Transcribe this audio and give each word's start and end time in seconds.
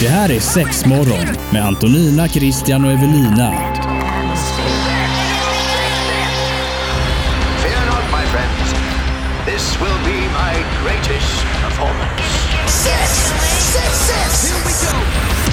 Det 0.00 0.08
här 0.08 0.30
är 0.30 0.40
Sexmorgon 0.40 1.26
med 1.52 1.66
Antonina, 1.66 2.28
Christian 2.28 2.84
och 2.84 2.92
Evelina. 2.92 3.50
Fear 7.62 7.86
not, 7.86 8.04
my 8.12 8.26
friends. 8.26 8.74
This 9.46 9.80
will 9.80 9.98
be 10.04 10.20
my 10.20 10.54
greatest 10.82 11.44
performance. 11.62 12.22
Six! 12.66 13.32
Six, 13.72 13.98
six! 13.98 14.52
Here 14.52 14.64
we 14.66 14.72
go! 14.86 14.96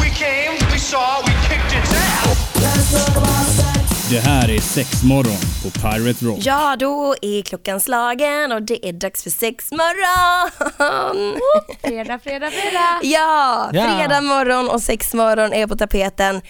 We 0.04 0.09
came, 0.09 0.71
we 0.71 0.79
saw, 0.79 1.21
we 1.25 1.32
kicked 1.50 1.73
its 1.73 1.93
ass. 1.93 3.66
Det 4.09 4.19
här 4.19 4.49
är 4.49 4.59
Sexmorgon 4.59 5.37
på 5.63 5.69
Pirate 5.69 6.25
Rock. 6.25 6.37
Ja, 6.41 6.75
då 6.79 7.15
är 7.21 7.41
klockan 7.41 7.79
slagen 7.79 8.51
och 8.51 8.61
det 8.61 8.87
är 8.89 8.93
dags 8.93 9.23
för 9.23 9.29
sexmorgon. 9.29 10.49
Fredag, 11.83 12.19
fredag, 12.19 12.51
fredag. 12.51 12.99
Ja, 13.04 13.69
fredag 13.71 14.21
morgon 14.21 14.69
och 14.69 14.82
sexmorgon 14.82 15.54
är 15.54 15.68
på 15.68 15.75
tapeten. 15.75 16.41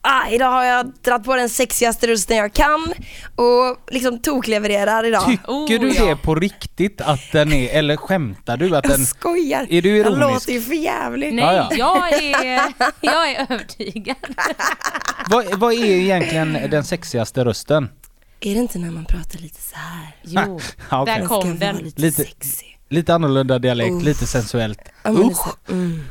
Ah, 0.00 0.28
idag 0.30 0.50
har 0.50 0.64
jag 0.64 0.92
dragit 1.04 1.24
på 1.26 1.36
den 1.36 1.48
sexigaste 1.48 2.06
rösten 2.06 2.36
jag 2.36 2.52
kan 2.52 2.92
och 3.36 3.76
liksom 3.94 4.18
toklevererar 4.18 5.04
idag. 5.04 5.26
Tycker 5.26 5.44
Oh, 5.78 5.80
du 5.80 5.88
ja. 5.92 6.04
det 6.06 6.16
på 6.16 6.34
riktigt 6.34 7.00
att 7.00 7.20
den 7.32 7.52
är, 7.52 7.68
eller 7.78 7.96
skämtar 7.96 8.56
du 8.56 8.76
att 8.76 8.82
den... 8.84 8.98
Jag 9.00 9.08
skojar. 9.08 9.66
Är 9.70 9.82
du 9.82 9.88
Jag 9.96 10.06
ironisk? 10.06 10.20
låter 10.32 10.52
ju 10.52 10.60
för 10.62 10.74
jävlig. 10.74 11.34
Nej, 11.34 11.44
Ja, 11.56 11.68
Jag, 11.72 12.12
är, 12.12 12.60
jag 13.00 13.30
är 13.30 13.46
övertygad. 13.50 14.16
Vad, 15.28 15.54
vad 15.58 15.72
är 15.72 15.84
egentligen 15.84 16.52
den 16.70 16.84
sexigaste 16.84 17.44
rösten? 17.44 17.88
Är 18.40 18.54
det 18.54 18.60
inte 18.60 18.78
när 18.78 18.90
man 18.90 19.04
pratar 19.04 19.38
lite 19.38 19.60
så 19.62 19.76
här? 19.76 20.16
Jo, 20.22 20.60
Ja, 20.90 21.02
okej. 21.02 21.14
där 21.20 21.26
kom 21.26 21.58
den. 21.58 21.76
lite, 21.76 22.00
Lite- 22.00 22.22
sexy. 22.24 22.64
Lite 22.90 23.14
annorlunda 23.14 23.58
dialekt, 23.58 23.92
Uff. 23.92 24.02
lite 24.02 24.26
sensuellt. 24.26 24.80
Ja, 25.02 25.10
Usch. 25.10 25.46
mm. 25.70 26.04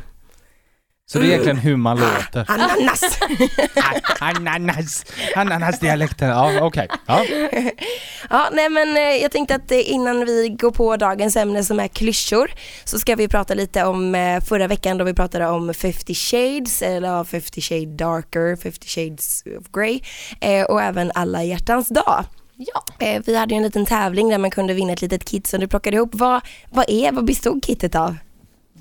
Så 1.09 1.19
det 1.19 1.25
är 1.25 1.27
egentligen 1.27 1.57
hur 1.57 1.75
man 1.75 1.97
låter. 1.97 2.45
Ananas! 2.47 3.19
Ananas, 4.19 5.05
ananasdialekten, 5.35 6.29
ja 6.29 6.61
okej. 6.61 6.87
Ja. 7.05 7.25
Ja, 8.29 8.49
nej 8.51 8.69
men 8.69 8.97
eh, 8.97 9.03
jag 9.03 9.31
tänkte 9.31 9.55
att 9.55 9.71
eh, 9.71 9.91
innan 9.91 10.25
vi 10.25 10.49
går 10.59 10.71
på 10.71 10.97
dagens 10.97 11.35
ämne 11.35 11.63
som 11.63 11.79
är 11.79 11.87
klyschor 11.87 12.51
så 12.83 12.99
ska 12.99 13.15
vi 13.15 13.27
prata 13.27 13.53
lite 13.53 13.83
om 13.83 14.15
eh, 14.15 14.41
förra 14.41 14.67
veckan 14.67 14.97
då 14.97 15.05
vi 15.05 15.13
pratade 15.13 15.47
om 15.47 15.73
50 15.73 16.13
shades 16.13 16.81
eller 16.81 17.07
ja, 17.07 17.23
50 17.25 17.61
shades 17.61 17.97
darker, 17.97 18.55
50 18.55 18.87
shades 18.87 19.43
of 19.59 19.71
grey 19.71 19.99
och 20.67 20.81
även 20.81 21.11
alla 21.15 21.43
hjärtans 21.43 21.89
dag. 21.89 22.23
Ja. 22.55 22.83
Vi 23.25 23.35
hade 23.35 23.53
ju 23.53 23.57
en 23.57 23.63
liten 23.63 23.85
tävling 23.85 24.29
där 24.29 24.37
man 24.37 24.51
kunde 24.51 24.73
vinna 24.73 24.93
ett 24.93 25.01
litet 25.01 25.25
kit 25.25 25.47
som 25.47 25.59
du 25.59 25.67
plockade 25.67 25.97
ihop. 25.97 26.09
Vad, 26.13 26.41
vad 26.69 26.85
är, 26.89 27.11
vad 27.11 27.25
bestod 27.25 27.65
kittet 27.65 27.95
av? 27.95 28.15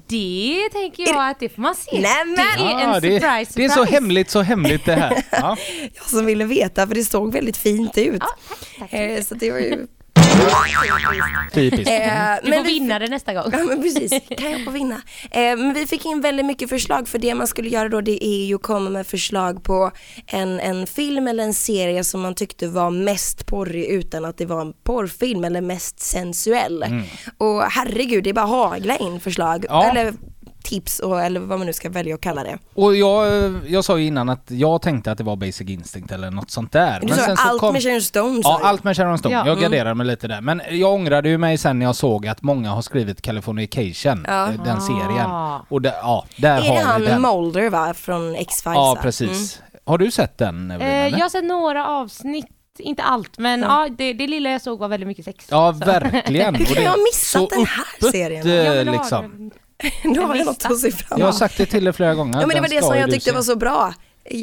Det 0.08 0.68
tänker 0.72 1.06
jag 1.06 1.30
att 1.30 1.40
det 1.40 1.48
får 1.48 1.62
man 1.62 1.74
se. 1.74 2.00
Nämen! 2.00 2.34
Det 2.36 2.62
är 2.64 2.70
en 2.80 2.80
Ja, 2.92 3.00
det, 3.00 3.20
surprise, 3.20 3.52
det 3.56 3.64
är 3.64 3.68
så 3.68 3.74
surprise. 3.74 3.92
hemligt, 3.94 4.30
så 4.30 4.42
hemligt 4.42 4.84
det 4.84 4.94
här. 4.94 5.22
Ja. 5.30 5.56
Jag 5.94 6.04
som 6.04 6.26
ville 6.26 6.44
veta 6.44 6.86
för 6.86 6.94
det 6.94 7.04
såg 7.04 7.32
väldigt 7.32 7.56
fint 7.56 7.98
ut. 7.98 8.16
Ja, 8.20 8.26
tack, 8.78 8.90
tack. 8.90 8.92
Eh, 9.00 9.22
så 9.22 9.34
det 9.34 9.50
var 9.52 9.58
ju... 9.58 9.86
Typiskt. 11.52 11.88
Eh, 11.90 12.34
Du 12.42 12.50
men 12.50 12.58
får 12.58 12.64
vi- 12.66 12.72
vinna 12.72 12.98
det 12.98 13.06
nästa 13.08 13.34
gång. 13.34 13.44
Ja 13.52 13.58
men 13.64 13.82
precis, 13.82 14.10
kan 14.38 14.50
jag 14.50 14.64
få 14.64 14.70
vinna. 14.70 14.94
Eh, 15.30 15.40
men 15.56 15.74
vi 15.74 15.86
fick 15.86 16.04
in 16.06 16.20
väldigt 16.20 16.46
mycket 16.46 16.68
förslag 16.68 17.08
för 17.08 17.18
det 17.18 17.34
man 17.34 17.46
skulle 17.46 17.68
göra 17.68 17.88
då 17.88 18.00
det 18.00 18.24
är 18.24 18.44
ju 18.46 18.54
att 18.54 18.62
komma 18.62 18.90
med 18.90 19.06
förslag 19.06 19.64
på 19.64 19.90
en, 20.26 20.60
en 20.60 20.86
film 20.86 21.28
eller 21.28 21.44
en 21.44 21.54
serie 21.54 22.04
som 22.04 22.20
man 22.20 22.34
tyckte 22.34 22.66
var 22.68 22.90
mest 22.90 23.46
porrig 23.46 23.84
utan 23.86 24.24
att 24.24 24.38
det 24.38 24.46
var 24.46 24.60
en 24.60 24.72
porrfilm 24.84 25.44
eller 25.44 25.60
mest 25.60 26.00
sensuell. 26.00 26.84
Och 27.38 27.62
herregud 27.62 28.24
det 28.24 28.30
är 28.30 28.34
bara 28.34 28.46
hagla 28.46 28.96
in 28.96 29.20
förslag 29.20 29.66
Ja. 29.68 29.84
eller 29.90 30.12
tips 30.68 30.98
och, 30.98 31.20
eller 31.20 31.40
vad 31.40 31.58
man 31.58 31.66
nu 31.66 31.72
ska 31.72 31.88
välja 31.90 32.14
att 32.14 32.20
kalla 32.20 32.42
det. 32.44 32.58
Och 32.74 32.96
jag, 32.96 33.54
jag 33.66 33.84
sa 33.84 33.98
ju 33.98 34.06
innan 34.06 34.28
att 34.28 34.44
jag 34.50 34.82
tänkte 34.82 35.12
att 35.12 35.18
det 35.18 35.24
var 35.24 35.36
Basic 35.36 35.60
Instinct 35.70 36.12
eller 36.12 36.30
något 36.30 36.50
sånt 36.50 36.72
där. 36.72 37.00
Du 37.02 37.08
sa 37.14 37.34
allt 37.38 37.60
kom- 37.60 37.72
med 37.72 37.82
Sharon 37.82 38.02
Stone 38.02 38.40
Ja, 38.44 38.60
allt 38.62 38.84
med 38.84 38.96
Sharon 38.96 39.18
Stone. 39.18 39.34
Ja. 39.34 39.46
Jag 39.46 39.60
garderade 39.60 39.94
mig 39.94 40.06
lite 40.06 40.28
där. 40.28 40.40
Men 40.40 40.62
jag 40.70 40.92
ångrade 40.94 41.28
ju 41.28 41.38
mig 41.38 41.58
sen 41.58 41.78
när 41.78 41.86
jag 41.86 41.96
såg 41.96 42.26
att 42.26 42.42
många 42.42 42.70
har 42.70 42.82
skrivit 42.82 43.22
Californication, 43.22 44.24
Ja. 44.28 44.48
eh, 44.52 44.64
den 44.64 44.80
serien. 44.80 45.26
Ah. 45.30 45.66
Och 45.68 45.82
där, 45.82 45.92
ja, 46.02 46.24
där 46.36 46.56
Är 46.56 46.62
det 46.62 46.68
har 46.68 46.76
vi 47.00 47.06
han 47.10 47.22
den. 47.22 47.22
Mulder 47.22 47.70
va, 47.70 47.94
från 47.94 48.34
X-Files? 48.34 48.76
Ja, 48.76 48.98
precis. 49.02 49.62
Har 49.84 49.98
du 49.98 50.10
sett 50.10 50.38
den? 50.38 50.70
Evelina, 50.70 50.92
Eh, 50.92 51.08
jag 51.08 51.18
har 51.18 51.28
sett 51.28 51.44
några 51.44 51.86
avsnitt, 51.88 52.46
inte 52.78 53.02
allt, 53.02 53.38
men 53.38 53.60
ja, 53.60 53.88
det, 53.98 54.12
det 54.12 54.26
lilla 54.26 54.50
jag 54.50 54.62
såg 54.62 54.78
var 54.78 54.88
väldigt 54.88 55.06
mycket 55.06 55.24
sex. 55.24 55.46
Ja, 55.50 55.72
Så- 55.72 55.86
verkligen. 55.86 56.54
Hur 56.54 56.64
kan 56.64 56.74
det 56.74 56.82
jag 56.82 56.90
ha 56.90 56.96
missat 57.12 57.50
den 57.50 57.66
här 57.66 58.10
serien? 58.10 58.46
men 58.46 58.86
har 58.88 58.94
liksom. 58.98 59.50
Då 60.14 60.22
har 60.22 60.36
jag 60.36 60.46
något 60.46 60.64
att 60.64 60.78
se 60.78 60.90
fram 60.90 61.18
Jag 61.18 61.26
har 61.26 61.30
emot. 61.30 61.38
sagt 61.38 61.56
det 61.58 61.66
till 61.66 61.84
dig 61.84 61.92
flera 61.92 62.14
gånger. 62.14 62.40
Ja 62.40 62.46
men 62.46 62.54
det 62.56 62.60
var 62.60 62.68
det 62.68 62.82
som 62.82 62.96
jag 62.96 63.10
tyckte 63.10 63.30
se. 63.30 63.36
var 63.36 63.42
så 63.42 63.56
bra. 63.56 63.94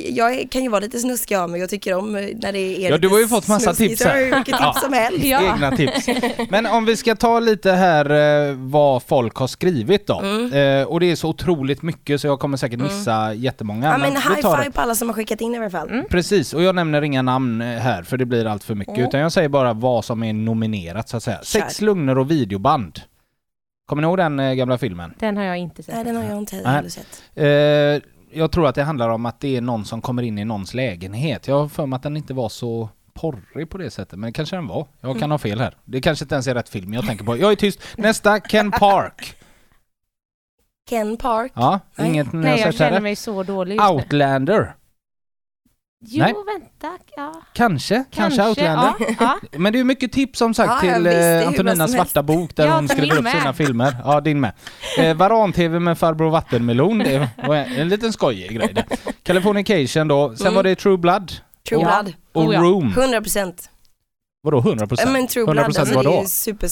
Jag 0.10 0.48
kan 0.52 0.64
ju 0.64 0.70
vara 0.70 0.80
lite 0.80 1.00
snuskig 1.00 1.36
av 1.36 1.50
mig, 1.50 1.60
jag 1.62 1.70
tycker 1.70 1.94
om 1.94 2.16
eh, 2.16 2.22
när 2.36 2.52
det 2.54 2.60
är 2.86 2.90
Ja, 2.92 2.98
du 2.98 3.08
har 3.10 3.20
ju 3.20 3.28
fått 3.28 3.48
massa 3.48 3.74
snuskigt. 3.76 3.90
tips 3.90 4.02
Jag 4.02 4.10
har 4.10 4.16
här. 4.18 4.36
vilket 4.36 4.58
tips 4.58 4.82
som 4.82 4.94
helst. 4.94 5.26
Ja. 5.26 5.54
Egna 5.54 5.72
tips. 5.78 6.08
Men 6.50 6.66
om 6.66 6.86
vi 6.86 6.98
ska 6.98 7.16
ta 7.16 7.40
lite 7.40 7.72
här 7.72 8.10
eh, 8.50 8.56
vad 8.58 9.04
folk 9.04 9.36
har 9.36 9.48
skrivit 9.48 10.08
då. 10.08 10.14
Eh, 10.58 10.84
och 10.84 11.00
det 11.00 11.12
är 11.12 11.16
så 11.16 11.30
otroligt 11.30 11.82
mycket 11.82 12.22
så 12.22 12.28
jag 12.28 12.40
kommer 12.40 12.58
säkert 12.58 12.80
missa 12.80 13.34
jättemånga. 13.34 13.88
Ja 13.92 13.98
men 13.98 14.12
high 14.12 14.30
det. 14.36 14.42
five 14.42 14.72
på 14.72 14.82
alla 14.82 14.96
som 14.96 15.10
har 15.10 15.16
skickat 15.16 15.42
in 15.42 15.56
i 15.56 15.58
alla 15.58 15.70
fall. 15.70 16.04
Precis, 16.10 16.54
och 16.54 16.64
jag 16.64 16.76
nämner 16.76 17.02
inga 17.02 17.22
namn 17.22 17.62
här 17.62 18.04
för 18.04 18.18
det 18.18 18.26
blir 18.26 18.46
allt 18.46 18.64
för 18.64 18.76
mycket. 18.76 19.00
Utan 19.00 19.20
jag 19.20 19.32
säger 19.32 19.50
bara 19.50 19.74
vad 19.74 20.06
som 20.06 20.24
är 20.24 20.34
nominerat 20.34 21.10
så 21.10 21.18
att 21.18 21.24
säga. 21.24 21.40
Sex 21.44 21.82
lugner 21.82 22.18
och 22.18 22.32
videoband. 22.32 23.00
Kommer 23.86 24.02
ni 24.02 24.08
ihåg 24.08 24.18
den 24.18 24.40
eh, 24.40 24.54
gamla 24.54 24.78
filmen? 24.78 25.14
Den 25.20 25.38
har 25.38 25.44
jag 25.44 25.58
inte 25.58 25.84
sett. 25.84 25.96
Nej 25.96 26.04
den 26.04 26.16
har 26.16 26.24
jag 26.24 26.38
inte 26.38 26.56
heller 26.56 26.90
sett. 26.90 27.24
Eh, 27.36 27.46
jag 28.40 28.52
tror 28.52 28.68
att 28.68 28.76
det 28.76 28.84
handlar 28.84 29.10
om 29.10 29.26
att 29.26 29.40
det 29.40 29.58
är 29.58 29.62
någon 29.62 29.86
som 29.86 30.02
kommer 30.02 30.24
in 30.24 30.38
i 30.38 30.46
någons 30.46 30.74
lägenhet. 30.74 31.48
Jag 31.48 31.60
har 31.60 31.68
för 31.68 31.86
mig 31.86 31.98
att 31.98 32.04
den 32.04 32.18
inte 32.18 32.34
var 32.34 32.50
så 32.50 32.90
porrig 33.14 33.70
på 33.70 33.78
det 33.78 33.92
sättet, 33.92 34.20
men 34.20 34.34
kanske 34.34 34.56
den 34.56 34.68
var. 34.68 34.88
Jag 35.02 35.20
kan 35.20 35.32
ha 35.32 35.38
fel 35.38 35.60
här. 35.60 35.78
Det 35.86 36.02
kanske 36.02 36.26
inte 36.26 36.36
ens 36.36 36.48
är 36.48 36.56
rätt 36.56 36.70
film 36.70 36.94
jag 36.94 37.08
tänker 37.08 37.26
på. 37.26 37.38
Jag 37.38 37.52
är 37.52 37.56
tyst. 37.56 37.80
Nästa, 37.98 38.40
Ken 38.40 38.72
Park. 38.72 39.36
Ken 40.90 41.18
Park. 41.18 41.52
Ja, 41.56 41.80
Nej. 41.96 42.10
inget 42.10 42.34
Nej, 42.34 42.60
jag 42.60 42.74
känner 42.74 43.02
mig 43.02 43.16
så 43.16 43.44
dålig. 43.44 43.82
Outlander. 43.82 44.76
Jo, 46.06 46.20
Nej. 46.24 46.34
vänta. 46.60 46.98
Ja. 47.16 47.42
Kanske, 47.54 48.04
kanske, 48.12 48.48
Outlander. 48.48 48.94
Ja, 49.00 49.16
ja. 49.20 49.40
Men 49.58 49.74
det 49.74 49.80
är 49.80 49.84
mycket 49.84 50.12
tips 50.12 50.40
som 50.40 50.54
sagt 50.54 50.82
till 50.82 51.04
visst, 51.04 51.16
eh, 51.18 51.48
Antoninas 51.48 51.92
svarta 51.92 52.24
bok 52.24 52.56
där 52.56 52.66
Ja, 52.68 52.76
hon 52.76 52.88
skriver 52.88 53.18
upp 53.20 53.28
sina 53.28 53.44
med. 53.44 53.56
filmer. 53.56 53.96
Ja, 54.06 54.22
din 54.22 54.40
med. 54.40 54.52
Eh, 55.00 55.14
Varan-TV 55.16 55.80
med 55.80 55.98
farbror 55.98 56.30
Vattenmelon, 56.30 57.00
det 57.00 57.30
var 57.48 57.56
en 57.56 57.90
liten 57.90 58.14
skojig 58.14 58.52
grej 58.56 58.74
det. 58.74 58.86
Californication 59.24 60.08
då, 60.08 60.36
sen 60.36 60.48
Mm. 60.48 60.56
var 60.56 60.64
det 60.64 60.76
True 60.76 60.98
Blood 60.98 61.32
True 61.70 61.82
Ja. 61.82 62.02
Blood. 62.02 62.14
och 62.34 62.44
Oh 62.44 62.54
ja. 62.54 62.60
Room. 62.62 62.94
100 62.98 63.22
procent. 63.22 63.70
Vadå 64.44 64.58
100 64.60 64.88
procent? 64.88 65.12
Men 65.12 65.28
True 65.28 65.44
100 65.44 65.54
Blood, 65.64 65.78
alltså 65.80 66.02
det 66.04 66.10
är 66.18 66.22
ju 66.22 66.28
super, 66.28 66.70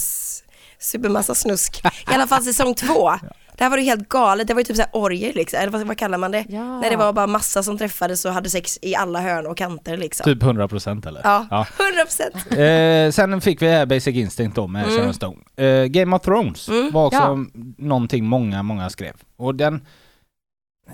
supermassa 0.80 1.36
snusk. 1.36 1.82
I 1.86 2.14
alla 2.14 2.28
fall 2.28 2.44
säsong 2.44 2.76
två. 2.76 3.12
Det 3.58 3.64
här 3.64 3.72
var 3.72 3.78
ju 3.78 3.84
helt 3.84 4.10
galet, 4.10 4.48
det 4.48 4.54
var 4.54 4.60
ju 4.62 4.64
typ 4.66 4.76
såhär 4.76 4.92
orger 4.94 5.34
liksom, 5.34 5.60
eller 5.60 5.72
vad, 5.72 5.88
vad 5.88 5.98
kallar 5.98 6.18
man 6.18 6.32
det? 6.32 6.46
Ja. 6.50 6.80
När 6.80 6.90
det 6.90 6.96
var 6.96 7.14
bara 7.14 7.28
massa 7.28 7.64
som 7.64 7.78
träffades 7.78 8.26
och 8.26 8.32
hade 8.34 8.50
sex 8.50 8.80
i 8.82 8.96
alla 8.96 9.22
hörn 9.22 9.48
och 9.48 9.58
kanter 9.58 9.98
liksom. 9.98 10.24
Typ 10.24 10.44
100 10.44 10.68
procent 10.68 11.06
eller? 11.06 11.22
Ja, 11.24 11.48
Ja. 11.52 11.68
100 11.80 12.04
procent. 12.06 12.36
Eh, 12.60 13.12
sen 13.12 13.42
fick 13.42 13.62
vi 13.62 13.68
här 13.68 13.86
Basic 13.86 14.16
Instinct 14.16 14.56
då 14.56 14.68
med 14.68 14.84
Mm. 14.86 14.98
Sharon 14.98 15.14
Stone. 15.14 15.38
Eh, 15.56 15.86
Game 15.86 16.16
of 16.16 16.22
Thrones 16.22 16.70
Mm. 16.70 16.92
var 16.92 17.06
också 17.06 17.18
Ja. 17.20 17.38
någonting 17.78 18.26
många, 18.26 18.64
många 18.64 18.90
skrev. 18.90 19.14
Och 19.38 19.56
den, 19.56 19.82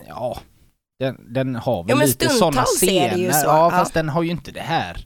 ja, 0.08 0.38
den, 1.00 1.34
den 1.34 1.56
har 1.56 1.84
väl 1.84 1.98
Ja, 2.00 2.06
lite 2.06 2.30
sådana 2.30 2.62
scener. 2.64 3.18
ju 3.18 3.32
så, 3.32 3.46
Ja, 3.48 3.58
ja. 3.58 3.70
fast 3.70 3.94
den 3.94 4.10
har 4.10 4.24
ju 4.24 4.30
inte 4.32 4.52
det 4.52 4.60
här. 4.62 5.06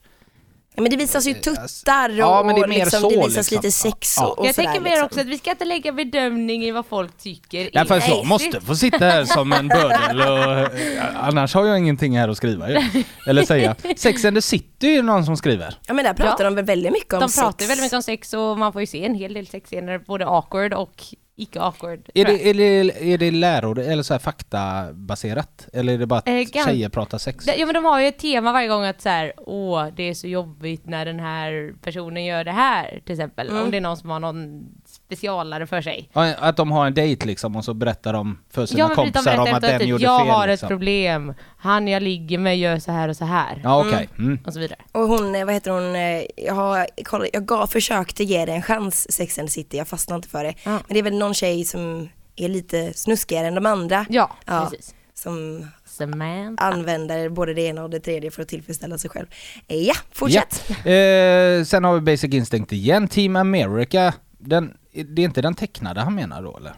Ja, 0.76 0.82
men 0.82 0.92
det 0.92 0.98
visas 0.98 1.28
ju 1.28 1.32
Eh, 1.32 1.38
tuttar 1.38 2.10
och, 2.10 2.16
ja, 2.18 2.44
men 2.46 2.56
det 2.56 2.62
är 2.62 2.68
mer 2.68 2.76
liksom, 2.78 3.02
så, 3.02 3.10
det 3.10 3.16
visas 3.16 3.36
liksom. 3.36 3.56
lite 3.56 3.72
sex 3.72 4.16
Ja. 4.18 4.28
och, 4.28 4.40
och 4.40 4.48
Jag 4.48 4.56
tänker 4.56 4.80
mer 4.82 4.90
liksom. 4.90 5.06
också 5.06 5.20
att 5.20 5.26
vi 5.28 5.38
ska 5.38 5.52
inte 5.52 5.66
lägga 5.66 5.92
bedömning 5.92 6.64
i 6.64 6.72
vad 6.72 6.86
folk 6.86 7.18
tycker. 7.18 7.70
Ja, 7.74 7.86
fast 7.86 8.08
jag 8.08 8.26
måste 8.26 8.62
få 8.62 8.76
sitta 8.76 8.98
här 9.06 9.26
som 9.26 9.54
en 9.54 9.68
bödel 9.68 10.22
och 10.22 10.54
eh, 10.80 11.28
annars 11.28 11.54
har 11.54 11.66
jag 11.66 11.78
ingenting 11.78 12.18
här 12.18 12.30
att 12.30 12.38
skriva 12.38 12.70
ju. 12.70 12.80
Eller 13.28 13.44
säga. 13.46 13.76
Sex 13.98 14.26
and 14.26 14.38
the 14.38 14.42
City 14.42 14.88
är 14.88 14.96
det 14.96 15.02
någon 15.02 15.26
som 15.26 15.38
skriver. 15.38 15.76
Ja 15.88 15.94
men 15.94 16.06
där 16.06 16.14
pratar 16.14 16.44
Ja. 16.44 16.50
de 16.50 16.56
väl 16.56 16.66
väldigt 16.66 16.92
mycket 16.92 17.14
om 17.14 17.20
De 17.20 17.30
sex. 17.30 17.42
pratar 17.42 17.62
ju 17.62 17.68
väldigt 17.68 17.84
mycket 17.84 17.96
om 17.96 18.04
sex 18.04 18.34
och 18.34 18.58
man 18.58 18.74
får 18.74 18.82
ju 18.82 18.88
se 18.88 19.06
en 19.06 19.16
hel 19.16 19.34
del 19.34 19.48
sexscener, 19.48 20.00
både 20.00 20.26
awkward 20.28 20.74
och 20.74 21.04
icke 21.42 21.60
awkward. 21.62 22.10
Är 22.14 22.26
jag. 22.26 22.28
det, 22.28 22.50
är 22.50 22.54
det, 22.54 23.14
är 23.14 23.18
det 23.18 23.32
läror 23.32 23.80
eller 23.80 24.04
så 24.04 24.14
här 24.14 24.20
faktabaserat? 24.20 25.68
Eller 25.74 25.94
är 25.94 25.98
det 25.98 26.06
bara 26.06 26.20
att 26.20 26.28
Eh, 26.28 26.34
gan- 26.34 26.66
tjejer 26.66 26.90
pratar 26.90 27.18
sex? 27.18 27.46
Ja 27.58 27.66
men 27.66 27.74
de 27.76 27.86
har 27.86 28.00
ju 28.02 28.08
ett 28.08 28.18
tema 28.20 28.52
varje 28.54 28.68
gång 28.68 28.86
att 28.86 29.02
så 29.02 29.10
här, 29.10 29.34
åh 29.38 29.88
det 29.96 30.04
är 30.04 30.14
så 30.14 30.28
jobbigt 30.28 30.86
när 30.86 31.06
den 31.06 31.20
här 31.20 31.74
personen 31.82 32.26
gör 32.26 32.44
det 32.44 32.52
här 32.52 33.02
till 33.06 33.14
exempel. 33.14 33.50
Mm. 33.50 33.64
Om 33.64 33.72
det 33.72 33.78
är 33.78 33.82
någon 33.82 33.98
som 33.98 34.10
har 34.10 34.20
någon 34.20 34.64
specialare 34.86 35.68
för 35.68 35.82
sig. 35.82 36.10
Ja, 36.14 36.34
Att 36.40 36.58
de 36.58 36.72
har 36.72 36.88
en 36.88 36.94
dejt 36.94 37.26
liksom 37.28 37.56
och 37.56 37.66
så 37.66 37.74
berättar 37.74 38.14
de 38.14 38.38
för 38.50 38.66
sina 38.66 38.80
Ja 38.80 38.96
kompisar 38.96 39.38
om 39.38 39.48
att 39.54 39.62
den 39.62 39.80
typ, 39.80 39.88
gjorde 39.90 40.04
jag 40.04 40.22
fel. 40.22 40.30
har 40.30 40.48
liksom. 40.48 40.66
ett 40.68 40.70
problem, 40.70 41.34
han 41.62 41.88
jag 41.88 42.04
ligger 42.04 42.38
med 42.38 42.58
gör 42.60 42.80
så 42.80 42.92
här 42.92 43.10
och 43.10 43.18
så 43.18 43.26
här. 43.26 43.62
Ja 43.64 43.86
okej. 43.88 44.10
Mm. 44.20 44.40
Och 44.46 44.54
så 44.54 44.60
vidare. 44.60 44.80
Och 44.92 45.02
hon, 45.02 45.36
eh, 45.36 45.46
vad 45.46 45.54
heter 45.54 45.72
hon, 45.72 45.96
eh, 45.96 46.24
jag 46.46 46.54
har 46.54 46.88
kollat, 47.04 47.28
jag 47.34 47.46
gav, 47.46 47.68
försökte 47.68 48.24
ge 48.24 48.46
det 48.46 48.52
en 48.52 48.62
chans, 48.62 49.12
Sex 49.12 49.40
and 49.40 49.48
the 49.48 49.52
City, 49.52 49.78
jag 49.78 49.88
fastnade 49.88 50.16
inte 50.18 50.30
för 50.30 50.44
det. 50.44 50.54
Ja. 50.64 50.72
Men 50.72 50.82
det 50.88 51.00
är 51.00 51.04
väl 51.04 51.18
någon 51.18 51.34
tjej 51.34 51.66
som 51.66 52.10
är 52.36 52.48
lite 52.50 52.94
snuskigare 52.94 53.48
än 53.48 53.56
de 53.56 53.66
andra. 53.66 54.06
Ja, 54.10 54.32
Ja. 54.46 54.68
precis. 54.72 54.96
som 55.14 55.68
Samantha. 55.86 56.64
använder 56.66 57.30
både 57.30 57.54
det 57.54 57.62
ena 57.62 57.84
och 57.84 57.90
det 57.90 58.00
tredje 58.00 58.32
för 58.32 58.42
att 58.42 58.48
tillfredsställa 58.48 58.98
sig 58.98 59.10
själv. 59.10 59.28
Eh, 59.68 59.78
Ja, 59.78 59.94
fortsätt. 60.12 60.64
Ja. 60.86 60.92
Eh, 60.92 61.64
sen 61.64 61.84
har 61.84 61.94
vi 61.94 62.02
Basic 62.02 62.34
Instinct 62.34 62.72
igen, 62.74 63.08
Team 63.08 63.36
America. 63.36 64.14
Den, 64.38 64.74
det 64.94 65.22
är 65.22 65.26
inte 65.26 65.42
den 65.42 65.54
tecknade 65.56 66.02
han 66.02 66.16
menar 66.16 66.42
då 66.44 66.58
eller? 66.58 66.74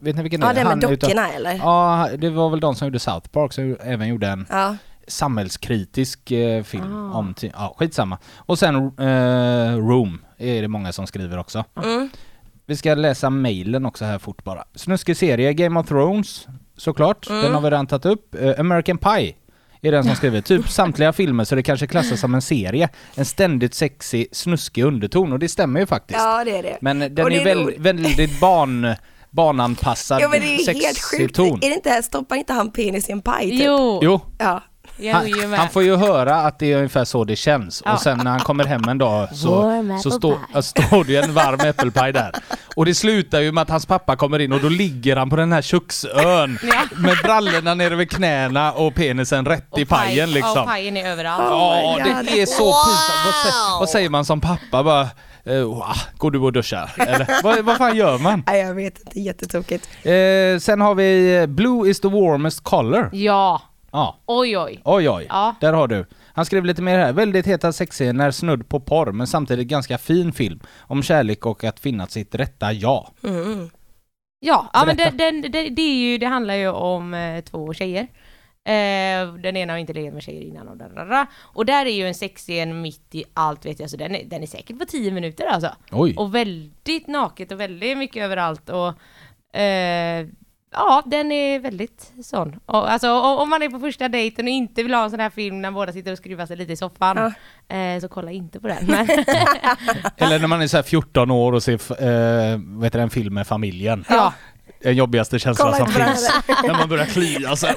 Vet 0.00 0.16
ni 0.16 0.22
vilken 0.22 0.40
Ja, 0.40 0.46
det 0.46 0.50
är? 0.52 0.54
det 0.54 0.60
med 0.64 0.70
Han 0.70 0.78
utav- 0.78 0.90
dockorna 0.98 1.28
eller? 1.32 1.54
Ja, 1.54 2.08
det 2.18 2.30
var 2.30 2.50
väl 2.50 2.60
de 2.60 2.74
som 2.74 2.86
gjorde 2.86 2.98
South 2.98 3.28
Park 3.28 3.52
som 3.52 3.76
även 3.84 4.08
gjorde 4.08 4.26
en 4.28 4.46
Ja. 4.50 4.76
samhällskritisk 5.08 6.30
eh, 6.30 6.62
film 6.62 6.94
Ah. 7.12 7.18
om, 7.18 7.34
ja 7.54 7.74
skitsamma. 7.78 8.18
Och 8.36 8.58
sen 8.58 8.74
eh, 8.76 9.76
Room 9.76 10.18
är 10.38 10.62
det 10.62 10.68
många 10.68 10.92
som 10.92 11.06
skriver 11.06 11.38
också. 11.38 11.64
Mm. 11.84 12.08
Vi 12.66 12.76
ska 12.76 12.94
läsa 12.94 13.30
mailen 13.30 13.86
också 13.86 14.04
här 14.04 14.18
fort 14.18 14.44
bara. 14.44 14.64
Snuskig 14.74 15.16
serie, 15.16 15.52
Game 15.52 15.80
of 15.80 15.88
Thrones 15.88 16.46
såklart, 16.76 17.28
Mm. 17.30 17.42
den 17.42 17.54
har 17.54 17.60
vi 17.60 17.70
redan 17.70 17.86
tagit 17.86 18.06
upp. 18.06 18.34
Eh, 18.34 18.52
American 18.58 18.98
Pie 18.98 19.34
är 19.82 19.92
den 19.92 20.04
som 20.04 20.14
skriver. 20.16 20.40
Typ 20.40 20.68
samtliga 20.68 21.12
filmer 21.12 21.44
så 21.44 21.54
det 21.54 21.62
kanske 21.62 21.86
klassas 21.86 22.20
som 22.20 22.34
en 22.34 22.42
serie. 22.42 22.88
En 23.14 23.24
ständigt 23.24 23.74
sexig, 23.74 24.26
snuskig 24.32 24.84
underton 24.84 25.32
och 25.32 25.38
det 25.38 25.48
stämmer 25.48 25.80
ju 25.80 25.86
faktiskt. 25.86 26.20
ja, 26.20 26.44
det 26.44 26.58
är 26.58 26.62
det. 26.62 26.78
Men 26.80 26.98
den 26.98 27.24
Och 27.24 27.32
är, 27.32 27.40
är 27.40 27.44
väl, 27.44 27.74
väldigt 27.78 28.40
barn, 28.40 28.94
barnanpassad, 29.30 30.20
Ja 30.20 30.28
men 30.28 30.40
det 30.40 30.46
är 30.46 30.74
helt 30.84 30.98
sjukt. 31.02 31.34
ton. 31.36 31.58
Är 31.62 31.68
det 31.68 31.74
inte, 31.74 32.02
stoppar 32.02 32.36
inte 32.36 32.52
han 32.52 32.70
penis 32.72 33.08
i 33.08 33.12
en 33.12 33.22
paj 33.22 33.50
typ? 33.50 33.62
Jo, 33.64 34.00
Jo, 34.02 34.20
Ja. 34.38 34.62
han, 35.12 35.52
han 35.54 35.68
får 35.68 35.82
ju 35.82 35.96
höra 35.96 36.36
att 36.36 36.58
det 36.58 36.72
är 36.72 36.76
ungefär 36.76 37.04
så 37.04 37.24
det 37.24 37.36
känns 37.36 37.82
Ja. 37.84 37.92
och 37.92 38.00
sen 38.00 38.18
när 38.24 38.30
han 38.30 38.40
kommer 38.40 38.64
hem 38.64 38.88
en 38.88 38.98
dag 38.98 39.28
så, 39.28 39.36
så 40.02 40.10
apple 40.10 40.10
stå, 40.10 40.38
står 40.62 41.04
det 41.04 41.12
ju 41.12 41.18
en 41.18 41.34
varm 41.34 41.60
äppelpaj 41.60 42.12
där. 42.12 42.32
Och 42.76 42.84
det 42.86 42.94
slutar 42.94 43.40
ju 43.40 43.52
med 43.52 43.62
att 43.62 43.70
hans 43.70 43.86
pappa 43.86 44.16
kommer 44.16 44.38
in 44.38 44.52
och 44.52 44.60
då 44.60 44.68
ligger 44.68 45.16
han 45.16 45.30
på 45.30 45.36
den 45.36 45.52
här 45.52 45.62
köksön 45.62 46.58
Ja. 46.62 46.80
med 46.96 47.16
brallorna 47.22 47.74
nere 47.74 47.94
vid 47.96 48.10
knäna 48.10 48.72
och 48.72 48.94
penisen 48.94 49.46
rätt 49.46 49.64
i 49.78 49.82
Och 49.84 49.88
paj- 49.88 50.06
pajen 50.06 50.28
Och 50.28 50.34
liksom. 50.34 50.66
pajen 50.66 50.96
är 50.96 51.10
överallt. 51.10 51.44
Ja, 51.50 51.96
Oh 51.98 52.24
det 52.24 52.42
är 52.42 52.46
så 52.46 52.64
pinsamt. 52.64 53.80
Vad 53.80 53.88
säger 53.90 54.08
man 54.10 54.24
som 54.24 54.40
pappa 54.40 54.82
bara? 54.82 55.08
"Wah, 55.48 55.98
går 56.16 56.30
du 56.30 56.38
och 56.38 56.52
duschar? 56.52 56.90
Eller 56.98 57.42
vad, 57.42 57.64
vad 57.64 57.76
fan 57.76 57.96
gör 57.96 58.18
man? 58.18 58.42
Nej 58.46 58.60
jag 58.60 58.74
vet 58.74 58.98
inte, 59.00 59.20
jättetokigt. 59.20 59.88
Eh, 60.06 60.58
sen 60.60 60.80
har 60.80 60.94
vi 60.94 61.36
eh, 61.36 61.46
Blue 61.46 61.90
is 61.90 62.00
the 62.00 62.08
warmest 62.08 62.64
color. 62.64 63.10
Ja, 63.12 63.62
Ja, 63.92 64.16
oj 64.26 64.58
oj. 64.58 64.80
oj 64.84 65.10
oj. 65.10 65.26
Ja. 65.28 65.54
Där 65.60 65.72
har 65.72 65.88
du. 65.88 66.06
Han 66.32 66.44
skrev 66.44 66.64
lite 66.64 66.82
mer 66.82 66.98
här. 66.98 67.12
Väldigt 67.12 67.46
heta 67.46 67.72
sexscener, 67.72 68.30
snudd 68.30 68.68
på 68.68 68.80
porr, 68.80 69.12
men 69.12 69.26
samtidigt 69.26 69.68
ganska 69.68 69.98
fin 69.98 70.32
film. 70.32 70.60
Om 70.78 71.02
kärlek 71.02 71.46
och 71.46 71.64
att 71.64 71.80
finna 71.80 72.06
sitt 72.06 72.34
rätta 72.34 72.72
jag. 72.72 73.08
Mm. 73.24 73.70
Ja, 74.40 74.70
ja 74.72 74.84
men 74.86 74.96
den, 74.96 75.16
den, 75.16 75.42
det, 75.42 75.68
det, 75.68 75.82
är 75.82 75.94
ju, 75.94 76.18
det 76.18 76.26
handlar 76.26 76.54
ju 76.54 76.68
om 76.68 77.14
eh, 77.14 77.40
två 77.40 77.74
tjejer. 77.74 78.06
Eh, 78.68 79.34
den 79.34 79.56
ena 79.56 79.72
har 79.72 79.78
inte 79.78 79.92
legat 79.92 80.14
med 80.14 80.22
tjejer 80.22 80.42
innan 80.42 80.68
och 80.68 80.76
dadada. 80.76 81.26
Och 81.36 81.66
där 81.66 81.86
är 81.86 81.90
ju 81.90 82.06
en 82.06 82.14
sexscen 82.14 82.80
mitt 82.80 83.14
i 83.14 83.24
allt 83.34 83.66
vet 83.66 83.80
jag, 83.80 83.90
så 83.90 83.96
den 83.96 84.14
är, 84.14 84.24
den 84.24 84.42
är 84.42 84.46
säkert 84.46 84.78
på 84.78 84.84
10 84.84 85.10
minuter 85.10 85.46
alltså. 85.46 85.70
Oj. 85.90 86.14
Och 86.16 86.34
väldigt 86.34 87.06
naket 87.06 87.52
och 87.52 87.60
väldigt 87.60 87.98
mycket 87.98 88.24
överallt 88.24 88.68
och 88.68 88.88
eh, 89.60 90.26
ja, 90.72 91.02
den 91.06 91.32
är 91.32 91.58
väldigt 91.58 92.12
sån. 92.22 92.60
Och, 92.66 92.92
alltså 92.92 93.12
om 93.20 93.50
man 93.50 93.62
är 93.62 93.68
på 93.68 93.78
första 93.78 94.08
dejten 94.08 94.44
och 94.44 94.50
inte 94.50 94.82
vill 94.82 94.94
ha 94.94 95.04
en 95.04 95.10
sån 95.10 95.20
här 95.20 95.30
film 95.30 95.62
när 95.62 95.70
båda 95.70 95.92
sitter 95.92 96.12
och 96.12 96.18
skruvar 96.18 96.46
sig 96.46 96.56
lite 96.56 96.72
i 96.72 96.76
soffan, 96.76 97.18
eh, 97.68 98.00
så 98.00 98.08
kolla 98.08 98.30
inte 98.30 98.60
på 98.60 98.68
den. 98.68 98.86
Men, 98.86 99.06
Eller 100.16 100.38
när 100.38 100.46
man 100.46 100.62
är 100.62 100.66
så 100.66 100.76
här 100.76 100.84
14 100.84 101.30
år 101.30 101.52
och 101.52 101.62
ser 101.62 101.74
eh, 101.74 102.60
vad 102.64 102.84
heter 102.84 102.98
den 102.98 103.10
film 103.10 103.34
med 103.34 103.46
familjen. 103.46 104.04
ja, 104.08 104.32
Den 104.82 104.96
jobbigaste 104.96 105.38
känslan 105.38 105.74
som 105.74 105.86
finns. 105.88 106.30
när 106.48 106.72
man 106.78 106.88
börjar 106.88 107.06
klia 107.06 107.56
sig. 107.56 107.74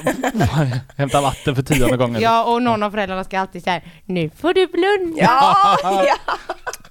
Hämta 0.98 1.22
vatten 1.22 1.56
för 1.56 1.64
tionde 1.64 1.98
gången. 1.98 2.22
ja, 2.22 2.44
och 2.44 2.62
någon 2.62 2.84
av 2.84 2.92
föräldrarna 2.92 3.24
ska 3.24 3.40
alltid 3.40 3.64
säga 3.64 3.82
nu 4.06 4.30
får 4.42 4.54
du 4.54 4.68
blunda. 4.68 5.22
Ja, 5.22 5.78
ja. 6.08 6.34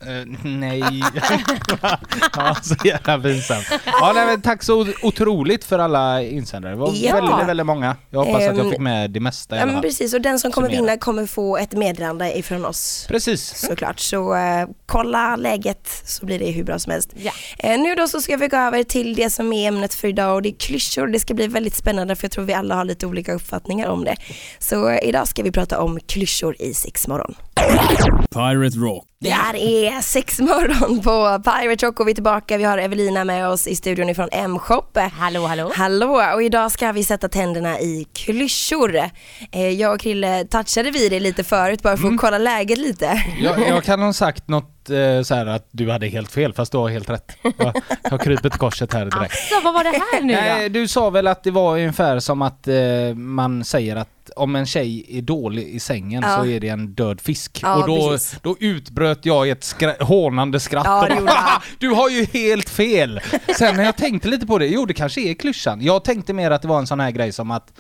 Eh, 0.07 0.27
nej. 0.45 0.83
ja, 2.37 2.57
så 2.63 2.75
jävla 2.85 3.19
pinsamt. 3.19 3.67
Ja, 3.87 4.13
nej, 4.15 4.27
men 4.27 4.43
tack 4.43 4.63
så 4.63 4.87
otroligt 5.03 5.65
för 5.65 5.79
alla 5.79 6.23
insändare. 6.23 6.73
Det 6.73 6.79
var 6.79 6.91
Ja. 6.95 7.15
väldigt, 7.15 7.49
väldigt 7.49 7.67
många. 7.67 7.97
Jag 8.11 8.19
hoppas 8.25 8.35
att 8.37 8.43
jag 8.43 8.59
Ehm, 8.59 8.71
fick 8.71 8.81
med 8.81 9.11
det 9.11 9.21
mesta 9.21 9.55
i 9.55 9.59
ja 9.59 9.63
alla 9.63 9.73
men 9.73 9.83
fall. 9.83 9.89
precis 9.91 10.15
och 10.15 10.21
den 10.21 10.39
som 10.39 10.53
kommer 10.53 10.69
vinna 10.69 10.97
kommer 10.97 11.27
få 11.27 11.57
ett 11.57 11.73
meddelande 11.73 12.39
ifrån 12.39 12.65
oss. 12.65 13.05
Precis. 13.09 13.55
Såklart, 13.69 14.01
så 14.01 14.35
eh, 14.35 14.69
kolla 14.87 15.37
läget 15.37 16.03
så 16.05 16.27
blir 16.27 16.39
det 16.39 16.51
hur 16.51 16.65
bra 16.65 16.79
som 16.79 16.93
helst. 16.93 17.11
Ja. 17.17 17.33
Eh, 17.59 17.81
nu 17.81 17.95
då 17.95 18.09
så 18.09 18.21
ska 18.21 18.37
vi 18.37 18.49
gå 18.49 18.57
över 18.57 18.83
till 18.83 19.15
det 19.15 19.31
som 19.31 19.53
är 19.53 19.69
ämnet 19.69 19.95
för 19.95 20.09
idag 20.09 20.35
och 20.35 20.43
det 20.43 20.49
är 20.49 20.55
klyschor. 20.59 21.07
Det 21.07 21.21
ska 21.21 21.35
bli 21.35 21.47
väldigt 21.47 21.77
spännande 21.77 22.17
för 22.17 22.25
jag 22.25 22.33
tror 22.33 22.45
vi 22.45 22.55
alla 22.55 22.75
har 22.75 22.85
lite 22.85 23.07
olika 23.07 23.33
uppfattningar 23.33 23.89
om 23.89 24.05
det. 24.05 24.17
Så 24.59 24.93
idag 24.93 25.29
ska 25.29 25.43
vi 25.43 25.53
prata 25.53 25.81
om 25.81 26.01
klyschor 26.07 26.57
i 26.59 26.75
sexmorgon. 26.75 27.35
Pirate 28.35 28.77
Rock. 28.79 29.05
Det 29.21 29.31
här 29.31 29.55
är 29.57 30.01
sexmorgon 30.01 31.01
på 31.03 31.43
Pirate 31.45 31.87
Rock 31.87 32.01
och 32.01 32.07
vi 32.07 32.11
är 32.11 32.15
tillbaka. 32.15 32.57
Vi 32.59 32.65
har 32.65 32.79
Evelina 32.79 33.25
med 33.25 33.49
oss 33.49 33.67
i 33.67 33.77
studion 33.77 34.09
ifrån 34.09 34.29
M-shop. 34.33 34.99
Hallå 35.13 35.47
hallå. 35.47 35.73
Hallå, 35.75 36.23
och 36.35 36.43
idag 36.43 36.73
ska 36.73 36.93
vi 36.93 37.05
sätta 37.05 37.29
tänderna 37.29 37.81
i 37.81 38.07
klyschor. 38.13 38.97
Eh, 39.53 39.69
jag 39.69 39.95
och 39.95 40.01
Krille 40.01 40.45
touchade 40.45 40.91
vid 40.91 41.13
det 41.13 41.21
lite 41.21 41.45
förut 41.45 41.83
bara 41.83 41.97
för 41.97 42.09
att 42.09 42.21
kolla 42.21 42.39
läget 42.39 42.79
lite. 42.79 43.23
Jag, 43.41 43.69
jag 43.69 43.85
kan 43.85 44.03
ha 44.03 44.13
sagt 44.13 44.49
något 44.49 44.80
eh, 44.91 45.23
så 45.23 45.35
här 45.35 45.47
att 45.47 45.69
du 45.71 45.91
hade 45.91 46.07
helt 46.07 46.33
fel 46.33 46.53
fast 46.53 46.73
du 46.73 46.79
har 46.79 46.89
helt 46.89 47.11
rätt. 47.11 47.33
Jag 48.03 48.11
har 48.11 48.19
krypit 48.19 48.53
korset 48.59 48.93
här 48.93 49.05
direkt. 49.05 49.35
Så 49.49 49.61
vad 49.65 49.75
var 49.75 49.85
det 49.85 49.91
här 49.91 50.21
nu 50.23 50.33
Nej, 50.33 50.69
då? 50.69 50.79
du 50.81 50.89
sa 50.89 51.11
väl 51.11 51.27
att 51.27 51.43
det 51.45 51.51
var 51.51 51.75
ungefär 51.75 52.19
som 52.21 52.43
att 52.43 52.69
eh, 52.69 53.15
man 53.15 53.65
säger 53.65 53.97
att 53.97 54.09
om 54.37 54.57
en 54.57 54.67
tjej 54.67 55.07
är 55.19 55.23
dålig 55.23 55.69
i 55.69 55.81
sängen 55.81 56.23
Ja. 56.27 56.37
så 56.39 56.47
är 56.47 56.61
det 56.61 56.69
en 56.69 56.87
död 56.95 57.21
fisk. 57.21 57.59
Ja, 57.63 57.77
och 57.77 57.87
då, 57.89 58.11
precis. 58.11 58.39
då 58.43 58.57
utbröt 58.61 59.27
jag 59.27 59.47
i 59.49 59.51
ett 59.51 59.61
skra- 59.63 60.03
hånande 60.03 60.61
skratt. 60.61 60.85
Ja, 60.87 61.03
det 61.03 61.09
bara, 61.09 61.19
gjorde 61.21 61.33
jag. 61.33 61.39
"Haha, 61.39 61.63
du 61.79 61.89
har 61.89 62.09
ju 62.11 62.25
helt 62.25 62.69
fel! 62.69 63.21
Sen 63.59 63.77
när 63.77 63.85
jag 63.85 63.97
tänkte 63.97 64.29
lite 64.29 64.47
på 64.47 64.59
det, 64.59 64.67
jo 64.67 64.85
det 64.87 64.95
kanske 64.95 65.21
är 65.21 65.35
klyschan. 65.35 65.81
Jag 65.83 66.05
tänkte 66.05 66.33
mer 66.33 66.51
att 66.51 66.63
det 66.63 66.69
var 66.69 66.79
en 66.79 66.87
sån 66.87 67.01
här 67.01 67.11
grej 67.11 67.33
som 67.33 67.51
att 67.51 67.73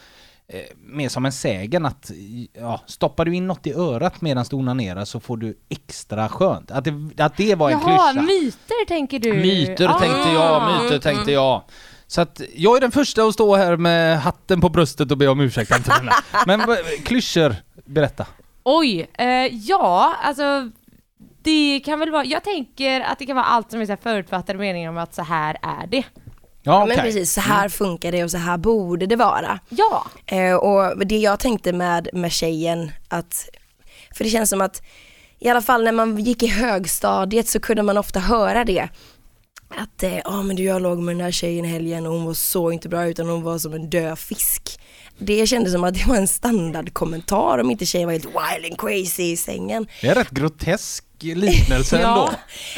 eh, 0.52 0.61
mer 0.87 1.08
som 1.08 1.26
en 1.26 1.32
sägen 1.32 1.87
att 1.87 2.11
ja, 2.52 2.81
stoppar 2.87 3.25
du 3.25 3.35
in 3.35 3.47
något 3.47 3.67
i 3.67 3.73
örat 3.73 4.20
medan 4.20 4.44
du 4.50 4.56
onanerar 4.56 5.05
så 5.05 5.20
får 5.20 5.37
du 5.37 5.58
extra 5.69 6.29
skönt. 6.29 6.70
Att 6.70 6.85
det, 6.85 7.11
att 7.25 7.37
det 7.37 7.55
var 7.55 7.70
en 7.70 7.81
Jaha, 7.81 8.12
klyscha. 8.12 8.26
myter 8.26 8.87
tänker 8.88 9.19
du? 9.19 9.32
Myter 9.35 9.88
Ah. 9.88 9.99
tänkte 9.99 10.31
jag, 10.31 10.82
myter 10.82 10.99
tänkte 10.99 11.32
jag. 11.32 11.62
Så 12.06 12.20
att 12.20 12.41
jag 12.55 12.76
är 12.76 12.81
den 12.81 12.91
första 12.91 13.23
att 13.23 13.35
stå 13.35 13.56
här 13.56 13.76
med 13.76 14.21
hatten 14.21 14.61
på 14.61 14.69
bröstet 14.69 15.11
och 15.11 15.19
be 15.19 15.28
om 15.28 15.40
ursäkt 15.40 15.73
Antonina. 15.73 16.12
Men 16.47 16.66
vad- 16.66 16.78
klyschor, 17.04 17.57
berätta. 17.85 18.26
Oj, 18.62 19.11
eh, 19.19 19.26
ja 19.54 20.14
alltså 20.23 20.71
det 21.42 21.80
kan 21.85 21.99
väl 21.99 22.11
vara, 22.11 22.25
jag 22.25 22.45
tänker 22.45 23.00
att 23.00 23.19
det 23.19 23.26
kan 23.26 23.37
vara 23.37 23.47
allt 23.47 23.71
som 23.71 23.80
är 23.80 23.87
så 23.87 23.97
förutfattade 24.02 24.59
meningar 24.59 24.90
om 24.90 24.99
att 24.99 25.14
så 25.14 25.23
här 25.23 25.57
är 25.62 25.87
det. 25.87 26.04
Ja, 26.62 26.87
Men 26.87 26.99
okej. 26.99 27.02
precis, 27.12 27.33
så 27.33 27.40
här 27.40 27.69
funkar 27.69 28.12
det 28.12 28.25
och 28.25 28.31
så 28.31 28.38
här 28.38 28.59
borde 28.59 29.07
det 29.07 29.17
vara. 29.17 29.59
Ja, 29.69 30.07
Eh, 30.26 30.55
och 30.55 31.07
det 31.07 31.19
jag 31.19 31.38
tänkte 31.40 31.73
med, 31.73 32.09
med 32.12 32.33
tjejen, 32.33 32.93
att, 33.09 33.49
för 34.17 34.25
det 34.25 34.31
känns 34.31 34.50
som 34.50 34.61
att 34.61 34.83
i 35.38 35.49
alla 35.49 35.62
fall 35.62 35.85
när 35.85 35.93
man 35.93 36.19
gick 36.19 36.43
i 36.43 36.47
högstadiet 36.47 37.49
så 37.49 37.61
kunde 37.61 37.83
man 37.83 37.99
ofta 37.99 38.21
höra 38.21 38.64
det. 38.64 38.88
Att, 39.76 40.02
ja 40.02 40.21
ah, 40.25 40.43
men 40.43 40.57
du 40.57 40.62
jag 40.64 40.83
låg 40.83 40.99
med 40.99 41.14
den 41.17 41.25
här 41.25 41.31
tjejen 41.31 41.64
i 41.64 41.69
helgen 41.69 42.07
och 42.07 42.12
hon 42.12 42.25
var 42.25 42.35
så 42.35 42.71
inte 42.73 42.88
bra 42.88 43.07
utan 43.07 43.29
hon 43.29 43.43
var 43.43 43.59
som 43.59 43.75
en 43.75 43.90
död 43.90 44.19
fisk. 44.19 44.81
Det 45.19 45.47
kändes 45.47 45.73
som 45.73 45.85
att 45.85 45.95
det 45.95 46.07
var 46.07 46.17
en 46.17 46.29
standardkommentar 46.29 47.59
om 47.59 47.71
inte 47.71 47.87
tjejen 47.87 48.07
var 48.09 48.12
helt 48.12 48.25
wild 48.26 48.67
and 48.73 48.81
crazy 48.81 49.23
i 49.23 49.37
sängen. 49.37 49.87
Det 50.00 50.09
är 50.09 50.14
rätt 50.14 50.31
grotesk 50.31 51.05
liknelse 51.21 51.97
Ja. 52.02 52.09
ändå. 52.09 52.31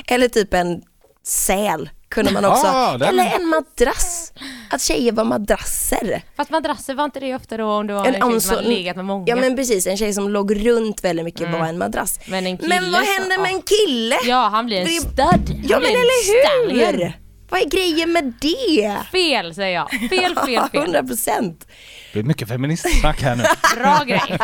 Eller 0.07 0.29
typ 0.29 0.55
en 0.55 0.83
säl 1.27 1.91
kunde 2.12 2.33
man 2.33 2.45
också. 2.45 2.66
Ja, 2.66 2.97
den- 2.99 3.09
Eller 3.09 3.25
en 3.37 3.47
madrass. 3.49 4.33
Att 4.71 4.83
tjejer 4.83 5.12
var 5.12 5.25
madrasser. 5.25 6.23
fast 6.37 6.50
madrasser 6.50 6.95
var 6.95 7.04
inte 7.04 7.21
det 7.21 7.35
ofta 7.35 7.57
då 7.57 7.64
om 7.73 7.87
du 7.87 7.95
var 7.95 8.00
En 8.07 8.14
en, 8.14 8.21
tjej 8.21 8.23
om 8.23 8.40
som 8.40 8.57
hade 8.57 8.69
legat 8.69 8.97
med 8.97 9.04
många? 9.04 9.25
Ja 9.28 9.37
men 9.37 9.57
precis, 9.57 9.87
en 9.87 9.97
tjej 9.97 10.12
som 10.12 10.28
låg 10.31 10.66
runt 10.66 11.04
väldigt 11.04 11.25
mycket 11.25 11.40
Mm. 11.40 11.61
var 11.61 11.66
en 11.66 11.78
madrass. 11.78 12.21
Men 12.26 12.47
en 12.47 12.59
kille 12.59 12.69
Men 12.81 12.92
vad 12.92 13.04
så- 13.04 13.12
händer 13.12 13.38
med 13.38 13.50
en 13.50 13.62
kille? 13.62 14.16
Ja, 14.25 14.49
han 14.52 14.66
blir 14.66 14.76
en. 14.76 14.87
Han 14.87 15.40
Ja 15.64 15.78
men 15.81 15.88
eller 15.88 16.26
hur? 16.26 16.88
stallion. 16.90 17.12
Vad 17.50 17.61
är 17.61 17.69
grejen 17.69 18.12
med 18.12 18.33
det? 18.40 18.97
Fel 19.12 19.54
säger 19.54 19.75
jag. 19.75 19.90
Fel, 19.90 20.09
fel, 20.47 20.69
fel. 20.73 20.81
100 20.83 21.02
procent. 21.02 21.66
Det 22.12 22.19
är 22.19 22.23
mycket 22.23 22.49
feministsnack 22.49 23.23
här 23.23 23.37
nu. 23.37 23.45
Bra 23.76 24.04
grej. 24.07 24.23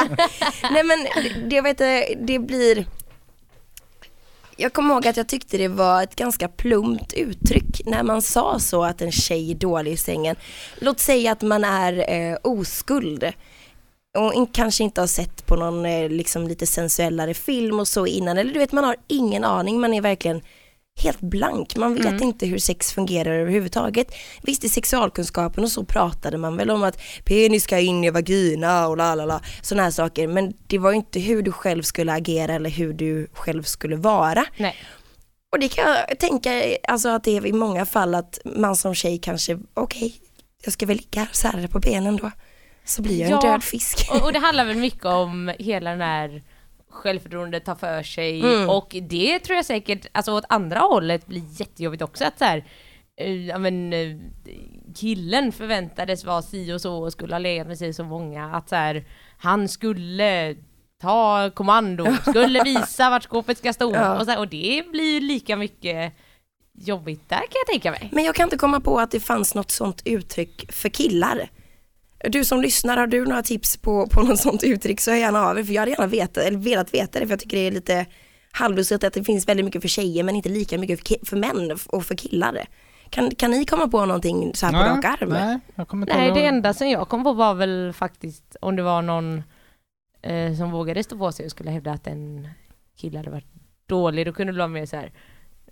Nej 0.73 0.83
men 0.85 0.99
det, 1.49 1.57
jag 1.57 1.63
vet 1.63 1.79
det 2.27 2.39
blir 2.39 2.87
jag 4.61 4.73
kommer 4.73 4.95
ihåg 4.95 5.07
att 5.07 5.17
jag 5.17 5.27
tyckte 5.27 5.59
det 5.59 5.69
var 5.69 6.03
ett 6.03 6.17
ganska 6.17 6.49
plumpt 6.49 7.13
uttryck 7.13 7.81
när 7.87 8.03
man 8.03 8.23
sa 8.23 8.59
så 8.59 8.85
att 8.85 9.03
en 9.03 9.13
tjej 9.13 9.51
är 9.51 9.55
dålig 9.55 9.93
i 9.93 9.97
sängen. 9.97 10.37
Låt 10.81 11.01
säga 11.01 11.33
att 11.33 11.43
man 11.43 11.65
är 11.65 12.11
eh, 12.11 12.37
oskuld 12.43 13.33
och 14.19 14.35
in, 14.35 14.47
kanske 14.47 14.85
inte 14.85 15.01
har 15.01 15.07
sett 15.07 15.47
på 15.47 15.57
någon 15.57 15.87
eh, 15.87 16.09
liksom 16.09 16.49
lite 16.49 16.67
sensuellare 16.67 17.35
film 17.35 17.81
och 17.81 17.89
så 17.89 18.07
innan 18.07 18.39
eller 18.39 18.53
du 18.53 18.59
vet 18.59 18.73
man 18.73 18.85
har 18.85 18.97
ingen 19.07 19.45
aning, 19.45 19.81
man 19.81 19.95
är 19.95 20.01
verkligen 20.01 20.43
helt 20.99 21.21
blank. 21.21 21.77
Man 21.77 21.95
vet 21.95 22.21
inte 22.21 22.47
hur 22.47 22.59
sex 22.59 22.93
fungerar 22.93 23.31
överhuvudtaget. 23.31 24.15
Visst 24.43 24.65
i 24.65 24.69
sexualkunskapen 24.69 25.65
och 25.65 25.71
så 25.71 25.85
pratade 25.85 26.39
man 26.39 26.57
väl 26.57 26.71
om 26.71 26.83
att 26.83 27.01
penis 27.25 27.65
ska 27.65 27.79
in 27.79 28.05
i 28.05 28.11
vagina 28.11 28.89
och 28.89 28.97
la 28.97 29.15
la 29.15 29.25
la, 29.25 29.41
sådana 29.63 29.83
här 29.83 29.91
saker. 29.91 30.29
Men 30.29 30.53
det 30.67 30.79
var 30.79 30.91
ju 30.91 30.97
inte 30.97 31.21
hur 31.21 31.43
du 31.43 31.53
själv 31.53 31.83
skulle 31.83 32.13
agera 32.13 32.55
eller 32.55 32.71
hur 32.71 32.93
du 32.93 33.29
själv 33.33 33.63
skulle 33.63 33.97
vara. 33.97 34.45
Nej. 34.57 34.77
Och 35.53 35.59
det 35.59 35.69
kan 35.69 35.85
jag 35.91 36.19
tänka, 36.19 36.51
alltså 36.89 37.09
att 37.09 37.25
det 37.25 37.37
är 37.37 37.47
i 37.47 37.53
många 37.53 37.87
fall 37.87 38.15
att 38.15 38.39
man 38.45 38.77
som 38.77 38.95
tjej 38.95 39.19
kanske, 39.19 39.59
okej, 39.75 40.15
jag 40.65 40.73
ska 40.73 40.87
väl 40.87 40.97
ligga 40.97 41.27
och 41.31 41.37
sära 41.37 41.69
på 41.69 41.79
benen 41.79 42.17
då. 42.17 42.31
Så 42.85 43.03
blir 43.03 43.21
jag 43.21 43.27
en 43.27 43.31
Ja, 43.31 43.41
död 43.41 43.65
fisk. 43.65 44.09
Och, 44.11 44.23
och 44.23 44.33
det 44.33 44.39
handlar 44.39 44.65
väl 44.65 44.77
mycket 44.77 45.05
om 45.05 45.53
hela 45.59 45.91
den 45.91 46.01
här 46.01 46.43
självförtroendet 46.91 47.65
ta 47.65 47.75
för 47.77 48.03
sig 48.03 48.41
Mm. 48.41 48.71
och 48.71 48.97
det 49.03 49.39
tror 49.39 49.57
jag 49.57 49.65
säkert, 49.65 50.07
alltså 50.13 50.33
åt 50.33 50.45
andra 50.49 50.79
hållet 50.81 51.27
blir 51.27 51.43
jättejobbigt 51.61 52.03
också 52.03 52.25
att 52.25 52.39
så 52.39 52.45
här, 52.45 52.65
eh, 53.21 53.47
ja 53.47 53.59
men 53.59 53.93
eh, 53.93 54.17
killen 54.97 55.53
förväntades 55.53 56.25
vara 56.25 56.43
si 56.43 56.73
och 56.73 56.81
så 56.81 56.95
och 57.03 57.13
skulle 57.13 57.35
ha 57.35 57.39
legat 57.39 57.67
med 57.67 57.79
sig 57.79 57.93
så 57.95 58.05
många 58.05 58.45
att 58.57 58.69
så 58.69 58.77
här, 58.77 59.05
han 59.39 59.69
skulle 59.69 60.57
ta 61.01 61.51
kommando, 61.55 62.07
skulle 62.31 62.63
visa 62.63 63.11
vart 63.11 63.23
skåpet 63.25 63.59
ska 63.59 63.73
stå 63.73 63.95
Ja. 63.95 64.19
och, 64.19 64.25
så 64.25 64.31
här, 64.31 64.39
och 64.39 64.49
det 64.49 64.85
blir 64.93 65.15
ju 65.15 65.21
lika 65.21 65.57
mycket 65.57 66.13
jobbigt 66.81 67.29
där 67.29 67.37
kan 67.37 67.47
jag 67.67 67.67
tänka 67.67 67.91
mig. 67.91 68.09
Men 68.13 68.25
jag 68.25 68.35
kan 68.35 68.45
inte 68.45 68.57
komma 68.57 68.81
på 68.81 69.01
att 69.01 69.11
det 69.11 69.21
fanns 69.21 69.55
något 69.55 69.71
sånt 69.71 70.03
uttryck 70.05 70.73
för 70.73 70.89
killar. 70.89 71.49
Du 72.19 72.45
som 72.45 72.61
lyssnar, 72.61 72.97
har 72.97 73.07
du 73.07 73.25
några 73.25 73.43
tips 73.43 73.77
på, 73.77 74.07
på 74.07 74.23
något 74.23 74.41
sånt 74.41 74.65
uttryck 74.65 75.01
så 75.01 75.11
hör 75.11 75.19
gärna 75.19 75.41
av 75.41 75.59
er 75.59 75.65
för 75.65 75.73
jag 75.73 75.83
hade 75.83 75.91
gärna 75.91 76.07
veta, 76.07 76.43
eller 76.43 76.59
velat 76.59 76.95
veta 76.95 77.21
det 77.21 77.27
för 77.27 77.33
jag 77.33 77.41
tycker 77.41 77.57
det 77.57 77.67
är 77.67 77.71
lite 77.71 78.07
halvlustigt 78.53 79.05
att 79.05 79.13
det 79.13 79.25
finns 79.25 79.49
väldigt 79.49 79.65
mycket 79.65 79.83
för 79.83 79.89
tjejer 79.89 80.25
men 80.25 80.37
inte 80.37 80.49
lika 80.49 80.79
mycket 80.79 81.09
för, 81.09 81.27
för 81.27 81.37
män 81.37 81.79
och 81.87 82.05
för 82.05 82.15
killar. 82.15 82.67
Kan, 83.11 83.31
kan 83.31 83.51
ni 83.51 83.65
komma 83.65 83.89
på 83.89 84.07
någonting 84.07 84.55
så 84.55 84.67
här 84.67 84.73
på 84.73 84.79
rak 84.79 85.05
arm? 85.05 85.29
nej, 85.29 85.59
jag 85.75 85.89
kommer 85.89 86.07
inte 86.07 86.17
Nej, 86.17 86.33
det 86.33 86.47
enda 86.47 86.75
som 86.75 86.89
jag 86.89 87.09
kom 87.09 87.25
på 87.25 87.33
var 87.33 87.55
väl 87.55 87.93
faktiskt 87.93 88.57
om 88.61 88.77
det 88.77 88.83
var 88.83 89.03
någon 89.03 89.43
eh, 90.23 90.55
som 90.57 90.71
vågade 90.71 91.03
stå 91.03 91.19
på 91.19 91.33
sig 91.33 91.45
och 91.45 91.51
skulle 91.51 91.71
hävda 91.71 91.93
att 91.93 92.07
en 92.07 92.49
kille 92.97 93.19
hade 93.19 93.31
varit 93.31 93.53
dålig, 93.87 94.27
då 94.27 94.33
kunde 94.33 94.53
det 94.53 94.59
vara 94.59 94.69
mer 94.69 94.87
så 94.87 94.97
här. 94.97 95.13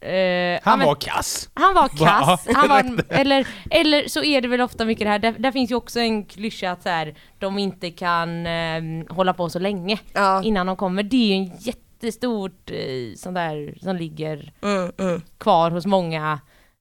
Ja, 0.00 0.60
Han 0.62 0.80
var 0.80 0.94
kass. 0.94 1.50
han 1.54 1.74
var 1.74 1.88
kass, 1.88 2.46
han 2.54 2.68
var, 2.68 3.04
eller, 3.08 3.46
eller 3.70 4.08
så 4.08 4.22
är 4.24 4.40
det 4.40 4.48
väl 4.48 4.60
ofta 4.60 4.84
mycket 4.84 5.04
det 5.06 5.10
här, 5.10 5.18
där, 5.18 5.32
där 5.38 5.52
finns 5.52 5.70
ju 5.70 5.74
också 5.74 6.00
en 6.00 6.24
klyscha 6.24 6.70
att 6.70 6.82
så 6.82 6.88
här, 6.88 7.14
de 7.38 7.58
inte 7.58 7.90
kan 7.90 8.46
eh, 8.46 8.82
hålla 9.08 9.34
på 9.34 9.48
så 9.50 9.58
länge 9.58 9.98
Ja. 10.12 10.42
innan 10.42 10.66
de 10.66 10.76
kommer. 10.76 11.02
Det 11.02 11.16
är 11.16 11.26
ju 11.26 11.34
en 11.34 11.56
jättestort 11.58 12.70
eh, 12.70 13.14
sån 13.16 13.34
där 13.34 13.74
som 13.82 13.96
ligger 13.96 14.52
Mm, 14.62 14.92
mm. 14.98 15.22
kvar 15.38 15.70
hos 15.70 15.86
många 15.86 16.40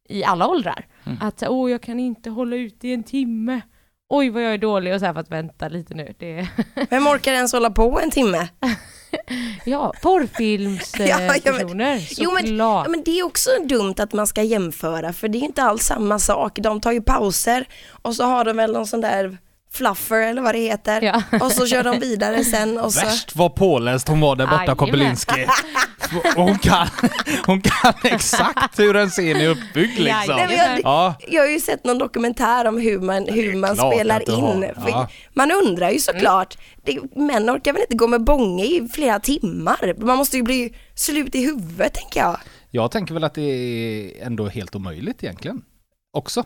i 0.10 0.24
alla 0.24 0.48
åldrar. 0.48 0.86
Mm. 1.06 1.18
Att 1.22 1.44
åh 1.48 1.72
jag 1.72 1.82
kan 1.82 2.00
inte 2.00 2.30
hålla 2.30 2.56
ut 2.56 2.84
i 2.84 2.94
en 2.94 3.04
timme. 3.04 3.62
Oj 4.10 4.30
vad 4.30 4.44
jag 4.44 4.54
är 4.54 4.58
dålig 4.58 4.94
och 4.94 5.00
så 5.00 5.06
här 5.06 5.14
för 5.14 5.20
att 5.20 5.32
vänta 5.32 5.68
lite 5.70 5.94
nu. 5.94 6.14
Det, 6.20 6.48
Vem 6.90 7.08
orkar 7.08 7.34
ens 7.34 7.54
hålla 7.54 7.70
på 7.70 8.00
en 8.04 8.12
timme? 8.12 8.48
ja, 9.66 9.94
porrfilmspersoner 10.02 11.16
Ja, 11.46 11.52
men- 11.92 12.00
Jo 12.18 12.32
men, 12.32 12.58
ja, 12.58 12.86
men 12.90 13.04
det 13.04 13.20
är 13.20 13.24
också 13.24 13.50
dumt 13.66 13.96
att 13.98 14.14
man 14.14 14.28
ska 14.28 14.44
jämföra 14.44 15.14
för 15.14 15.28
det 15.28 15.38
är 15.38 15.44
inte 15.44 15.64
alls 15.64 15.84
samma 15.84 16.20
sak. 16.20 16.60
De 16.60 16.82
tar 16.82 16.92
ju 16.92 17.02
pauser 17.02 17.68
och 18.02 18.16
så 18.16 18.24
har 18.24 18.46
de 18.46 18.58
väl 18.58 18.72
någon 18.74 18.88
sån 18.88 19.02
där 19.02 19.38
fluffer 19.76 20.22
eller 20.22 20.42
vad 20.42 20.56
det 20.56 20.60
heter 20.60 21.02
Ja. 21.02 21.22
och 21.46 21.52
så 21.52 21.68
kör 21.68 21.84
de 21.84 22.00
vidare 22.00 22.44
sen 22.44 22.78
och 22.78 22.94
så 22.94 23.06
Värst 23.06 23.36
vad 23.36 23.56
påläst 23.56 24.08
hon 24.08 24.22
var 24.22 24.36
där 24.36 24.48
borta. 24.48 24.72
Och 26.36 26.44
hon 26.44 26.60
kan, 26.60 26.88
hon 27.46 27.62
kan 27.62 27.94
exakt 28.04 28.80
hur 28.80 28.96
en 28.96 29.10
scen 29.10 29.36
är 29.38 29.48
uppbyggd 29.50 30.00
liksom. 30.00 30.36
Nej, 30.36 30.56
jag, 30.58 30.80
Ja, 30.84 31.16
jag 31.28 31.42
har 31.42 31.50
ju 31.50 31.60
sett 31.60 31.84
någon 31.84 31.98
dokumentär 31.98 32.66
om 32.68 32.78
hur 32.78 33.00
man, 33.00 33.28
hur 33.28 33.56
man 33.56 33.76
spelar 33.76 34.30
in. 34.30 34.66
Ja. 34.88 35.08
Man 35.34 35.52
undrar 35.52 35.90
ju 35.90 36.00
såklart, 36.00 36.58
det, 36.86 37.16
män 37.16 37.50
orkar 37.50 37.74
väl 37.74 37.82
inte 37.82 37.96
gå 37.96 38.08
med 38.08 38.24
bånge 38.24 38.64
i 38.66 38.90
flera 38.94 39.20
timmar? 39.20 39.94
Man 39.98 40.18
måste 40.18 40.38
ju 40.38 40.44
bli 40.44 40.74
slut 40.96 41.36
i 41.36 41.46
huvudet 41.46 41.94
tänker 41.94 42.20
jag. 42.20 42.38
jag 42.72 42.92
tänker 42.92 43.14
väl 43.14 43.24
att 43.24 43.34
det 43.34 43.42
är 43.42 44.26
ändå 44.26 44.48
helt 44.48 44.76
omöjligt 44.76 45.24
egentligen. 45.24 45.62
Också. 46.14 46.44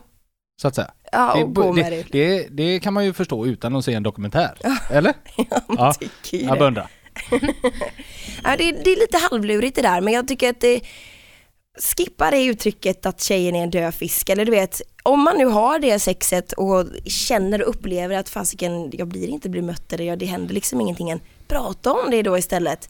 Så 0.61 0.67
att 0.67 0.75
säga. 0.75 0.91
Ja, 1.11 1.33
Det, 1.35 1.43
och 1.43 1.55
gå 1.55 1.73
med 1.73 1.91
det. 1.91 2.05
det, 2.11 2.47
det, 2.51 2.79
kan 2.79 2.93
man 2.93 3.05
ju 3.05 3.13
förstå 3.13 3.45
utan 3.45 3.75
att 3.75 3.85
se 3.85 3.93
en 3.93 4.03
dokumentär. 4.03 4.57
Eller? 4.89 5.13
Ja, 5.67 5.93
tycker 5.93 6.37
ju 6.37 6.43
jag 6.43 6.73
det. 6.73 6.87
Ja, 8.43 8.55
det, 8.57 8.71
det 8.71 8.91
är 8.91 8.99
lite 8.99 9.17
halvlurigt 9.31 9.75
det 9.75 9.81
där 9.81 10.01
men 10.01 10.13
jag 10.13 10.27
tycker 10.27 10.49
att 10.49 10.61
det 10.61 10.81
skippa 11.97 12.31
det 12.31 12.45
uttrycket 12.45 13.05
att 13.05 13.21
tjejen 13.21 13.55
är 13.55 13.63
en 13.63 13.69
död 13.69 13.93
fisk 13.93 14.29
eller 14.29 14.45
du 14.45 14.51
vet 14.51 14.81
om 15.03 15.23
man 15.23 15.37
nu 15.37 15.45
har 15.45 15.79
det 15.79 15.99
sexet 15.99 16.51
och 16.51 16.85
känner 17.05 17.61
och 17.61 17.69
upplever 17.69 18.15
att 18.15 18.29
fasiken 18.29 18.91
jag 18.93 19.07
blir 19.07 19.27
inte 19.27 19.49
bemött 19.49 19.93
eller 19.93 20.15
det 20.15 20.25
händer 20.25 20.53
liksom 20.53 20.81
ingenting 20.81 21.09
än 21.09 21.19
prata 21.47 21.93
om 21.93 22.11
det 22.11 22.21
då 22.21 22.37
istället 22.37 22.89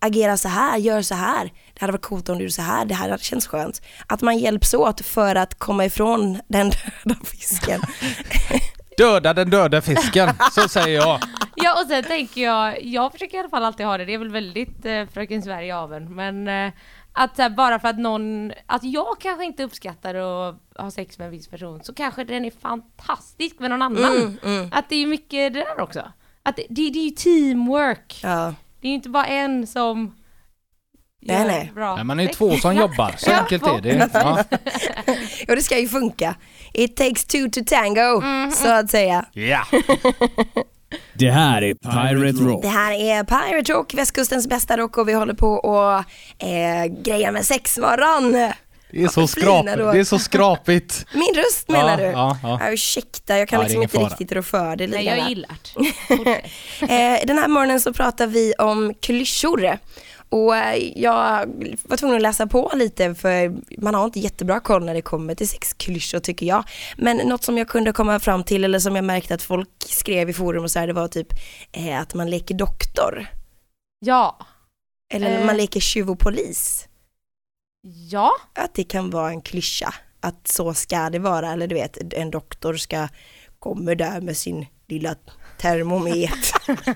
agera 0.00 0.36
så 0.36 0.48
här, 0.48 0.78
gör 0.78 1.02
så 1.02 1.14
här 1.14 1.44
det 1.44 1.80
hade 1.80 1.92
varit 1.92 2.02
coolt 2.04 2.28
om 2.28 2.38
du 2.38 2.44
gjorde 2.44 2.52
så 2.52 2.62
här, 2.62 2.84
det 2.84 2.94
här 2.94 3.10
hade 3.10 3.22
känts 3.22 3.46
skönt 3.46 3.82
att 4.06 4.22
man 4.22 4.38
hjälps 4.38 4.74
åt 4.74 5.00
för 5.06 5.34
att 5.34 5.58
komma 5.58 5.84
ifrån 5.84 6.40
den 6.48 6.70
döda 7.04 7.20
fisken 7.24 7.80
Döda 8.96 9.34
den 9.34 9.50
döda 9.50 9.80
fisken, 9.82 10.28
så 10.52 10.68
säger 10.68 11.00
jag. 11.00 11.20
Ja 11.56 11.80
och 11.82 11.88
sen 11.88 12.04
tänker 12.04 12.40
jag, 12.40 12.84
jag 12.84 13.12
försöker 13.12 13.36
i 13.36 13.40
alla 13.40 13.48
fall 13.48 13.64
alltid 13.64 13.86
ha 13.86 13.98
det, 13.98 14.04
det 14.04 14.14
är 14.14 14.18
väl 14.18 14.30
väldigt 14.30 14.86
eh, 14.86 15.06
Fröken 15.12 15.42
Sverige 15.42 15.76
aven 15.76 16.14
men 16.14 16.48
eh, 16.48 16.72
att 17.12 17.38
här, 17.38 17.50
bara 17.50 17.78
för 17.78 17.88
att 17.88 17.98
någon, 17.98 18.52
att 18.66 18.84
jag 18.84 19.20
kanske 19.20 19.44
inte 19.44 19.62
uppskattar 19.62 20.14
att 20.14 20.56
ha 20.76 20.90
sex 20.90 21.18
med 21.18 21.24
en 21.24 21.30
viss 21.30 21.48
person 21.48 21.82
så 21.82 21.94
kanske 21.94 22.24
den 22.24 22.44
är 22.44 22.52
fantastisk 22.60 23.58
med 23.58 23.70
någon 23.70 23.82
annan. 23.82 24.38
Mm, 24.44 24.70
Att 24.72 24.88
det 24.88 24.96
är 24.96 25.06
mycket 25.06 25.54
det 25.54 25.60
där 25.60 25.80
också. 25.80 26.12
Att 26.42 26.56
det, 26.56 26.66
det, 26.68 26.90
det 26.90 26.98
är 26.98 27.04
ju 27.04 27.10
teamwork. 27.10 28.20
ja. 28.22 28.54
Det 28.80 28.86
är 28.86 28.90
ju 28.90 28.94
inte 28.94 29.08
bara 29.08 29.26
en 29.26 29.66
som 29.66 30.14
Nej, 31.22 31.36
gör 31.36 31.46
nej. 31.46 31.72
bra 31.74 31.94
Nej, 31.94 32.04
man 32.04 32.18
är 32.18 32.22
ju 32.22 32.28
två 32.28 32.56
som 32.56 32.74
jobbar, 32.76 33.14
så 33.16 33.32
enkelt 33.32 33.66
är 33.66 33.80
det. 33.80 34.10
Ja. 34.12 34.44
och 35.48 35.56
det 35.56 35.62
ska 35.62 35.78
ju 35.78 35.88
funka 35.88 36.34
it 36.72 36.96
takes 36.96 37.24
two 37.24 37.50
to 37.52 37.60
tango 37.66 38.22
så 38.52 38.68
att 38.68 38.90
säga 38.90 39.24
Ja. 39.32 39.66
Det 41.14 41.30
här 41.30 41.62
är 41.62 41.74
Pirate 41.74 42.44
Rock. 42.44 42.62
Det 42.62 42.68
här 42.68 42.92
är 42.92 43.24
Pirate 43.24 43.72
Rock, 43.72 43.94
västkustens 43.94 44.48
bästa 44.48 44.76
rock 44.76 44.98
och 44.98 45.08
vi 45.08 45.12
håller 45.12 45.34
på 45.34 45.48
och 45.48 45.92
eh, 46.48 46.86
grejer 47.02 47.32
med 47.32 47.46
sexmorgon. 47.46 48.52
Det 48.92 49.02
är 49.02 49.08
så, 49.08 49.26
skrap, 49.26 49.66
du? 49.66 49.76
det 49.76 49.98
är 50.00 50.04
så 50.04 50.18
skrapigt. 50.18 51.06
Min 51.14 51.34
röst 51.34 51.68
menar 51.68 51.90
Ja, 51.90 51.96
du? 51.96 52.02
ja, 52.04 52.38
ja. 52.42 52.58
Ja, 52.62 52.72
ursäkta, 52.72 53.38
jag 53.38 53.48
kan 53.48 53.58
Ja, 53.60 53.62
liksom 53.64 53.82
inte 53.82 53.96
fara. 53.96 54.08
riktigt 54.08 54.32
rå 54.32 54.42
för 54.42 54.76
det 54.76 54.86
Nej 54.86 55.04
jag 55.06 55.28
gillar 55.28 55.56
det. 55.74 56.42
Eh, 56.94 57.26
den 57.26 57.38
här 57.38 57.48
morgonen 57.48 57.80
så 57.80 57.92
pratar 57.92 58.26
vi 58.26 58.52
om 58.58 58.94
klyschor. 59.00 59.78
Och 60.28 60.56
eh, 60.56 60.92
jag 61.00 61.46
var 61.82 61.96
tvungen 61.96 62.16
att 62.16 62.22
läsa 62.22 62.46
på 62.46 62.72
lite 62.74 63.14
för 63.14 63.52
man 63.82 63.94
har 63.94 64.04
inte 64.04 64.20
jättebra 64.20 64.60
koll 64.60 64.84
när 64.84 64.94
det 64.94 65.02
kommer 65.02 65.34
till 65.34 65.48
sexklyschor 65.48 66.18
tycker 66.20 66.46
jag. 66.46 66.64
Men 66.96 67.16
något 67.16 67.44
som 67.44 67.58
jag 67.58 67.68
kunde 67.68 67.92
komma 67.92 68.20
fram 68.20 68.44
till 68.44 68.64
eller 68.64 68.78
som 68.78 68.96
jag 68.96 69.04
märkte 69.04 69.34
att 69.34 69.42
folk 69.42 69.68
skrev 69.86 70.30
i 70.30 70.32
forum 70.32 70.64
och 70.64 70.70
så 70.70 70.78
här, 70.78 70.86
det 70.86 70.92
var 70.92 71.08
typ 71.08 71.28
eh, 71.72 72.00
att 72.00 72.14
man 72.14 72.30
leker 72.30 72.54
doktor. 72.54 73.26
Ja. 73.98 74.38
Eller 75.14 75.38
Eh. 75.40 75.44
man 75.44 75.56
leker 75.56 75.80
tjuv 75.80 76.10
och 76.10 76.18
polis. 76.18 76.86
Ja. 77.82 78.30
Att 78.54 78.74
det 78.74 78.84
kan 78.84 79.10
vara 79.10 79.30
en 79.30 79.40
klyscha. 79.40 79.94
Att 80.20 80.48
så 80.48 80.74
ska 80.74 81.10
det 81.10 81.18
vara. 81.18 81.52
Eller 81.52 81.66
du 81.66 81.74
vet, 81.74 82.12
en 82.12 82.30
doktor 82.30 82.74
ska 82.76 83.08
kommer 83.58 83.94
där 83.94 84.20
med 84.20 84.36
sin 84.36 84.66
lilla 84.88 85.14
termomet. 85.58 86.52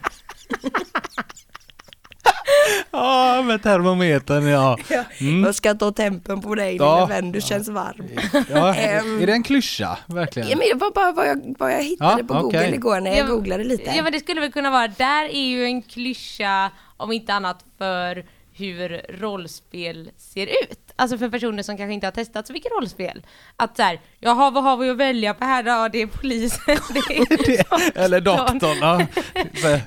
Ja, 2.91 3.43
med 3.43 3.63
termometern 3.63 4.47
ja. 4.49 4.79
Mm. 5.21 5.45
Jag 5.45 5.55
ska 5.55 5.75
ta 5.75 5.93
tempen 5.93 6.41
på 6.41 6.55
dig 6.55 6.77
Ja. 6.77 6.95
lilla 6.95 7.07
vän, 7.07 7.33
du 7.33 7.41
känns 7.41 7.69
varm. 7.69 8.09
ja. 8.51 8.75
Är 8.75 9.27
det 9.27 9.33
en 9.33 9.43
klyscha, 9.43 9.99
verkligen? 10.07 10.49
Ja, 10.49 10.57
men 10.57 10.69
det 10.69 10.75
var 10.75 10.91
bara 10.91 11.13
vad 11.13 11.29
jag, 11.29 11.55
vad 11.59 11.73
jag 11.73 11.83
hittade 11.83 12.21
Ja, 12.29 12.35
på 12.35 12.43
Google 12.43 12.75
igår 12.75 13.01
när 13.01 13.11
jag 13.11 13.19
Ja, 13.19 13.27
googlade 13.27 13.65
lite. 13.65 13.93
Ja 13.97 14.03
men 14.03 14.13
det 14.13 14.21
skulle 14.21 14.41
väl 14.41 14.53
kunna 14.53 14.71
vara, 14.71 14.89
där 14.89 15.25
är 15.25 15.47
ju 15.47 15.65
en 15.65 15.83
klyscha 15.83 16.71
om 16.97 17.13
inte 17.13 17.35
annat 17.35 17.65
för 17.79 18.25
hur 18.57 19.07
rollspel 19.21 20.11
ser 20.19 20.47
ut. 20.47 20.81
Alltså 20.97 21.19
för 21.19 21.29
personer 21.29 21.63
som 21.63 21.77
kanske 21.77 21.95
inte 21.95 22.07
har 22.07 22.13
testat 22.13 22.47
så 22.47 22.53
mycket 22.53 22.73
rollspel. 22.73 23.27
Att 23.57 23.77
såhär, 23.77 24.01
jaha 24.21 24.51
vad 24.51 24.63
har 24.65 24.77
vi 24.77 24.91
att 24.91 24.97
välja 24.97 25.35
på 25.35 25.45
här 25.45 25.63
då? 25.63 25.89
Det 25.93 26.03
är 26.03 26.07
polisen, 26.07 26.61
det 26.95 27.17
är 27.19 27.99
Eller 27.99 28.21
doktorn. 28.21 28.79
Ja. 28.81 29.01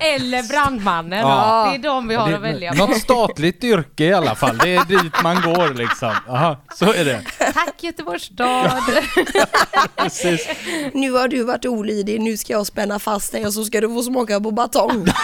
Eller 0.00 0.48
brandmannen. 0.48 1.18
Ja. 1.18 1.68
Det 1.70 1.78
är 1.78 1.82
de 1.92 2.08
vi 2.08 2.14
har 2.14 2.28
Det- 2.30 2.36
att 2.36 2.42
välja 2.42 2.72
på. 2.72 2.78
Något 2.86 2.96
statligt 3.00 3.64
yrke 3.64 4.04
i 4.04 4.12
alla 4.12 4.34
fall, 4.34 4.58
det 4.58 4.76
är 4.76 4.84
dit 4.84 5.12
man 5.22 5.36
går 5.42 5.74
liksom. 5.74 6.12
Aha, 6.28 6.56
så 6.74 6.92
är 6.92 7.04
det. 7.04 7.20
Tack 7.54 7.82
Göteborgs 7.82 8.22
stad! 8.22 8.72
Precis. 9.96 10.48
Nu 10.94 11.12
har 11.12 11.28
du 11.28 11.42
varit 11.44 11.66
olydig, 11.66 12.20
nu 12.20 12.36
ska 12.36 12.52
jag 12.52 12.66
spänna 12.66 12.98
fast 12.98 13.32
dig 13.32 13.46
och 13.46 13.52
så 13.54 13.64
ska 13.64 13.80
du 13.80 13.88
få 13.88 14.02
smaka 14.02 14.40
på 14.40 14.50
batong. 14.50 15.06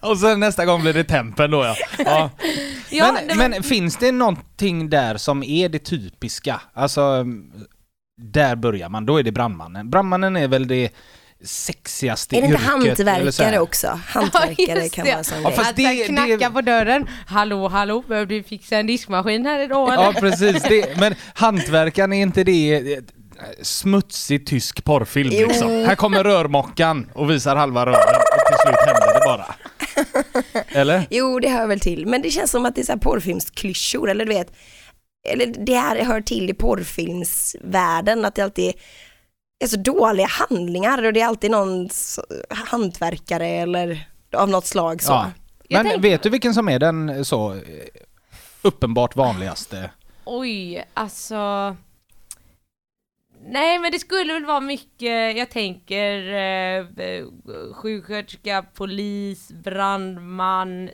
Och 0.00 0.18
sen 0.18 0.40
nästa 0.40 0.64
gång 0.66 0.80
blir 0.82 0.92
det 0.92 1.04
tempen 1.04 1.50
då 1.50 1.64
ja. 1.64 1.74
ja. 1.98 2.30
Ja, 2.92 3.12
men, 3.12 3.38
var- 3.38 3.48
men 3.48 3.62
finns 3.62 3.96
det 3.96 4.12
någonting 4.12 4.90
där 4.90 5.16
som 5.16 5.42
är 5.42 5.68
det 5.68 5.78
typiska? 5.78 6.60
Alltså, 6.74 7.24
där 8.22 8.56
börjar 8.56 8.88
man. 8.88 9.06
Då 9.06 9.18
är 9.18 9.22
det 9.22 9.32
brandmannen. 9.32 9.90
Brandmannen 9.90 10.36
är 10.36 10.48
väl 10.48 10.68
det 10.68 10.90
sexigaste 11.44 12.36
Är 12.36 12.40
det 12.40 12.46
inte 12.46 12.56
yrket, 12.56 12.70
hantverkare 13.06 13.58
också? 13.58 14.00
Hantverkare 14.06 14.80
just 14.82 14.94
kan 14.94 15.06
vara 15.06 15.16
en 15.18 15.24
sån 15.24 15.42
Ja, 15.42 15.48
grej. 15.48 15.56
fast 15.56 15.70
att 15.70 15.76
det- 15.76 15.82
det, 15.94 16.04
knacka 16.06 16.36
det- 16.36 16.50
på 16.50 16.60
dörren. 16.60 17.06
Hallå, 17.26 17.68
hallå, 17.68 18.02
behöver 18.08 18.26
du 18.26 18.42
fixa 18.42 18.76
en 18.76 18.86
diskmaskin 18.86 19.46
här 19.46 19.58
idag 19.60 19.92
eller? 19.92 20.04
Ja, 20.04 20.12
precis. 20.20 20.62
Det, 20.62 20.96
men 21.00 21.14
hantverkaren, 21.34 22.12
är 22.12 22.22
inte 22.22 22.44
det 22.44 22.98
smutsig 23.62 24.46
tysk 24.46 24.84
porrfilm 24.84 25.30
Jo. 25.32 25.48
liksom? 25.48 25.68
Här 25.68 25.94
kommer 25.94 26.24
rörmockan 26.24 27.10
och 27.14 27.30
visar 27.30 27.56
halva 27.56 27.86
rören 27.86 27.94
och 28.16 28.46
till 28.46 28.56
slut 28.66 28.86
händer 28.86 29.14
det 29.14 29.20
bara. 29.24 29.54
Eller? 30.68 31.06
Jo, 31.10 31.40
det 31.40 31.48
hör 31.48 31.66
väl 31.66 31.80
till. 31.80 32.06
Men 32.06 32.22
det 32.22 32.30
känns 32.30 32.50
som 32.50 32.66
att 32.66 32.74
det 32.74 32.80
är 32.80 32.84
så 32.84 32.92
här 32.92 32.98
porrfilmsklyschor, 32.98 34.10
eller 34.10 34.24
du 34.24 34.32
vet, 34.32 34.52
eller 35.28 35.46
det 35.46 35.74
här 35.74 36.04
hör 36.04 36.20
till 36.20 36.50
i 36.50 36.54
porrfilmsvärlden, 36.54 38.24
att 38.24 38.34
det 38.34 38.42
alltid 38.42 38.74
är 39.64 39.66
så 39.66 39.76
dåliga 39.76 40.26
handlingar 40.26 41.04
och 41.04 41.12
det 41.12 41.20
är 41.20 41.26
alltid 41.26 41.50
någon 41.50 41.88
hantverkare 42.48 43.46
eller 43.46 44.08
av 44.32 44.48
något 44.48 44.66
slag 44.66 45.02
så. 45.02 45.12
Ja. 45.12 45.30
Men 45.70 45.84
tänker- 45.84 46.02
vet 46.02 46.22
du 46.22 46.30
vilken 46.30 46.54
som 46.54 46.68
är 46.68 46.78
den 46.78 47.24
så 47.24 47.52
eh, 47.52 47.58
uppenbart 48.62 49.16
vanligaste? 49.16 49.90
Oj, 50.24 50.84
alltså... 50.94 51.76
Nej 53.42 53.78
men 53.78 53.92
det 53.92 53.98
skulle 53.98 54.32
väl 54.32 54.44
vara 54.44 54.60
mycket, 54.60 55.36
jag 55.36 55.50
tänker 55.50 56.34
eh, 56.34 57.24
sjuksköterska, 57.74 58.62
polis, 58.74 59.52
brandman, 59.52 60.90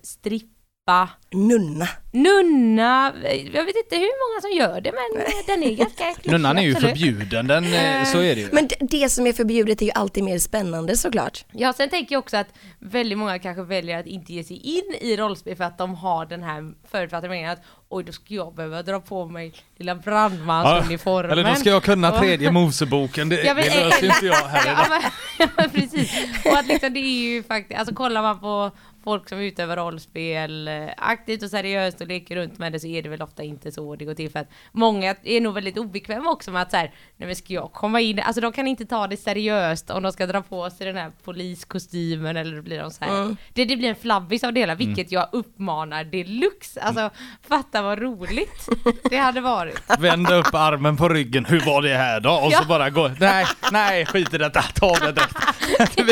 strippa, 0.87 1.09
Nunna. 1.33 1.89
nunna. 2.13 3.13
Jag 3.53 3.65
vet 3.65 3.77
inte 3.77 3.97
hur 3.97 4.01
många 4.23 4.41
som 4.43 4.51
gör 4.59 4.81
det 4.81 4.93
men 4.93 5.23
eh, 5.23 5.33
den 5.47 5.63
är 5.63 5.77
ganska 5.77 6.05
klyschig, 6.15 6.33
Nunnan 6.33 6.59
är 6.59 6.63
ju 6.63 6.73
absolut. 6.73 6.91
förbjuden, 6.91 7.47
den, 7.47 7.65
eh, 7.65 8.05
så 8.05 8.19
är 8.19 8.35
det 8.35 8.41
ju. 8.41 8.49
Men 8.53 8.69
det, 8.69 8.77
det 8.81 9.09
som 9.09 9.27
är 9.27 9.33
förbjudet 9.33 9.83
är 9.83 9.87
ju 9.87 9.93
alltid 9.93 10.25
mer 10.25 10.39
spännande 10.39 10.97
såklart. 10.97 11.45
Ja, 11.53 11.73
sen 11.73 11.89
tänker 11.89 12.15
jag 12.15 12.19
också 12.19 12.37
att 12.37 12.47
väldigt 12.79 13.19
många 13.19 13.39
kanske 13.39 13.63
väljer 13.63 14.01
att 14.01 14.07
inte 14.07 14.33
ge 14.33 14.45
sig 14.45 14.57
in 14.57 14.95
i 15.01 15.17
rollspel 15.17 15.57
för 15.57 15.65
att 15.65 15.79
de 15.79 15.95
har 15.95 16.27
den 16.27 16.43
här 16.43 16.73
förutfattade 16.91 17.29
meningen 17.29 17.51
att 17.53 17.63
oj, 17.89 18.05
då 18.05 18.13
ska 18.13 18.35
jag 18.35 18.55
behöva 18.55 18.83
dra 18.83 19.01
på 19.01 19.27
mig 19.27 19.53
lilla 19.77 19.95
brandmansuniformen. 19.95 21.31
eller 21.31 21.45
då 21.45 21.55
ska 21.55 21.71
jag 21.71 21.83
kunna 21.83 22.11
tredje 22.19 22.51
Moseboken, 22.51 23.29
det, 23.29 23.43
Ja, 23.45 23.55
men- 23.55 23.65
det 23.65 23.85
löser 23.85 24.07
inte 24.07 24.27
jag 24.27 24.35
här 24.35 24.67
Ja 24.67 24.73
idag. 24.73 24.87
men, 24.89 25.03
ja, 25.39 25.47
men 25.57 25.71
precis. 25.91 26.13
Och 26.45 26.59
att 26.59 26.67
liksom 26.67 26.93
det 26.95 27.01
är 27.01 27.33
ju 27.35 27.43
faktiskt, 27.43 27.79
alltså 27.81 27.95
kollar 27.95 28.23
man 28.23 28.41
på 28.41 28.71
folk 29.07 29.29
som 29.29 29.39
utövar 29.39 29.77
rollspel 29.77 30.69
eh, 30.69 30.75
aktivt 30.97 31.43
och 31.43 31.51
seriöst 31.51 32.01
och 32.01 32.07
leker 32.07 32.37
runt 32.37 32.59
med 32.59 32.73
det 32.73 32.81
så 32.81 32.87
är 32.87 33.03
det 33.03 33.09
väl 33.09 33.23
ofta 33.23 33.43
inte 33.43 33.73
så 33.73 33.97
det 33.97 34.05
går 34.05 34.15
till 34.15 34.31
för 34.31 34.39
att 34.41 34.49
många 34.73 35.15
är 35.23 35.41
nog 35.41 35.55
väldigt 35.55 35.79
obekväma 35.79 36.31
också 36.31 36.51
med 36.51 36.63
att 36.63 36.71
så 36.71 36.77
här, 36.77 36.93
nej 37.17 37.27
men 37.27 37.37
ska 37.37 37.55
jag 37.55 37.73
komma 37.73 38.01
in, 38.01 38.21
alltså 38.21 38.41
de 38.41 38.53
kan 38.53 38.67
inte 38.67 38.87
ta 38.87 39.07
det 39.07 39.17
seriöst 39.17 39.91
om 39.91 40.03
de 40.03 40.13
ska 40.13 40.27
dra 40.27 40.43
på 40.43 40.71
sig 40.71 40.87
den 40.87 40.97
här 40.97 41.13
poliskostymen 41.25 42.37
eller 42.37 42.61
blir 42.63 42.79
de 42.79 42.91
så 42.91 43.05
här. 43.05 43.37
Det, 43.55 43.65
det 43.65 43.77
blir 43.77 43.89
en 43.89 43.97
flabbis 43.97 44.45
av 44.45 44.53
det 44.53 44.61
hela, 44.61 44.75
vilket 44.75 45.13
jag 45.13 45.29
uppmanar 45.33 46.05
deluxe, 46.05 46.81
alltså 46.81 47.11
fatta 47.49 47.83
vad 47.83 47.99
roligt 47.99 48.69
det 49.11 49.17
hade 49.17 49.41
varit. 49.41 49.81
Vända 49.99 50.35
upp 50.35 50.55
armen 50.55 50.97
på 50.97 51.09
ryggen, 51.09 51.45
hur 51.45 51.61
var 51.61 51.83
det 51.83 51.97
här 51.97 52.21
då? 52.21 52.31
Och 52.31 52.53
Ja. 52.53 52.59
så 52.59 52.65
bara 52.69 52.91
gå, 52.91 53.11
nej, 53.21 53.47
nej 53.73 54.07
skit 54.07 54.35
i 54.35 54.39
detta, 54.39 54.63
ta 54.63 54.95
det 54.95 55.13
direkt. 55.13 55.37
vi, 55.97 56.03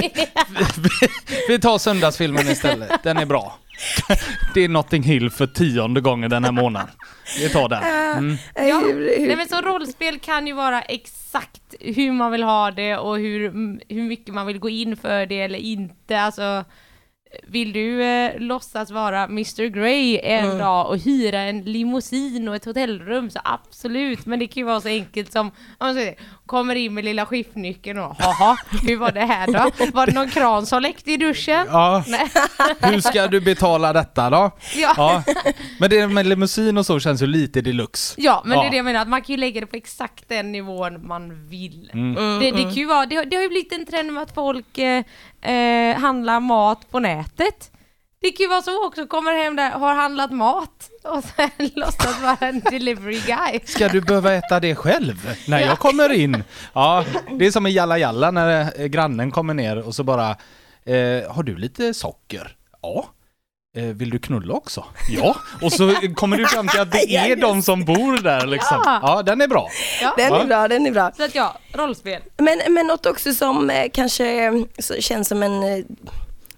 vi, 0.77 1.09
vi 1.49 1.59
tar 1.59 1.79
söndagsfilmen 1.79 2.49
istället, 2.49 2.84
den 3.03 3.17
är 3.17 3.26
bra. 3.26 3.59
Det 4.55 4.61
är 4.61 4.69
Notting 4.69 5.03
Hill 5.03 5.31
för 5.31 5.47
tionde 5.47 6.00
gången 6.00 6.31
den 6.31 6.45
här 6.45 6.53
månaden. 6.53 6.88
Vi 7.38 7.49
tar 7.49 7.69
den. 7.69 7.83
Mm. 7.83 8.37
Ja, 8.55 8.62
Hur- 8.85 9.19
hur- 9.19 9.26
nej 9.26 9.37
men 9.37 9.49
så 9.49 9.61
rollspel 9.61 10.19
kan 10.19 10.47
ju 10.47 10.53
vara 10.53 10.83
exakt 10.83 11.75
hur 11.81 12.12
man 12.12 12.33
vill 12.33 12.43
ha 12.43 12.71
det 12.71 12.97
och 12.97 13.17
hur, 13.19 13.47
mm, 13.47 13.81
hur 13.88 14.03
mycket 14.03 14.35
man 14.35 14.47
vill 14.47 14.59
gå 14.59 14.69
in 14.69 14.97
för 14.97 15.27
det 15.27 15.40
eller 15.40 15.59
inte. 15.59 16.20
Alltså, 16.20 16.64
vill 17.42 17.73
du 17.73 18.03
eh, 18.03 18.33
låtsas 18.38 18.90
vara 18.90 19.25
Mr 19.25 19.66
Grey 19.68 20.18
en 20.23 20.44
Mm. 20.44 20.59
dag 20.59 20.88
och 20.88 20.99
hyra 20.99 21.40
en 21.40 21.62
limousin 21.62 22.49
och 22.49 22.57
ett 22.57 22.64
hotellrum 22.64 23.31
så 23.31 23.40
absolut, 23.44 24.27
men 24.27 24.38
det 24.38 24.47
kan 24.47 24.61
ju 24.61 24.64
vara 24.64 24.81
så 24.81 24.88
enkelt 24.88 25.33
som, 25.33 25.47
om 25.47 25.53
man 25.81 25.94
säger, 25.94 26.14
kommer 26.47 26.75
in 26.75 26.94
med 26.94 27.05
lilla 27.05 27.27
skiftnyckeln 27.27 27.99
och 27.99 28.16
haha, 28.23 28.57
hur 28.87 28.97
var 28.97 29.12
det 29.12 29.20
här 29.25 29.47
då? 29.47 29.87
Var 29.94 30.07
det 30.07 30.12
någon 30.12 30.31
kran 30.31 30.66
som 30.66 30.83
läckte 30.83 31.12
i 31.12 31.16
duschen? 31.16 31.66
Ja, 31.70 32.05
Nej. 32.07 32.29
hur 32.92 33.01
ska 33.01 33.27
du 33.27 33.40
betala 33.40 33.92
detta 33.92 34.31
då? 34.31 34.51
Ja. 34.77 34.94
Ja, 34.97 35.23
men 35.81 35.90
det 35.90 36.07
med 36.09 36.27
limousin 36.27 36.79
och 36.79 36.87
så 36.87 37.01
känns 37.01 37.23
ju 37.23 37.27
lite 37.27 37.61
deluxe. 37.61 38.14
Ja, 38.20 38.42
men 38.44 38.59
det 38.59 38.64
Ja. 38.64 38.66
är 38.66 38.70
det 38.70 38.77
jag 38.77 38.85
menar, 38.85 39.01
att 39.03 39.09
man 39.09 39.23
kan 39.23 39.33
ju 39.35 39.40
lägga 39.40 39.61
det 39.61 39.66
på 39.66 39.77
exakt 39.77 40.29
den 40.29 40.53
nivån 40.53 41.07
man 41.07 41.49
vill. 41.49 41.90
Mm. 41.94 42.14
Det, 42.40 42.51
det, 42.51 42.62
kan 42.62 42.73
ju 42.73 42.87
vara, 42.87 43.07
det, 43.07 43.25
det 43.25 43.37
har 43.37 43.42
ju 43.42 43.49
blivit 43.49 43.73
en 43.73 43.87
trend 43.87 44.12
med 44.12 44.23
att 44.23 44.35
folk 44.35 44.79
eh, 44.79 45.05
eh, 45.44 45.96
handlar 46.00 46.40
mat 46.40 46.90
på 46.90 47.00
nätet. 47.00 47.70
Det 48.20 48.30
kan 48.30 48.44
ju 48.44 48.48
vara 48.48 48.62
så 48.62 48.87
också, 48.87 49.07
kommer 49.07 49.33
hem 49.33 49.57
där, 49.57 49.70
har 49.70 49.94
handlat 49.94 50.30
mat 50.33 50.90
och 51.02 51.24
sen 51.24 51.50
låtsas 51.74 52.22
vara 52.22 52.37
en 52.40 52.61
delivery 52.61 53.20
guy. 53.26 53.61
Ska 53.64 53.88
du 53.88 54.00
behöva 54.00 54.33
äta 54.33 54.61
det 54.61 54.74
själv 54.74 55.30
när 55.48 55.61
jag 55.61 55.78
kommer 55.78 56.12
in? 56.12 56.44
Ja, 56.72 57.04
det 57.38 57.46
är 57.46 57.50
som 57.50 57.66
i 57.66 57.70
Jalla 57.70 57.98
Jalla 57.98 58.30
när 58.30 58.80
eh, 58.80 58.87
grannen 58.87 59.30
kommer 59.30 59.54
ner 59.54 59.87
och 59.87 59.94
så 59.94 60.04
bara 60.04 60.30
eh, 60.85 61.33
Har 61.33 61.42
du 61.42 61.57
lite 61.57 61.94
socker? 61.94 62.57
Ja. 62.83 63.07
Eh, 63.77 63.85
vill 63.85 64.11
du 64.11 64.19
knulla 64.19 64.55
också? 64.55 64.85
Ja. 65.09 65.37
Och 65.63 65.73
så 65.73 65.95
kommer 66.15 66.37
du 66.37 66.47
fram 66.47 66.69
till 66.69 66.81
att 66.81 66.93
det 66.93 67.17
är 67.17 67.37
de 67.37 67.63
som 67.63 67.85
bor 67.85 68.23
där 68.23 68.47
liksom. 68.47 68.83
Ja. 68.85 69.01
Ja, 69.03 69.23
den 69.23 69.41
är 69.41 69.49
bra. 69.49 69.69
Ja. 70.03 70.15
Den 70.17 70.33
är 70.33 70.45
bra, 70.45 70.69
den 70.69 70.87
är 70.87 70.91
bra. 70.91 71.13
Så 71.17 71.25
att 71.25 71.35
ja, 71.35 71.59
rollspel. 71.73 72.23
Men, 72.37 72.61
men 72.75 72.87
något 72.87 73.07
också 73.07 73.35
som 73.35 73.71
eh, 73.71 73.91
kanske 73.93 74.53
så 74.79 74.95
känns 74.95 75.29
som 75.29 75.43
en, 75.43 75.63
eh, 75.63 75.85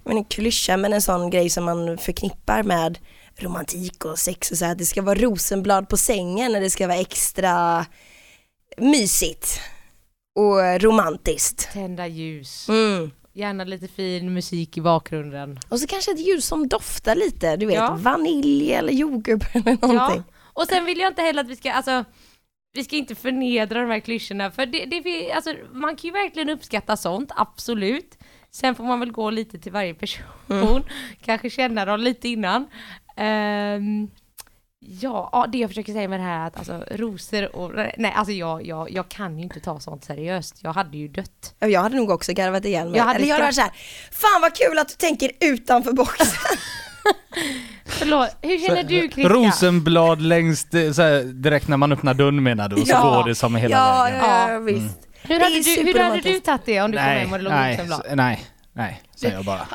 en 0.04 0.24
klyscha, 0.24 0.76
men 0.76 0.92
en 0.92 1.02
sån 1.02 1.30
grej 1.30 1.50
som 1.50 1.64
man 1.64 1.98
förknippar 1.98 2.62
med 2.62 2.98
romantik 3.38 4.04
och 4.04 4.18
sex 4.18 4.50
och 4.50 4.58
så 4.58 4.64
här, 4.64 4.72
att 4.72 4.78
det 4.78 4.86
ska 4.86 5.02
vara 5.02 5.18
rosenblad 5.18 5.88
på 5.88 5.96
sängen 5.96 6.52
när 6.52 6.60
det 6.60 6.70
ska 6.70 6.86
vara 6.86 6.98
extra 6.98 7.86
mysigt 8.76 9.60
och 10.38 10.82
romantiskt. 10.82 11.68
Tända 11.72 12.06
ljus. 12.06 12.68
Mm. 12.68 13.10
Gärna 13.36 13.64
lite 13.64 13.88
fin 13.88 14.34
musik 14.34 14.76
i 14.76 14.80
bakgrunden. 14.80 15.58
Och 15.68 15.80
så 15.80 15.86
kanske 15.86 16.12
ett 16.12 16.26
ljus 16.26 16.46
som 16.46 16.68
doftar 16.68 17.14
lite, 17.14 17.56
du 17.56 17.66
vet 17.66 17.74
Ja. 17.76 17.98
vanilj 18.00 18.72
eller 18.72 18.92
jordgubb 18.92 19.44
eller 19.52 19.64
någonting. 19.64 20.22
Ja, 20.26 20.34
och 20.52 20.66
sen 20.66 20.84
vill 20.84 20.98
jag 20.98 21.10
inte 21.10 21.22
heller 21.22 21.40
att 21.44 21.48
vi 21.48 21.56
ska, 21.56 21.72
alltså 21.72 22.04
vi 22.72 22.84
ska 22.84 22.96
inte 22.96 23.14
förnedra 23.14 23.80
de 23.80 23.90
här 23.90 24.00
klyschorna 24.00 24.50
för 24.50 24.66
det, 24.66 24.84
det, 24.86 25.32
alltså, 25.32 25.54
man 25.72 25.96
kan 25.96 26.08
ju 26.08 26.12
verkligen 26.12 26.50
uppskatta 26.50 26.96
sånt, 26.96 27.32
absolut. 27.36 28.18
Sen 28.50 28.74
får 28.74 28.84
man 28.84 29.00
väl 29.00 29.12
gå 29.12 29.30
lite 29.30 29.58
till 29.58 29.72
varje 29.72 29.94
person, 29.94 30.82
kanske 31.24 31.50
känna 31.50 31.84
dem 31.84 32.00
lite 32.00 32.28
innan. 32.28 32.66
Ehm, 33.16 34.10
ja, 34.80 35.28
ja, 35.32 35.46
det 35.52 35.58
jag 35.58 35.70
försöker 35.70 35.92
säga 35.92 36.08
med 36.08 36.20
det 36.20 36.24
här 36.24 36.46
att 36.46 36.56
alltså 36.56 36.84
rosor 36.90 37.56
och, 37.56 37.70
nej 37.98 38.12
alltså 38.16 38.32
jag, 38.32 38.66
jag, 38.66 38.90
jag 38.90 39.08
kan 39.08 39.36
ju 39.38 39.42
inte 39.42 39.60
ta 39.60 39.80
sånt 39.80 40.04
seriöst, 40.04 40.56
jag 40.62 40.72
hade 40.72 40.96
ju 40.98 41.08
dött. 41.08 41.54
Ja, 41.58 41.66
Jag 41.66 41.80
hade 41.80 41.96
nog 41.96 42.10
också 42.10 42.32
garvat 42.32 42.64
ihjäl 42.64 42.88
mig. 42.88 42.98
Jag 42.98 43.04
hade 43.04 43.16
Eller 43.18 43.26
jag 43.28 43.34
hade 43.34 43.44
varit 43.44 43.54
såhär, 43.54 43.70
fan 44.12 44.40
vad 44.40 44.54
kul 44.54 44.78
att 44.78 44.88
du 44.88 44.94
tänker 44.94 45.30
utanför 45.40 45.92
boxen. 45.92 46.26
Förlåt, 47.86 48.36
hur 48.42 48.58
känner 48.66 48.82
du 48.84 49.00
Christian? 49.00 49.32
Rosenblad 49.32 50.20
längst, 50.22 50.74
eh, 50.74 50.90
så 50.92 51.02
här, 51.02 51.22
direkt 51.22 51.68
när 51.68 51.76
man 51.76 51.92
öppnar 51.92 52.14
dörren 52.14 52.42
menar 52.42 52.68
du 52.68 52.76
och 52.76 52.86
så 52.86 52.92
Ja. 52.92 53.02
går 53.16 53.28
det 53.28 53.34
som 53.34 53.54
hela 53.56 53.76
ja, 53.76 54.02
vägen. 54.04 54.18
ja, 54.18 54.48
Ja. 54.48 54.52
ja, 54.52 54.58
visst. 54.58 54.98
Hur 55.22 55.38
Det 55.38 55.44
hade, 55.44 55.60
du, 55.60 55.70
hur 55.92 55.98
hade 56.00 56.20
du 56.20 56.40
tagit 56.40 56.60
det 56.64 56.80
om 56.82 56.90
du 56.90 56.96
kom 56.98 57.06
Nej, 57.06 57.18
hem 57.20 57.32
och 57.32 57.38
det 57.38 57.44
låg 57.44 57.52
nej, 57.52 57.74
rosenblad? 57.76 58.00
s- 58.06 58.12
nej, 58.14 58.44
nej, 58.72 59.02
säger 59.16 59.34
jag 59.34 59.44
bara. 59.44 59.66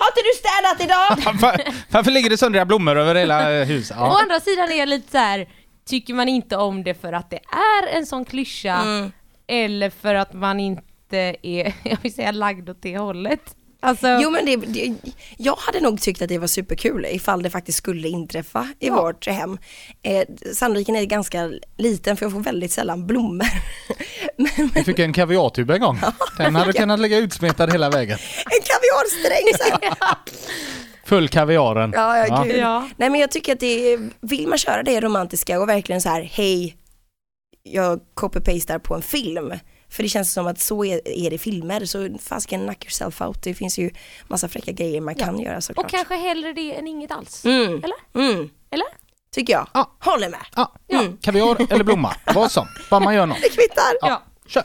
Har 0.00 0.06
inte 0.10 0.20
du 0.24 0.38
städat 0.38 0.80
idag? 0.84 1.34
Varför, 1.42 1.72
varför 1.90 2.10
ligger 2.10 2.30
det 2.30 2.36
söndriga 2.38 2.64
blommor 2.64 2.96
över 2.98 3.14
hela 3.14 3.52
eh, 3.60 3.66
huset? 3.66 3.96
Å 3.96 4.00
Ja. 4.00 4.20
andra 4.22 4.40
sidan 4.40 4.72
är 4.72 4.76
jag 4.78 4.88
lite 4.88 5.10
så 5.10 5.18
här, 5.18 5.48
tycker 5.88 6.14
man 6.14 6.28
inte 6.28 6.56
om 6.56 6.82
det 6.84 6.94
för 7.00 7.12
att 7.12 7.30
det 7.30 7.40
är 7.82 7.96
en 7.96 8.06
sån 8.06 8.24
klyscha 8.24 8.74
Mm. 8.74 9.12
eller 9.46 9.90
för 9.90 10.14
att 10.14 10.32
man 10.32 10.60
inte 10.60 11.36
är, 11.42 11.72
jag 11.84 11.98
vill 12.02 12.14
säga 12.14 12.30
lagd 12.32 12.70
åt 12.70 12.82
det 12.82 12.98
hållet. 12.98 13.56
Alltså, 13.82 14.06
Jo 14.22 14.30
men 14.30 14.44
det, 14.46 14.56
det, 14.56 14.94
jag 15.38 15.56
hade 15.56 15.80
nog 15.80 16.00
tyckt 16.00 16.22
att 16.22 16.28
det 16.28 16.38
var 16.38 16.46
superkul 16.46 17.06
ifall 17.10 17.42
det 17.42 17.50
faktiskt 17.50 17.78
skulle 17.78 18.08
inträffa 18.08 18.68
i 18.78 18.86
Ja. 18.86 19.02
vårt 19.02 19.26
hem. 19.26 19.58
Eh, 20.02 20.24
sannolikheten 20.54 20.96
är 20.96 21.04
ganska 21.04 21.50
liten 21.76 22.16
för 22.16 22.24
jag 22.24 22.32
får 22.32 22.40
väldigt 22.40 22.72
sällan 22.72 23.06
blommor. 23.06 23.46
men, 24.36 24.50
men 24.56 24.68
Vi 24.74 24.84
fick 24.84 24.98
en 24.98 25.12
kaviartub 25.12 25.70
en 25.70 25.80
gång. 25.80 25.98
Den 26.36 26.54
hade 26.54 26.72
kunnat 26.72 27.00
ligga 27.00 27.18
utsmetad 27.18 27.72
hela 27.72 27.90
vägen. 27.90 28.18
en 28.46 28.60
kaviarsträng 28.62 29.54
så 29.58 29.86
här. 29.86 30.16
Full 31.04 31.28
kaviaren. 31.28 31.92
Ja, 31.96 32.26
ja, 32.26 32.42
gud. 32.42 32.56
Ja. 32.56 32.88
Nej 32.96 33.10
men 33.10 33.20
jag 33.20 33.30
tycker 33.30 33.52
att 33.52 33.60
det 33.60 33.92
är, 33.92 34.10
vill 34.20 34.48
man 34.48 34.58
köra 34.58 34.82
det 34.82 35.00
romantiska 35.00 35.60
och 35.60 35.68
verkligen 35.68 36.00
så 36.00 36.08
här, 36.08 36.22
hej, 36.32 36.76
jag 37.62 38.00
copy-pastar 38.14 38.78
på 38.78 38.94
en 38.94 39.02
film. 39.02 39.52
För 39.90 40.02
det 40.02 40.08
känns 40.08 40.32
som 40.32 40.46
att 40.46 40.60
så 40.60 40.84
är, 40.84 41.08
är 41.08 41.30
det 41.30 41.36
i 41.36 41.38
filmer, 41.38 41.84
så 41.84 42.08
fasiken 42.22 42.60
knock 42.60 42.84
yourself 42.84 43.20
out. 43.22 43.42
Det 43.42 43.54
finns 43.54 43.78
ju 43.78 43.90
massa 44.28 44.48
fräcka 44.48 44.72
grejer 44.72 45.00
man 45.00 45.14
kan 45.14 45.38
göra 45.40 45.60
såklart. 45.60 45.84
och 45.84 45.90
kanske 45.90 46.14
hellre 46.16 46.52
det 46.52 46.78
än 46.78 46.86
inget 46.88 47.10
alls. 47.10 47.44
Mm. 47.44 47.68
Eller? 47.84 47.96
Mm. 48.30 48.50
Eller? 48.70 48.86
Tycker 49.34 49.52
jag. 49.52 49.66
Ja. 49.74 49.90
Håller 50.00 50.28
med. 50.28 50.40
Ja. 50.56 50.72
Mm. 50.92 51.16
Kaviar 51.16 51.72
eller 51.72 51.84
blomma, 51.84 52.14
vad 52.34 52.50
som. 52.52 52.66
Bara 52.90 53.00
man 53.00 53.14
gör 53.14 53.26
något. 53.26 53.38
Det 53.42 53.48
kvittar. 53.48 53.92
Ja. 54.00 54.22
Kör! 54.46 54.62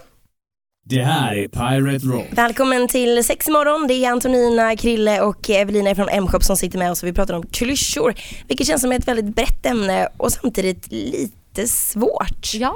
Det 0.89 1.01
här 1.01 1.35
är 1.35 1.47
Pirate 1.47 2.05
Rock. 2.05 2.25
Välkommen 2.31 2.87
till 2.87 3.23
Sexmorgon. 3.23 3.87
Det 3.87 3.93
är 3.93 4.11
Antonina, 4.11 4.75
Krille 4.75 5.21
och 5.21 5.49
Evelina 5.49 5.95
från 5.95 6.09
M-shop 6.09 6.39
som 6.39 6.57
sitter 6.57 6.77
med 6.79 6.91
oss 6.91 7.03
och 7.03 7.07
vi 7.09 7.13
pratar 7.13 7.33
om 7.33 7.47
klyschor. 7.47 8.13
Vilket 8.47 8.67
känns 8.67 8.81
som 8.81 8.91
ett 8.91 9.07
väldigt 9.07 9.35
brett 9.35 9.65
ämne 9.65 10.09
och 10.17 10.31
samtidigt 10.31 10.91
lite 10.91 11.67
svårt. 11.67 12.53
Ja. 12.53 12.75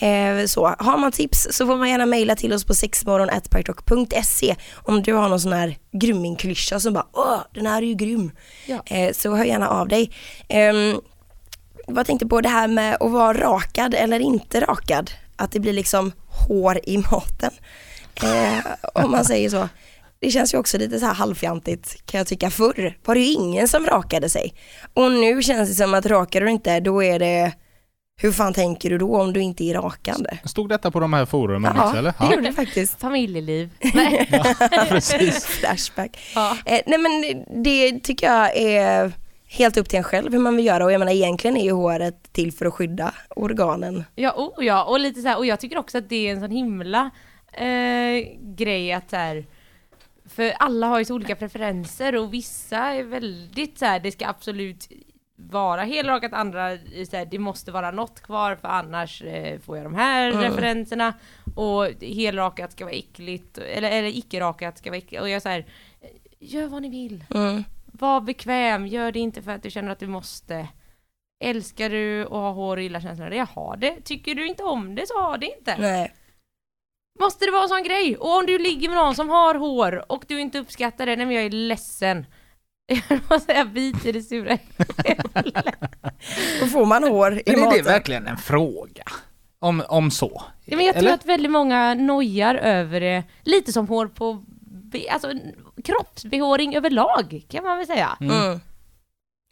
Eh, 0.00 0.46
så, 0.46 0.74
har 0.78 0.98
man 0.98 1.12
tips 1.12 1.48
så 1.50 1.66
får 1.66 1.76
man 1.76 1.90
gärna 1.90 2.06
mejla 2.06 2.36
till 2.36 2.52
oss 2.52 2.64
på 2.64 2.74
sexmorgon.pirate.se 2.74 4.56
om 4.74 5.02
du 5.02 5.12
har 5.12 5.28
någon 5.28 5.40
sån 5.40 5.52
här 5.52 5.76
groomingklyscha 5.92 6.80
som 6.80 6.92
bara 6.94 7.06
åh 7.12 7.40
den 7.54 7.66
här 7.66 7.82
är 7.82 7.86
ju 7.86 7.94
grym. 7.94 8.30
Ja. 8.66 8.82
Eh, 8.86 9.12
så 9.12 9.34
hör 9.34 9.44
gärna 9.44 9.68
av 9.68 9.88
dig. 9.88 10.10
Ehm, 10.48 11.00
vad 11.86 12.06
tänkte 12.06 12.26
på 12.26 12.40
det 12.40 12.48
här 12.48 12.68
med 12.68 12.96
att 13.00 13.10
vara 13.10 13.38
rakad 13.38 13.94
eller 13.94 14.20
inte 14.20 14.60
rakad. 14.60 15.10
Att 15.36 15.52
det 15.52 15.60
blir 15.60 15.72
liksom 15.72 16.12
hår 16.48 16.80
i 16.84 16.98
maten. 16.98 17.50
Eh, 18.22 18.64
om 18.94 19.10
man 19.10 19.24
säger 19.24 19.50
så. 19.50 19.68
Det 20.20 20.30
känns 20.30 20.54
ju 20.54 20.58
också 20.58 20.78
lite 20.78 21.00
så 21.00 21.06
här 21.06 21.14
halvfjantigt 21.14 22.06
kan 22.06 22.18
jag 22.18 22.26
tycka. 22.26 22.50
Förr 22.50 22.98
var 23.04 23.14
det 23.14 23.20
ju 23.20 23.32
ingen 23.32 23.68
som 23.68 23.86
rakade 23.86 24.28
sig. 24.28 24.54
Och 24.94 25.12
nu 25.12 25.42
känns 25.42 25.68
det 25.68 25.74
som 25.74 25.94
att 25.94 26.06
rakar 26.06 26.40
du 26.40 26.50
inte 26.50 26.80
då 26.80 27.02
är 27.02 27.18
det 27.18 27.52
hur 28.20 28.32
fan 28.32 28.52
tänker 28.52 28.90
du 28.90 28.98
då 28.98 29.20
om 29.20 29.32
du 29.32 29.40
inte 29.40 29.64
är 29.64 29.74
rakad? 29.74 30.26
Stod 30.44 30.68
detta 30.68 30.90
på 30.90 31.00
de 31.00 31.12
här 31.12 31.26
forumen 31.26 31.72
Ja, 31.76 31.84
också 31.84 31.96
eller? 31.96 32.14
det 32.18 32.34
gjorde 32.34 32.48
det 32.48 32.52
faktiskt. 32.52 33.00
Familjeliv. 33.00 33.70
Nej. 33.94 34.28
precis. 34.88 35.46
Flashback. 35.46 36.18
Ja. 36.34 36.56
Eh, 36.64 36.80
nej 36.86 36.98
men 36.98 37.44
det 37.62 38.00
tycker 38.00 38.26
jag 38.26 38.56
är 38.56 39.12
helt 39.46 39.76
upp 39.76 39.88
till 39.88 39.98
en 39.98 40.04
själv 40.04 40.32
hur 40.32 40.38
man 40.38 40.56
vill 40.56 40.66
göra 40.66 40.84
och 40.84 40.92
jag 40.92 40.98
menar 40.98 41.12
egentligen 41.12 41.56
är 41.56 41.64
ju 41.64 41.72
håret 41.72 42.32
till 42.32 42.52
för 42.52 42.66
att 42.66 42.74
skydda 42.74 43.14
organen. 43.36 44.04
Ja, 44.14 44.32
oh 44.36 44.64
ja, 44.64 44.84
och 44.84 45.00
lite 45.00 45.20
så 45.22 45.28
här, 45.28 45.38
och 45.38 45.46
jag 45.46 45.60
tycker 45.60 45.78
också 45.78 45.98
att 45.98 46.08
det 46.08 46.28
är 46.28 46.32
en 46.32 46.40
sån 46.40 46.50
himla 46.50 47.10
eh, 47.52 48.28
grej 48.40 48.92
att 48.92 49.10
så 49.10 49.16
här, 49.16 49.46
för 50.34 50.50
alla 50.58 50.86
har 50.86 50.98
ju 50.98 51.04
så 51.04 51.14
olika 51.14 51.36
preferenser 51.36 52.16
och 52.16 52.34
vissa 52.34 52.78
är 52.78 53.02
väldigt 53.02 53.78
så 53.78 53.84
här, 53.84 54.00
det 54.00 54.12
ska 54.12 54.26
absolut 54.26 54.88
vara 55.40 55.82
helrakat, 55.82 56.32
andra 56.32 56.76
så 57.10 57.16
här, 57.16 57.28
det 57.30 57.38
måste 57.38 57.72
vara 57.72 57.90
något 57.90 58.20
kvar 58.22 58.56
för 58.56 58.68
annars 58.68 59.22
eh, 59.22 59.58
får 59.58 59.76
jag 59.76 59.86
de 59.86 59.94
här 59.94 60.30
Mm. 60.30 60.42
referenserna 60.42 61.14
och 61.56 61.86
helrakat 62.00 62.72
ska 62.72 62.84
vara 62.84 62.94
äckligt 62.94 63.58
eller, 63.58 63.90
eller 63.90 64.08
icke-rakat 64.08 64.78
ska 64.78 64.90
vara 64.90 64.98
äckligt 64.98 65.22
och 65.22 65.28
jag 65.28 65.42
så 65.42 65.48
här, 65.48 65.66
gör 66.38 66.66
vad 66.66 66.82
ni 66.82 66.88
vill. 66.88 67.24
Mm. 67.34 67.64
Var 67.86 68.20
bekväm, 68.20 68.86
gör 68.86 69.12
det 69.12 69.18
inte 69.18 69.42
för 69.42 69.50
att 69.50 69.62
du 69.62 69.70
känner 69.70 69.92
att 69.92 69.98
du 69.98 70.06
måste. 70.06 70.68
Älskar 71.44 71.90
du 71.90 72.22
att 72.22 72.30
ha 72.30 72.50
hår 72.50 72.76
och 72.76 72.82
gillar 72.82 73.00
känslan 73.00 73.26
av 73.26 73.30
det, 73.30 73.42
ha 73.42 73.76
det. 73.76 74.00
Tycker 74.04 74.34
du 74.34 74.46
inte 74.46 74.62
om 74.62 74.94
det 74.94 75.06
så 75.06 75.20
ha 75.20 75.36
det 75.36 75.46
inte. 75.58 75.76
Nej. 75.78 76.14
Måste 77.20 77.44
det 77.44 77.50
vara 77.50 77.62
en 77.62 77.68
sån 77.68 77.82
grej? 77.82 78.16
Och 78.16 78.36
om 78.36 78.46
du 78.46 78.58
ligger 78.58 78.88
med 78.88 78.96
någon 78.96 79.14
som 79.14 79.28
har 79.28 79.54
hår 79.54 80.12
och 80.12 80.24
du 80.28 80.40
inte 80.40 80.58
uppskattar 80.58 81.06
det, 81.06 81.16
nej 81.16 81.26
men 81.26 81.34
jag 81.34 81.44
är 81.44 81.50
ledsen. 81.50 82.26
Jag 82.88 83.20
måste 83.30 83.40
säga 83.52 83.64
bit 83.64 84.06
i 84.06 84.12
det 84.12 84.22
sura 84.22 84.58
Då 86.60 86.66
får 86.66 86.86
man 86.86 87.04
hår 87.04 87.32
i 87.32 87.42
Men 87.46 87.54
är 87.54 87.58
det 87.60 87.64
maten. 87.64 87.84
verkligen 87.84 88.26
en 88.26 88.36
fråga? 88.36 89.02
Om, 89.60 89.82
om 89.88 90.10
så? 90.10 90.42
ja, 90.64 90.76
men 90.76 90.86
Jag 90.86 90.94
tror 90.94 91.04
Eller? 91.04 91.14
att 91.14 91.26
väldigt 91.26 91.50
många 91.52 91.94
nojar 91.94 92.54
över 92.54 93.00
det, 93.00 93.22
lite 93.44 93.72
som 93.72 93.88
hår 93.88 94.06
på, 94.06 94.44
be- 94.60 95.10
alltså 95.12 95.32
kroppsbehåring 95.84 96.76
överlag 96.76 97.44
kan 97.48 97.64
man 97.64 97.78
väl 97.78 97.86
säga. 97.86 98.16
Mm. 98.20 98.60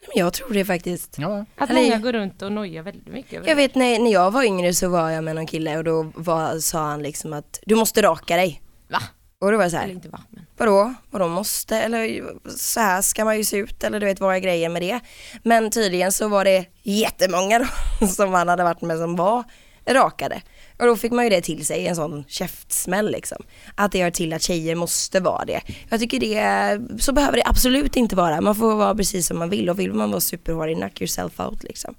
Men 0.08 0.14
jag 0.14 0.32
tror 0.32 0.50
det 0.54 0.64
faktiskt. 0.64 1.16
Ja, 1.18 1.44
Att 1.56 1.70
Eller- 1.70 1.82
många 1.82 1.98
går 1.98 2.12
runt 2.12 2.42
och 2.42 2.52
nojar 2.52 2.82
väldigt 2.82 3.06
mycket 3.08 3.32
över 3.32 3.48
Jag 3.48 3.56
det. 3.56 3.62
vet 3.62 3.74
när, 3.74 3.98
när 3.98 4.12
jag 4.12 4.30
var 4.30 4.42
yngre 4.44 4.74
så 4.74 4.88
var 4.88 5.10
jag 5.10 5.24
med 5.24 5.34
någon 5.34 5.46
kille 5.46 5.78
och 5.78 5.84
då 5.84 6.12
var, 6.14 6.58
sa 6.58 6.78
han 6.78 7.02
liksom 7.02 7.32
att 7.32 7.60
du 7.66 7.74
måste 7.74 8.02
raka 8.02 8.36
dig. 8.36 8.62
Va? 8.88 8.98
Och 9.38 9.50
då 9.50 9.56
var 9.56 9.64
jag 9.64 9.70
så 9.70 9.76
Eller 9.76 9.86
här, 9.86 9.94
inte 9.94 10.08
va, 10.08 10.20
men. 10.30 10.46
vadå? 10.56 10.94
Vadå 11.10 11.28
måste? 11.28 11.76
Eller 11.76 12.24
så 12.56 12.80
här 12.80 13.02
ska 13.02 13.24
man 13.24 13.36
ju 13.36 13.44
se 13.44 13.56
ut 13.56 13.84
eller 13.84 14.00
du 14.00 14.06
vet 14.06 14.20
vad 14.20 14.34
är 14.34 14.38
grejen 14.38 14.72
med 14.72 14.82
det? 14.82 15.00
Men 15.42 15.70
tydligen 15.70 16.12
så 16.12 16.28
var 16.28 16.44
det 16.44 16.64
jättemånga 16.82 17.58
då, 17.58 18.06
som 18.06 18.32
han 18.32 18.48
hade 18.48 18.64
varit 18.64 18.80
med 18.82 18.98
som 18.98 19.16
var 19.16 19.44
rakade. 19.86 20.42
Och 20.78 20.86
då 20.86 20.96
fick 20.96 21.12
man 21.12 21.24
ju 21.24 21.30
det 21.30 21.40
till 21.40 21.66
sig, 21.66 21.86
en 21.86 21.96
sån 21.96 22.24
käftsmäll 22.28 23.10
liksom. 23.10 23.38
Att 23.74 23.92
det 23.92 23.98
gör 23.98 24.10
till 24.10 24.32
att 24.32 24.42
tjejer 24.42 24.74
måste 24.74 25.20
vara 25.20 25.44
det. 25.44 25.60
Jag 25.88 26.00
tycker 26.00 26.20
det, 26.20 26.80
så 27.02 27.12
behöver 27.12 27.36
det 27.36 27.46
absolut 27.46 27.96
inte 27.96 28.16
vara. 28.16 28.40
Man 28.40 28.54
får 28.54 28.74
vara 28.74 28.94
precis 28.94 29.26
som 29.26 29.38
man 29.38 29.50
vill 29.50 29.70
och 29.70 29.78
vill 29.78 29.92
man 29.92 30.10
vara 30.10 30.20
superhårig, 30.20 30.76
knock 30.76 31.00
yourself 31.00 31.40
out 31.40 31.62
liksom. 31.62 31.94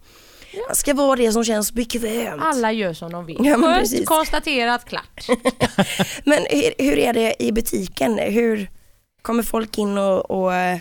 Man 0.67 0.75
ska 0.75 0.93
vara 0.93 1.15
det 1.15 1.31
som 1.31 1.43
känns 1.43 1.71
bekvämt. 1.73 2.41
Alla 2.43 2.71
gör 2.71 2.93
som 2.93 3.11
de 3.11 3.25
vill. 3.25 3.37
Ja, 3.43 3.55
Skönt, 3.55 4.05
konstaterat, 4.05 4.85
klart. 4.85 5.27
Men 6.25 6.45
hur, 6.49 6.83
hur 6.85 6.97
är 6.97 7.13
det 7.13 7.43
i 7.43 7.51
butiken? 7.51 8.17
Hur 8.19 8.69
kommer 9.21 9.43
folk 9.43 9.77
in 9.77 9.97
och, 9.97 10.31
och 10.31 10.53
eh, 10.53 10.79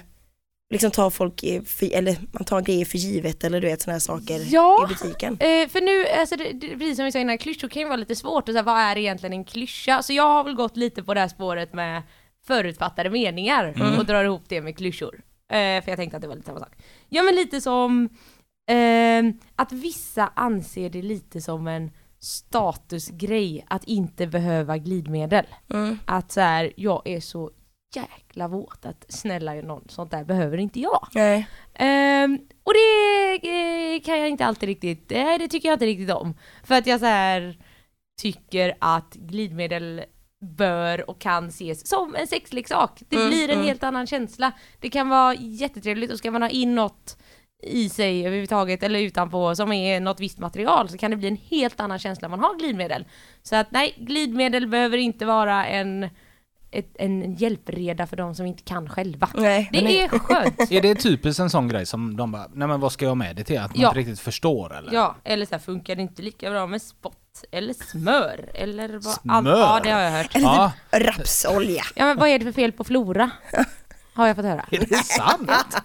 liksom 0.70 0.90
tar 0.90 1.10
folk, 1.10 1.40
för, 1.66 1.94
eller 1.94 2.16
man 2.32 2.44
tar 2.44 2.60
grejer 2.60 2.84
för 2.84 2.98
givet 2.98 3.44
eller 3.44 3.60
du 3.60 3.66
vet 3.66 3.80
sådana 3.82 3.94
här 3.94 4.00
saker 4.00 4.40
Ja. 4.46 4.84
i 4.90 4.94
butiken? 4.94 5.32
Eh, 5.40 5.68
för 5.68 5.80
nu, 5.80 6.06
alltså 6.20 6.36
det, 6.36 6.52
det, 6.52 6.68
precis 6.68 6.96
som 6.96 7.04
vi 7.04 7.12
sa 7.12 7.18
innan, 7.18 7.38
klyschor 7.38 7.68
kan 7.68 7.82
ju 7.82 7.88
vara 7.88 7.96
lite 7.96 8.16
svårt 8.16 8.48
och 8.48 8.52
så 8.52 8.58
här, 8.58 8.64
vad 8.64 8.78
är 8.78 8.98
egentligen 8.98 9.32
en 9.32 9.44
klyscha? 9.44 10.02
Så 10.02 10.12
jag 10.12 10.22
har 10.28 10.44
väl 10.44 10.54
gått 10.54 10.76
lite 10.76 11.02
på 11.02 11.14
det 11.14 11.20
här 11.20 11.28
spåret 11.28 11.74
med 11.74 12.02
förutfattade 12.46 13.10
meningar 13.10 13.96
och 13.98 14.06
drar 14.06 14.24
ihop 14.24 14.42
det 14.48 14.60
med 14.60 14.76
klyschor. 14.76 15.20
Eh, 15.50 15.56
för 15.56 15.88
jag 15.90 15.96
tänkte 15.96 16.16
att 16.16 16.22
det 16.22 16.28
var 16.28 16.34
lite 16.34 16.46
samma 16.46 16.58
sak. 16.60 16.72
Ja 17.08 17.22
men 17.22 17.34
lite 17.34 17.60
som 17.60 18.08
eh, 18.70 19.34
att 19.56 19.72
vissa 19.72 20.32
anser 20.34 20.90
det 20.90 21.02
lite 21.02 21.40
som 21.40 21.66
en 21.68 21.90
statusgrej 22.18 23.64
att 23.68 23.84
inte 23.84 24.26
behöva 24.26 24.78
glidmedel. 24.78 25.46
Mm. 25.74 25.98
Att 26.04 26.32
så 26.32 26.40
här, 26.40 26.72
jag 26.76 27.02
är 27.04 27.20
så 27.20 27.50
jäkla 27.94 28.48
våt 28.48 28.86
att 28.86 29.04
snälla 29.08 29.54
någon, 29.54 29.84
sånt 29.88 30.10
där 30.10 30.24
behöver 30.24 30.58
inte 30.58 30.80
jag. 30.80 31.08
Nej. 31.14 31.46
Ehm, 31.74 32.38
och 32.64 32.72
det 32.72 33.34
eh, 33.34 34.00
kan 34.00 34.18
jag 34.18 34.28
inte 34.28 34.46
alltid 34.46 34.66
riktigt, 34.66 35.10
nej 35.10 35.38
det 35.38 35.48
tycker 35.48 35.68
jag 35.68 35.76
inte 35.76 35.86
riktigt 35.86 36.10
om. 36.10 36.34
För 36.64 36.74
att 36.74 36.86
jag 36.86 37.00
så 37.00 37.06
här 37.06 37.58
tycker 38.22 38.76
att 38.78 39.14
glidmedel 39.14 40.04
bör 40.56 41.10
och 41.10 41.18
kan 41.18 41.48
ses 41.48 41.88
som 41.88 42.14
en 42.14 42.26
sexleksak. 42.26 43.02
Det 43.08 43.16
Mm, 43.16 43.28
blir 43.28 43.48
en 43.48 43.54
mm. 43.54 43.66
helt 43.66 43.82
annan 43.82 44.06
känsla. 44.06 44.52
Det 44.80 44.90
kan 44.90 45.08
vara 45.08 45.34
jättetrevligt 45.34 46.12
och 46.12 46.18
ska 46.18 46.30
man 46.30 46.42
ha 46.42 46.48
in 46.48 46.74
något 46.74 47.16
i 47.62 47.88
sig 47.88 48.20
överhuvudtaget 48.26 48.82
eller 48.82 48.98
utanpå 49.00 49.54
som 49.56 49.72
är 49.72 50.00
något 50.00 50.20
visst 50.20 50.38
material 50.38 50.88
så 50.88 50.98
kan 50.98 51.10
det 51.10 51.16
bli 51.16 51.28
en 51.28 51.36
helt 51.50 51.80
annan 51.80 51.98
känsla 51.98 52.26
om 52.26 52.30
man 52.30 52.40
har 52.40 52.58
glidmedel. 52.58 53.04
Så 53.42 53.56
att 53.56 53.70
nej, 53.70 53.94
glidmedel 53.98 54.66
behöver 54.66 54.98
inte 54.98 55.24
vara 55.26 55.66
en, 55.66 56.08
ett, 56.70 56.90
en 56.98 57.34
hjälpreda 57.34 58.06
för 58.06 58.16
de 58.16 58.34
som 58.34 58.46
inte 58.46 58.62
kan 58.62 58.88
själva. 58.88 59.28
Nej. 59.34 59.68
Det 59.72 60.02
är 60.02 60.08
skönt. 60.08 60.60
Är 60.72 60.82
det 60.82 60.94
typiskt 60.94 61.40
en 61.40 61.50
sån 61.50 61.68
grej 61.68 61.86
som 61.86 62.16
de 62.16 62.32
bara, 62.32 62.46
nej 62.54 62.68
men 62.68 62.80
vad 62.80 62.92
ska 62.92 63.04
jag 63.04 63.16
med 63.16 63.36
det 63.36 63.44
till? 63.44 63.58
Att 63.58 63.70
man 63.76 63.80
Ja. 63.80 63.88
inte 63.88 63.98
riktigt 64.00 64.20
förstår 64.20 64.76
eller? 64.78 64.92
Ja, 64.94 65.16
eller 65.24 65.46
så 65.46 65.54
här, 65.54 65.58
funkar 65.58 65.96
det 65.96 66.02
inte 66.02 66.22
lika 66.22 66.50
bra 66.50 66.66
med 66.66 66.82
spott 66.82 67.44
eller 67.50 67.74
smör 67.74 68.50
eller 68.54 68.88
vad? 68.88 69.02
Smör? 69.04 69.58
ja, 69.58 69.80
det 69.84 69.90
har 69.90 70.00
jag 70.00 70.10
hört. 70.10 70.36
Eller 70.36 70.46
Ja. 70.46 70.72
typ 70.92 71.06
rapsolja. 71.06 71.82
Ja, 71.94 72.04
men 72.04 72.16
vad 72.16 72.28
är 72.28 72.38
det 72.38 72.44
för 72.44 72.52
fel 72.52 72.72
på 72.72 72.84
Flora? 72.84 73.30
Har 74.16 74.26
jag 74.26 74.36
fått 74.36 74.44
höra. 74.44 74.64
Är 74.70 74.86
det 74.86 74.96
sant? 74.96 75.50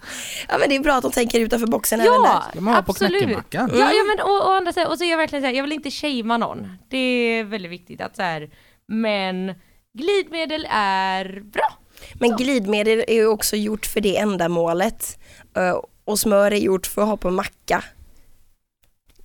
Ja 0.48 0.58
men 0.58 0.68
det 0.68 0.76
är 0.76 0.80
bra 0.80 0.94
att 0.94 1.02
de 1.02 1.12
tänker 1.12 1.40
utanför 1.40 1.66
boxen 1.66 2.00
även 2.00 2.12
Ja, 2.12 2.42
där. 2.44 2.50
Ska 2.50 2.60
man 2.60 2.74
ha 2.74 2.82
på 2.82 2.90
absolut. 2.90 3.22
knäckemackan? 3.22 3.70
Ja, 3.72 3.92
ja 3.92 4.04
men 4.04 4.24
och, 4.26 4.46
och 4.46 4.54
andra 4.54 4.72
sidan, 4.72 4.90
och 4.92 4.98
så 4.98 5.04
är 5.04 5.10
jag 5.10 5.18
verkligen 5.18 5.42
så 5.42 5.46
här, 5.46 5.54
jag 5.54 5.62
vill 5.62 5.72
inte 5.72 5.90
shamea 5.90 6.36
någon. 6.36 6.78
Det 6.88 6.96
är 6.98 7.44
väldigt 7.44 7.72
viktigt 7.72 8.00
att 8.00 8.16
så 8.16 8.22
här, 8.22 8.50
men 8.88 9.54
glidmedel 9.98 10.66
är 10.70 11.40
bra. 11.40 11.72
Men 12.14 12.36
glidmedel 12.36 13.04
är 13.08 13.14
ju 13.14 13.26
också 13.26 13.56
gjort 13.56 13.86
för 13.86 14.00
det 14.00 14.16
ändamålet. 14.18 15.18
Eh, 15.56 15.76
Och 16.04 16.18
smör 16.18 16.50
är 16.50 16.56
gjort 16.56 16.86
för 16.86 17.02
att 17.02 17.08
ha 17.08 17.16
på 17.16 17.30
macka. 17.30 17.84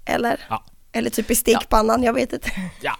Eller? 0.05 0.45
Ja. 0.49 0.63
Eller 0.91 1.09
typ 1.09 1.31
i 1.31 1.35
stekpannan, 1.35 2.03
jag 2.03 2.13
vet 2.13 2.33
inte. 2.33 2.51
Ja. 2.81 2.97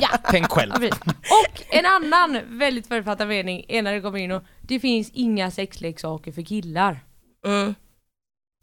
Ja. 0.00 0.08
Tänk 0.30 0.50
själv. 0.50 0.72
Och 0.74 1.62
en 1.70 1.86
annan 1.86 2.40
väldigt 2.46 2.86
förutfattad 2.86 3.28
mening 3.28 3.64
är 3.68 3.82
när 3.82 3.92
det 3.92 4.00
kommer 4.00 4.18
in 4.18 4.32
och 4.32 4.42
det 4.60 4.80
finns 4.80 5.10
inga 5.14 5.50
sexleksaker 5.50 6.32
för 6.32 6.42
killar. 6.42 7.00
Mm. 7.46 7.74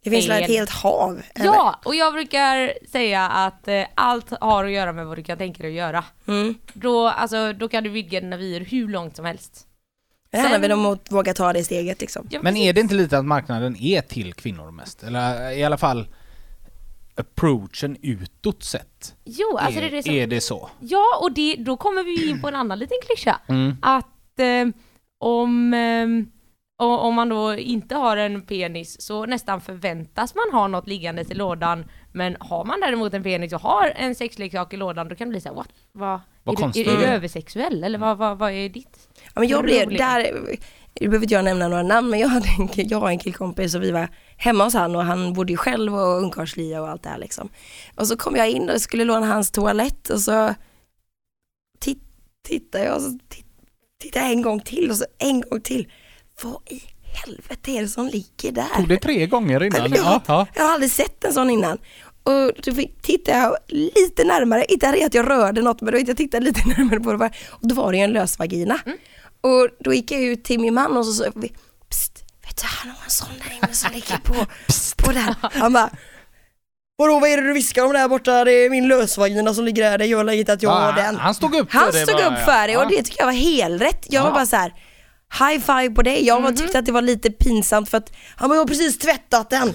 Det 0.03 0.09
finns 0.09 0.29
väl 0.29 0.43
ett 0.43 0.49
helt 0.49 0.69
hav? 0.69 1.21
eller? 1.35 1.45
Ja, 1.45 1.79
och 1.85 1.95
jag 1.95 2.13
brukar 2.13 2.73
säga 2.91 3.29
att 3.29 3.67
eh, 3.67 3.83
allt 3.95 4.29
har 4.41 4.65
att 4.65 4.71
göra 4.71 4.93
med 4.93 5.05
vad 5.05 5.17
du 5.17 5.23
kan 5.23 5.37
tänka 5.37 5.63
dig 5.63 5.71
att 5.71 5.77
göra. 5.77 6.03
Mm. 6.27 6.55
Då, 6.73 7.07
alltså, 7.07 7.53
då 7.53 7.67
kan 7.67 7.83
du 7.83 7.89
vidga 7.89 8.21
dina 8.21 8.37
vyer 8.37 8.59
hur 8.61 8.87
långt 8.87 9.15
som 9.15 9.25
helst. 9.25 9.67
Det 10.29 10.37
handlar 10.37 10.59
väl 10.59 10.71
om 10.71 10.85
att 10.85 11.11
våga 11.11 11.33
ta 11.33 11.53
det 11.53 11.63
steget 11.63 12.01
liksom. 12.01 12.27
Ja, 12.31 12.39
Men 12.43 12.57
är 12.57 12.73
det 12.73 12.81
inte 12.81 12.95
lite 12.95 13.17
att 13.17 13.25
marknaden 13.25 13.75
är 13.75 14.01
till 14.01 14.33
kvinnor 14.33 14.71
mest? 14.71 15.03
Eller 15.03 15.51
i 15.51 15.63
alla 15.63 15.77
fall 15.77 16.07
approachen 17.15 17.97
utåt 18.01 18.63
sett? 18.63 19.15
Jo, 19.23 19.57
alltså 19.57 19.79
det 19.79 19.87
är 19.87 19.91
det 19.91 20.03
som... 20.03 20.13
är 20.13 20.27
det 20.27 20.41
så? 20.41 20.69
Ja, 20.79 21.19
och 21.21 21.31
det, 21.31 21.55
då 21.55 21.77
kommer 21.77 22.03
vi 22.03 22.29
in 22.29 22.41
på 22.41 22.47
en 22.47 22.55
annan 22.55 22.79
liten 22.79 22.97
klyscha. 23.05 23.39
Mm. 23.47 23.75
Att 23.81 24.39
eh, 24.39 24.67
om... 25.19 25.73
Eh, 25.73 26.07
om 26.77 27.15
man 27.15 27.29
då 27.29 27.55
inte 27.55 27.95
har 27.95 28.17
en 28.17 28.41
penis 28.41 29.01
så 29.01 29.25
nästan 29.25 29.61
förväntas 29.61 30.35
man 30.35 30.59
ha 30.59 30.67
något 30.67 30.87
liggandes 30.87 31.31
i 31.31 31.33
lådan. 31.33 31.85
Men 32.11 32.37
har 32.39 32.65
man 32.65 32.79
däremot 32.79 33.13
en 33.13 33.23
penis 33.23 33.53
och 33.53 33.61
har 33.61 33.93
en 33.95 34.15
sexleksak 34.15 34.73
i 34.73 34.77
lådan 34.77 35.07
då 35.07 35.15
kan 35.15 35.27
det 35.27 35.29
bli 35.29 35.41
såhär, 35.41 35.55
what? 35.55 35.69
Vad, 35.91 36.19
Vad 36.43 36.59
är, 36.59 36.73
du, 36.73 36.91
är, 36.91 36.95
är 36.95 36.97
du 36.97 37.05
översexuell 37.05 37.83
eller 37.83 37.99
vad, 37.99 38.17
vad, 38.17 38.37
vad 38.37 38.51
är 38.51 38.69
ditt? 38.69 39.09
Ja, 39.33 39.39
men 39.39 39.47
jag 39.47 39.63
Roligt. 39.63 39.97
där, 39.97 40.31
nu 41.01 41.07
behöver 41.07 41.25
inte 41.25 41.33
jag 41.33 41.43
nämna 41.43 41.67
några 41.67 41.83
namn, 41.83 42.09
men 42.09 42.19
jag 42.19 42.27
hade 42.27 42.47
en, 42.47 42.69
jag 42.89 43.01
och 43.01 43.09
en 43.09 43.19
killkompis 43.19 43.75
och 43.75 43.83
vi 43.83 43.91
var 43.91 44.09
hemma 44.37 44.63
hos 44.63 44.73
han 44.73 44.95
och 44.95 45.03
han 45.03 45.33
bodde 45.33 45.53
ju 45.53 45.57
själv 45.57 45.95
och 45.95 46.21
ungkarlslya 46.21 46.81
och 46.81 46.89
allt 46.89 47.03
det 47.03 47.09
här 47.09 47.17
liksom. 47.17 47.49
Och 47.95 48.07
så 48.07 48.17
kom 48.17 48.35
jag 48.35 48.49
in 48.49 48.69
och 48.69 48.81
skulle 48.81 49.03
låna 49.03 49.25
hans 49.27 49.51
toalett 49.51 50.09
och 50.09 50.19
så 50.21 50.55
tit, 51.79 52.03
tittade 52.47 52.83
jag 52.83 52.95
och 52.95 53.01
så 53.01 53.09
tit, 53.29 53.45
tittade 54.01 54.25
jag 54.25 54.33
en 54.33 54.41
gång 54.41 54.59
till 54.59 54.89
och 54.91 54.97
så 54.97 55.05
en 55.17 55.41
gång 55.41 55.61
till. 55.61 55.91
Vad 56.43 56.61
i 56.69 56.81
helvete 57.25 57.71
är 57.71 57.81
det 57.81 57.87
som 57.87 58.07
ligger 58.07 58.51
där? 58.51 58.75
Tog 58.75 58.87
det 58.87 58.97
tre 58.97 59.27
gånger 59.27 59.63
innan? 59.63 59.91
Ja, 59.91 59.97
Ja, 59.97 60.21
ja. 60.27 60.47
Jag 60.55 60.63
har 60.63 60.73
aldrig 60.73 60.91
sett 60.91 61.23
en 61.23 61.33
sån 61.33 61.49
innan. 61.49 61.77
Och 62.23 62.51
då 62.63 62.71
tittade 63.01 63.37
jag 63.37 63.57
lite 63.67 64.23
närmare, 64.23 64.65
inte 64.65 64.89
att 65.05 65.13
jag 65.13 65.29
rörde 65.29 65.61
något 65.61 65.81
men 65.81 65.93
då 65.93 65.99
jag 66.07 66.17
tittade 66.17 66.45
lite 66.45 66.61
närmare 66.77 66.99
på 66.99 67.13
det 67.13 67.31
och 67.49 67.67
då 67.67 67.75
var 67.75 67.91
det 67.91 67.97
ju 67.97 68.03
en 68.03 68.13
lös 68.13 68.39
vagina. 68.39 68.79
Och 69.45 69.69
då 69.79 69.93
gick 69.93 70.11
jag 70.11 70.21
ut 70.21 70.43
till 70.43 70.59
min 70.59 70.73
man 70.73 70.97
och 70.97 71.05
så 71.05 71.13
sa 71.13 71.31
vi, 71.35 71.53
Psst, 71.89 72.23
vet 72.45 72.57
du 72.57 72.63
han 72.67 72.89
har 72.89 73.03
en 73.03 73.09
sån 73.11 73.27
där 73.43 73.57
inne 73.63 73.73
som 73.73 73.91
ligger 73.91 74.17
på, 74.17 74.33
på 75.03 75.11
där. 75.11 75.35
Han 75.59 75.73
bara, 75.73 75.89
Vadå 76.97 77.19
vad 77.19 77.29
är 77.29 77.37
det 77.37 77.43
du 77.47 77.53
viskar 77.53 77.85
om 77.85 77.93
där 77.93 78.07
borta? 78.07 78.43
Det 78.45 78.51
är 78.51 78.69
min 78.69 78.87
lösvagina 78.87 79.53
som 79.53 79.65
ligger 79.65 79.83
där, 79.91 79.97
det 79.97 80.05
gör 80.05 80.31
inget 80.31 80.49
att 80.49 80.63
jag 80.63 80.69
har 80.69 80.85
Ja, 80.89 80.91
den. 81.03 81.15
Han 81.15 81.35
stod 81.35 81.55
upp 81.55 81.67
Han 81.71 81.91
för 81.91 81.99
det. 81.99 82.05
stod 82.05 82.15
bara, 82.15 82.27
upp 82.39 82.45
för 82.45 82.67
det 82.67 82.77
och 82.77 82.83
Ja. 82.83 82.87
det 82.89 83.03
tycker 83.03 83.19
jag 83.19 83.25
var 83.25 83.33
helt 83.33 83.81
rätt. 83.81 84.05
Jag 84.09 84.21
var 84.21 84.29
Ja. 84.29 84.33
bara 84.33 84.45
så 84.45 84.55
här. 84.55 84.73
High 85.39 85.59
five 85.65 85.89
på 85.95 86.01
dig. 86.01 86.25
Jag 86.27 86.41
Mhm. 86.41 86.55
tyckte 86.55 86.79
att 86.79 86.85
det 86.85 86.91
var 86.91 87.01
lite 87.01 87.31
pinsamt 87.31 87.89
för 87.89 87.97
att 87.97 88.11
han 88.35 88.49
bara, 88.49 88.55
jag 88.55 88.61
har 88.61 88.67
precis 88.67 88.97
tvättat 88.97 89.49
den. 89.49 89.73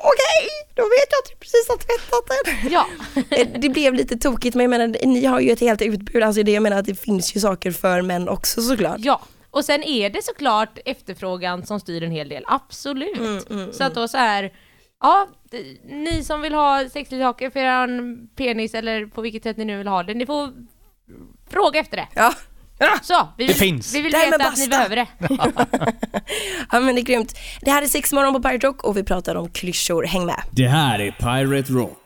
Okej, 0.00 0.48
då 0.74 0.82
vet 0.82 1.08
jag 1.10 1.18
att 1.24 1.30
du 1.30 1.36
precis 1.36 1.68
har 1.68 1.76
tvättat 1.76 2.26
den. 2.62 2.72
Ja. 2.72 2.86
Eh, 3.38 3.48
Det 3.60 3.68
blev 3.68 3.94
lite 3.94 4.16
tokigt 4.18 4.56
men 4.56 4.62
jag 4.64 4.70
menar 4.70 5.06
ni 5.06 5.24
har 5.24 5.40
ju 5.40 5.50
ett 5.50 5.60
helt 5.60 5.82
utbud. 5.82 6.22
Alltså 6.22 6.42
det 6.42 6.52
jag 6.52 6.62
menar 6.62 6.78
att 6.78 6.84
det 6.86 6.94
finns 6.94 7.36
ju 7.36 7.40
saker 7.40 7.70
för 7.70 8.02
män 8.02 8.28
också 8.28 8.62
såklart. 8.62 8.96
Ja, 8.98 9.20
och 9.50 9.64
sen 9.64 9.82
är 9.82 10.10
det 10.10 10.24
såklart 10.24 10.78
efterfrågan 10.84 11.66
som 11.66 11.80
styr 11.80 12.02
en 12.02 12.10
hel 12.10 12.28
del, 12.28 12.44
absolut. 12.46 13.50
Mm, 13.50 13.72
så 13.72 13.84
att 13.84 13.94
då 13.94 14.08
så 14.08 14.16
här, 14.18 14.52
ja, 15.00 15.28
ni 15.84 16.24
som 16.24 16.40
vill 16.42 16.54
ha 16.54 16.88
sexleksaker 16.92 17.50
för 17.50 17.60
er 17.60 18.16
penis 18.36 18.74
eller 18.74 19.06
på 19.06 19.20
vilket 19.20 19.42
sätt 19.42 19.56
ni 19.56 19.64
nu 19.64 19.78
vill 19.78 19.88
ha 19.88 20.02
det, 20.02 20.14
ni 20.14 20.26
får 20.26 20.52
fråga 21.50 21.80
efter 21.80 21.96
det. 21.96 22.08
Ja. 22.14 22.34
Så, 23.02 23.28
vi 23.38 23.46
Det 23.46 23.52
vill, 23.52 23.56
finns. 23.60 23.94
vi 23.94 24.00
vill 24.00 24.12
Nej, 24.12 24.30
veta 24.30 24.48
att 24.48 24.58
ni 24.58 24.68
behöver 24.68 24.96
det. 24.96 25.06
ja 26.72 26.80
men 26.80 26.94
det 26.94 27.00
är 27.00 27.02
grymt. 27.04 27.34
Det 27.60 27.70
här 27.70 27.82
är 27.82 27.86
sex 27.86 28.12
morgon 28.12 28.32
på 28.32 28.42
Pirate 28.48 28.66
Rock 28.66 28.84
och 28.84 28.96
vi 28.96 29.02
pratar 29.04 29.34
om 29.34 29.50
klyschor. 29.50 30.04
Häng 30.04 30.26
med. 30.26 30.42
Det 30.50 30.68
här 30.68 30.98
är 30.98 31.10
Pirate 31.10 31.72
Rock. 31.72 31.98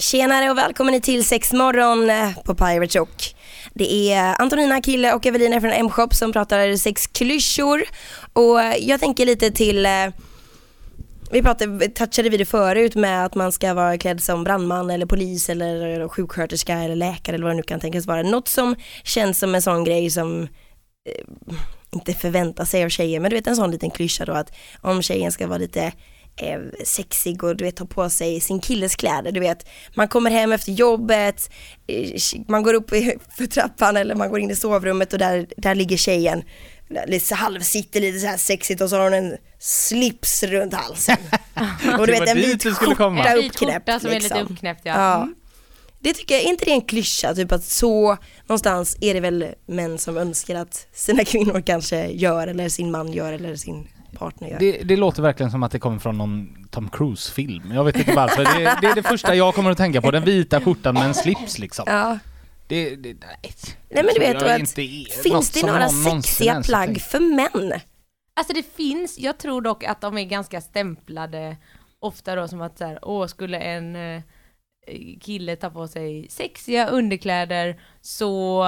Tjenare 0.00 0.50
och 0.50 0.58
välkommen 0.58 1.00
till 1.00 1.24
sex 1.24 1.52
morgon 1.52 2.10
eh, 2.10 2.34
på 2.44 2.54
Pirate 2.54 2.98
Rock. 2.98 3.34
Det 3.74 4.12
är 4.12 4.40
Antonina, 4.42 4.80
Kille 4.82 5.12
och 5.12 5.26
Evelina 5.26 5.60
från 5.60 5.70
M-shop 5.70 6.08
som 6.12 6.32
pratar 6.32 6.76
sex 6.76 7.06
klyschor. 7.06 7.84
Och 8.32 8.62
eh, 8.62 8.76
jag 8.76 9.00
tänker 9.00 9.26
lite 9.26 9.50
till 9.50 9.86
eh, 9.86 9.92
vi 11.30 11.42
pratade, 11.42 11.88
touchade 11.88 12.28
vid 12.28 12.40
det 12.40 12.44
förut 12.44 12.94
med 12.94 13.24
att 13.24 13.34
man 13.34 13.52
ska 13.52 13.74
vara 13.74 13.98
klädd 13.98 14.22
som 14.22 14.44
brandman 14.44 14.90
eller 14.90 15.06
polis 15.06 15.48
eller 15.48 16.08
sjuksköterska 16.08 16.78
eller 16.78 16.96
läkare 16.96 17.34
eller 17.34 17.44
vad 17.44 17.52
det 17.52 17.56
nu 17.56 17.62
kan 17.62 17.80
tänkas 17.80 18.06
vara. 18.06 18.22
Något 18.22 18.48
som 18.48 18.76
känns 19.04 19.38
som 19.38 19.54
en 19.54 19.62
sån 19.62 19.84
grej 19.84 20.10
som 20.10 20.42
eh, 20.42 21.24
inte 21.90 22.14
förväntar 22.14 22.64
sig 22.64 22.84
av 22.84 22.88
tjejer, 22.88 23.20
men 23.20 23.30
du 23.30 23.36
vet 23.36 23.46
en 23.46 23.56
sån 23.56 23.70
liten 23.70 23.90
klyscha 23.90 24.24
då 24.24 24.32
att 24.32 24.52
om 24.80 25.02
tjejen 25.02 25.32
ska 25.32 25.46
vara 25.46 25.58
lite 25.58 25.92
eh, 26.36 26.58
sexig 26.84 27.44
och 27.44 27.56
du 27.56 27.64
vet 27.64 27.76
ta 27.76 27.86
på 27.86 28.10
sig 28.10 28.40
sin 28.40 28.60
killes 28.60 28.96
kläder, 28.96 29.32
du 29.32 29.40
vet 29.40 29.68
man 29.94 30.08
kommer 30.08 30.30
hem 30.30 30.52
efter 30.52 30.72
jobbet, 30.72 31.50
eh, 31.86 32.20
man 32.48 32.62
går 32.62 32.74
upp 32.74 32.90
för 33.36 33.46
trappan 33.46 33.96
eller 33.96 34.14
man 34.14 34.30
går 34.30 34.40
in 34.40 34.50
i 34.50 34.56
sovrummet 34.56 35.12
och 35.12 35.18
där, 35.18 35.46
där 35.56 35.74
ligger 35.74 35.96
tjejen 35.96 36.42
lite 37.06 37.34
halvsitter 37.34 38.00
lite 38.00 38.18
så 38.18 38.26
här 38.26 38.36
sexigt 38.36 38.80
och 38.80 38.90
så 38.90 38.96
har 38.96 39.04
hon 39.04 39.14
en 39.14 39.36
slips 39.58 40.42
runt 40.42 40.74
halsen. 40.74 41.16
och 41.98 42.06
du 42.06 42.12
Det 42.12 42.20
vet 42.20 42.28
en 42.28 42.36
vit 42.36 42.76
skjorta 42.76 43.04
En 43.04 43.38
vit 43.38 43.52
uppknäppt 43.52 44.02
som 44.02 44.10
är 44.10 44.14
lite 44.14 44.34
liksom. 44.34 44.54
uppknäppt 44.54 44.80
ja. 44.84 44.92
Ja. 44.94 45.16
Mm. 45.16 45.34
Det 46.02 46.12
tycker 46.12 46.34
jag, 46.34 46.44
är 46.44 46.48
inte 46.48 46.64
det 46.64 46.70
en 46.70 46.80
klyscha? 46.80 47.34
Typ 47.34 47.52
att 47.52 47.64
så 47.64 48.16
någonstans 48.46 48.96
är 49.00 49.14
det 49.14 49.20
väl 49.20 49.46
män 49.66 49.98
som 49.98 50.16
önskar 50.16 50.54
att 50.54 50.86
sina 50.92 51.24
kvinnor 51.24 51.62
kanske 51.66 52.06
gör 52.06 52.46
eller 52.46 52.68
sin 52.68 52.90
man 52.90 53.12
gör 53.12 53.32
eller 53.32 53.56
sin 53.56 53.88
partner 54.18 54.48
gör. 54.48 54.58
Det, 54.58 54.72
det 54.72 54.96
låter 54.96 55.22
verkligen 55.22 55.50
som 55.50 55.62
att 55.62 55.72
det 55.72 55.78
kommer 55.78 55.98
från 55.98 56.18
någon 56.18 56.66
Tom 56.70 56.88
Cruise-film. 56.88 57.72
Jag 57.74 57.84
vet 57.84 57.96
inte 57.96 58.12
varför. 58.12 58.44
Det, 58.44 58.78
det 58.80 58.86
är 58.86 58.94
det 58.94 59.02
första 59.02 59.34
jag 59.34 59.54
kommer 59.54 59.70
att 59.70 59.78
tänka 59.78 60.02
på. 60.02 60.10
Den 60.10 60.24
vita 60.24 60.60
skjortan 60.60 60.94
med 60.94 61.04
en 61.04 61.14
slips 61.14 61.58
liksom. 61.58 61.84
Ja. 61.88 62.18
Det, 62.70 62.96
det, 62.96 63.14
nej. 63.20 63.54
Nej 63.88 64.04
men 64.04 64.14
du 64.14 64.20
vet 64.20 64.42
att 64.42 64.60
inte 64.60 64.82
är 64.82 65.22
finns 65.22 65.50
det 65.50 65.66
några 65.66 65.88
sexiga 65.88 66.62
plagg 66.62 67.00
för 67.00 67.20
män? 67.20 67.80
Alltså 68.34 68.52
det 68.52 68.62
finns, 68.62 69.18
jag 69.18 69.38
tror 69.38 69.62
dock 69.62 69.84
att 69.84 70.00
de 70.00 70.18
är 70.18 70.24
ganska 70.24 70.60
stämplade 70.60 71.56
ofta 71.98 72.34
då 72.34 72.48
som 72.48 72.60
att 72.60 72.78
så 72.78 72.84
här, 72.84 72.98
åh 73.02 73.26
skulle 73.26 73.58
en 73.58 73.96
eh, 73.96 74.22
kille 75.20 75.56
ta 75.56 75.70
på 75.70 75.88
sig 75.88 76.26
sexiga 76.30 76.88
underkläder 76.88 77.80
så 78.00 78.62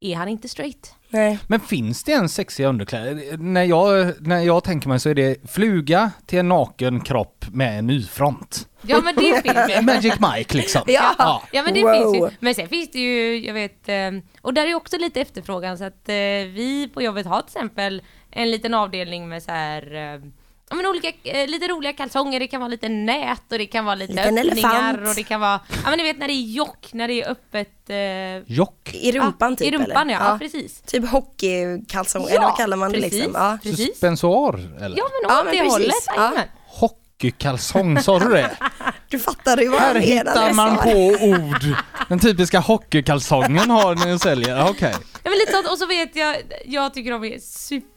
är 0.00 0.16
han 0.16 0.28
inte 0.28 0.48
straight. 0.48 0.95
Nej. 1.08 1.38
Men 1.46 1.60
finns 1.60 2.04
det 2.04 2.12
ens 2.12 2.34
sexiga 2.34 2.68
underkläder? 2.68 3.36
När 3.36 3.64
jag, 3.64 4.12
när 4.20 4.40
jag 4.40 4.64
tänker 4.64 4.88
mig 4.88 5.00
så 5.00 5.08
är 5.08 5.14
det 5.14 5.50
fluga 5.50 6.10
till 6.26 6.38
en 6.38 6.48
naken 6.48 7.00
kropp 7.00 7.44
med 7.52 7.78
en 7.78 7.86
nyfront. 7.86 8.68
Ja 8.82 9.00
men 9.04 9.14
det 9.14 9.42
finns 9.42 9.76
ju. 9.78 9.82
Magic 9.82 10.14
Mike 10.20 10.56
liksom. 10.56 10.82
Ja. 10.86 11.14
Ja. 11.18 11.42
Ja 11.52 11.62
men 11.62 11.74
det 11.74 11.82
Wow. 11.82 11.92
finns 11.92 12.16
ju. 12.32 12.36
Men 12.40 12.54
sen 12.54 12.68
finns 12.68 12.90
det 12.90 12.98
ju, 12.98 13.38
jag 13.46 13.54
vet, 13.54 13.88
eh, 13.88 14.10
och 14.40 14.54
där 14.54 14.66
är 14.66 14.74
också 14.74 14.98
lite 14.98 15.20
efterfrågan 15.20 15.78
så 15.78 15.84
att 15.84 16.08
eh, 16.08 16.14
vi 16.54 16.90
på 16.94 17.02
jobbet 17.02 17.26
har 17.26 17.42
till 17.42 17.56
exempel 17.56 18.02
en 18.30 18.50
liten 18.50 18.74
avdelning 18.74 19.28
med 19.28 19.42
så 19.42 19.50
här 19.50 19.94
eh, 20.14 20.20
Ja 20.70 20.76
men 20.76 20.86
olika, 20.86 21.12
eh, 21.24 21.48
lite 21.48 21.68
roliga 21.68 21.92
kalsonger, 21.92 22.40
det 22.40 22.46
kan 22.46 22.60
vara 22.60 22.68
lite 22.68 22.88
nät 22.88 23.52
och 23.52 23.58
det 23.58 23.66
kan 23.66 23.84
vara 23.84 23.94
lite 23.94 24.12
Liten 24.12 24.38
öppningar 24.38 24.88
elefant. 24.94 25.08
och 25.08 25.14
det 25.14 25.22
kan 25.22 25.40
vara, 25.40 25.60
ja 25.84 25.90
men 25.90 25.98
ni 25.98 26.04
vet 26.04 26.18
när 26.18 26.26
det 26.28 26.32
är 26.34 26.42
jock, 26.52 26.88
när 26.92 27.08
det 27.08 27.22
är 27.22 27.30
öppet 27.30 27.90
eh, 27.90 28.54
Jock. 28.56 28.90
I 28.94 29.12
rumpan 29.12 29.50
ja, 29.52 29.56
typ 29.56 29.68
I 29.68 29.70
rumpan 29.76 30.10
eller? 30.10 30.12
ja, 30.20 30.30
ja. 30.32 30.38
precis. 30.38 30.80
Typ 30.82 31.08
hockeykalsong 31.08 32.28
eller 32.28 32.40
vad 32.40 32.56
kallar 32.56 32.76
man 32.76 32.92
det 32.92 32.96
precis, 33.00 33.12
liksom? 33.12 33.32
Ja. 33.34 33.58
Precis. 33.62 33.86
Suspensoar 33.86 34.54
eller? 34.80 34.98
Ja 34.98 35.04
men 35.22 35.30
Ja, 35.30 35.38
åt 35.38 35.44
men 35.44 35.52
det 35.54 35.58
precis. 35.60 35.72
hållet, 35.72 35.94
Ja. 36.06 36.14
jajamän. 36.16 36.48
Hockeykalsong, 36.66 38.02
sa 38.02 38.18
du 38.18 38.28
det? 38.28 38.56
Du 39.08 39.18
fattar 39.18 39.56
ju 39.56 39.68
vad 39.68 39.80
Här 39.80 39.94
jag 39.94 40.08
menar 40.08 40.32
hittar 40.32 40.52
man 40.52 40.76
på 40.76 40.90
ord. 41.24 41.76
Den 42.08 42.18
typiska 42.18 42.58
hockeykalsongen 42.60 43.70
har 43.70 43.94
ni 44.06 44.18
säljer. 44.18 44.56
Ja, 44.56 44.70
Okej. 44.70 44.94
Ja 45.22 45.30
men 45.30 45.38
lite 45.38 45.52
sånt, 45.52 45.68
och 45.68 45.78
så 45.78 45.86
vet 45.86 46.16
jag, 46.16 46.36
jag 46.64 46.94
tycker 46.94 47.10
de 47.10 47.24
är 47.24 47.38
super 47.38 47.95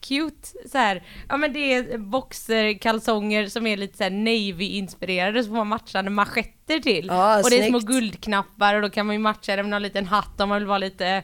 cute 0.00 0.48
så 0.68 0.78
här. 0.78 1.02
Ja 1.28 1.36
men 1.36 1.52
det 1.52 1.74
är 1.74 1.98
boxerkalsonger 1.98 3.46
som 3.46 3.66
är 3.66 3.76
lite 3.76 3.96
så 3.96 4.02
här 4.04 4.10
navy-inspirerade 4.10 5.42
så 5.42 5.48
får 5.48 5.56
man 5.56 5.66
matchande 5.66 6.10
manschetter 6.10 6.80
till. 6.80 7.06
Ja, 7.06 7.42
och 7.42 7.50
det 7.50 7.58
är 7.58 7.68
små 7.68 7.80
snyggt. 7.80 7.92
guldknappar 7.92 8.74
och 8.74 8.82
då 8.82 8.90
kan 8.90 9.06
man 9.06 9.14
ju 9.14 9.20
matcha 9.20 9.56
det 9.56 9.62
med 9.62 9.70
någon 9.70 9.82
liten 9.82 10.06
hatt 10.06 10.40
om 10.40 10.48
man 10.48 10.58
vill 10.58 10.66
vara 10.68 10.78
lite 10.78 11.22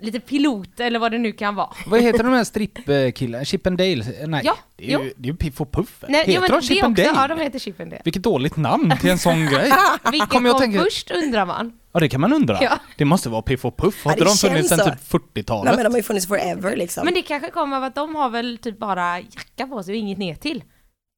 Lite 0.00 0.20
pilot 0.20 0.80
eller 0.80 0.98
vad 0.98 1.12
det 1.12 1.18
nu 1.18 1.32
kan 1.32 1.54
vara. 1.54 1.68
Vad 1.86 2.00
heter 2.02 2.24
de 2.24 2.32
här 2.32 2.44
strippkillarna? 2.44 3.44
Chip 3.44 3.66
and 3.66 3.78
Dale? 3.78 4.04
Nej, 4.26 4.40
Ja, 4.44 4.56
det 4.76 4.84
är 4.84 4.88
ju, 4.88 4.92
jo. 5.04 5.10
det 5.16 5.28
är 5.28 5.32
ju 5.32 5.36
Piff 5.36 5.60
och 5.60 5.72
Puff. 5.72 6.04
Nej, 6.08 6.20
heter 6.20 6.32
jo, 6.32 6.40
de 6.40 6.52
det 6.56 6.62
Chip 6.62 6.84
and 6.84 6.92
också, 6.98 7.04
Dale? 7.12 7.20
Ja 7.22 7.28
de 7.36 7.42
heter 7.42 7.58
Chip 7.58 7.80
and 7.80 7.90
Dale. 7.90 8.02
Vilket 8.04 8.22
dåligt 8.22 8.56
namn 8.56 8.94
till 9.00 9.10
en 9.10 9.18
sån 9.18 9.46
grej. 9.46 9.72
Vilken 10.10 10.28
Kommer 10.28 10.48
jag 10.48 10.56
kom 10.56 10.60
tänka- 10.66 10.84
först 10.84 11.10
undrar 11.10 11.46
man. 11.46 11.72
Ja 11.92 12.00
det 12.00 12.08
kan 12.08 12.20
man 12.20 12.32
undra. 12.32 12.58
Ja. 12.62 12.78
Det 12.96 13.04
måste 13.04 13.28
vara 13.28 13.42
Piff 13.42 13.64
och 13.64 13.76
Puff. 13.76 14.04
Har 14.04 14.14
Ja, 14.18 14.24
de 14.24 14.30
funnits 14.36 14.68
sedan 14.68 14.78
typ 14.78 14.86
Nej 14.86 15.20
40-talet? 15.44 15.74
men 15.74 15.84
de 15.84 15.90
har 15.92 15.98
ju 15.98 16.02
funnits 16.02 16.26
forever 16.26 16.76
liksom. 16.76 17.04
Men 17.04 17.14
det 17.14 17.22
kanske 17.22 17.50
kommer 17.50 17.76
av 17.76 17.84
att 17.84 17.94
de 17.94 18.14
har 18.14 18.28
väl 18.30 18.58
typ 18.58 18.78
bara 18.78 19.20
jacka 19.20 19.66
på 19.66 19.82
sig 19.82 19.92
och 19.92 19.96
inget 19.98 20.18
ner 20.18 20.34
till. 20.34 20.58
Det 20.58 20.64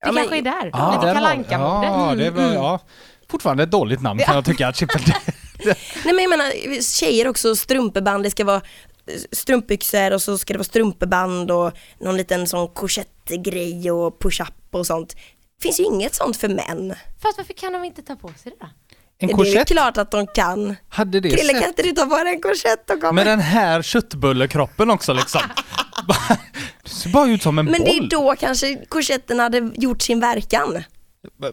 Ja, 0.07 0.13
men- 0.13 0.23
kanske 0.23 0.39
är 0.39 0.43
där. 0.43 0.71
Ja, 0.73 1.03
Lite 1.05 1.29
Anka-modet. 1.29 1.91
Ja, 1.91 2.15
det 2.15 2.31
var, 2.31 2.43
Mm, 2.43 2.55
ja. 2.55 2.81
Fortfarande 3.31 3.63
ett 3.63 3.71
dåligt 3.71 4.03
namn 4.03 4.21
kan 4.21 4.35
jag 4.35 4.45
tycka. 4.45 4.73
Chip 4.73 4.97
and 4.97 5.05
Dale. 5.07 5.19
Nej 6.05 6.15
men 6.15 6.19
jag 6.19 6.31
menar 6.31 6.83
tjejer 6.83 7.29
också, 7.29 7.57
strumpeband, 7.57 8.25
det 8.25 8.31
ska 8.31 8.45
vara 8.45 8.57
eh, 9.07 9.21
strumpbyxor 9.33 10.13
och 10.13 10.23
så 10.23 10.39
ska 10.39 10.53
det 10.55 10.59
vara 10.59 10.65
strumpeband 10.65 11.51
och 11.51 11.73
någon 12.01 12.17
liten 12.17 12.47
sån 12.47 12.69
korsettgrej 12.69 13.91
och 13.91 14.19
push-up 14.21 14.55
och 14.75 14.87
sånt. 14.87 15.17
Finns 15.63 15.81
ju 15.81 15.85
inget 15.85 16.15
sånt 16.15 16.37
för 16.37 16.49
män. 16.49 16.95
Fast 17.23 17.39
varför 17.39 17.53
kan 17.53 17.73
de 17.73 17.85
inte 17.85 18.03
ta 18.03 18.17
på 18.17 18.29
sig 18.29 18.53
det 18.53 18.57
då? 18.61 18.67
En 19.19 19.27
det 19.29 19.33
är 19.33 19.37
korsett? 19.37 19.69
klart 19.69 19.97
att 19.97 20.11
de 20.11 20.27
kan. 20.27 20.77
Hade 20.89 21.21
det 21.21 21.31
Krille 21.31 21.53
kan 21.53 21.69
inte 21.69 21.83
du 21.83 21.93
ta 21.93 22.07
på 22.07 22.17
dig 22.25 22.35
en 22.35 22.41
korsett 22.41 22.91
och 22.91 23.01
komma? 23.01 23.13
med 23.13 23.27
den 23.27 23.41
här 23.41 23.83
köttbullekroppen 23.83 24.91
också 24.91 25.13
liksom? 25.13 25.41
det 26.83 26.91
ser 26.91 27.11
bara 27.11 27.27
ut 27.31 27.43
som 27.43 27.59
en 27.59 27.65
Men 27.65 27.73
boll. 27.83 27.85
det 27.85 27.97
är 27.97 28.09
då 28.11 28.35
kanske 28.39 28.77
korsetten 28.89 29.39
hade 29.39 29.71
gjort 29.75 30.03
sin 30.03 30.21
verkan. 30.21 30.85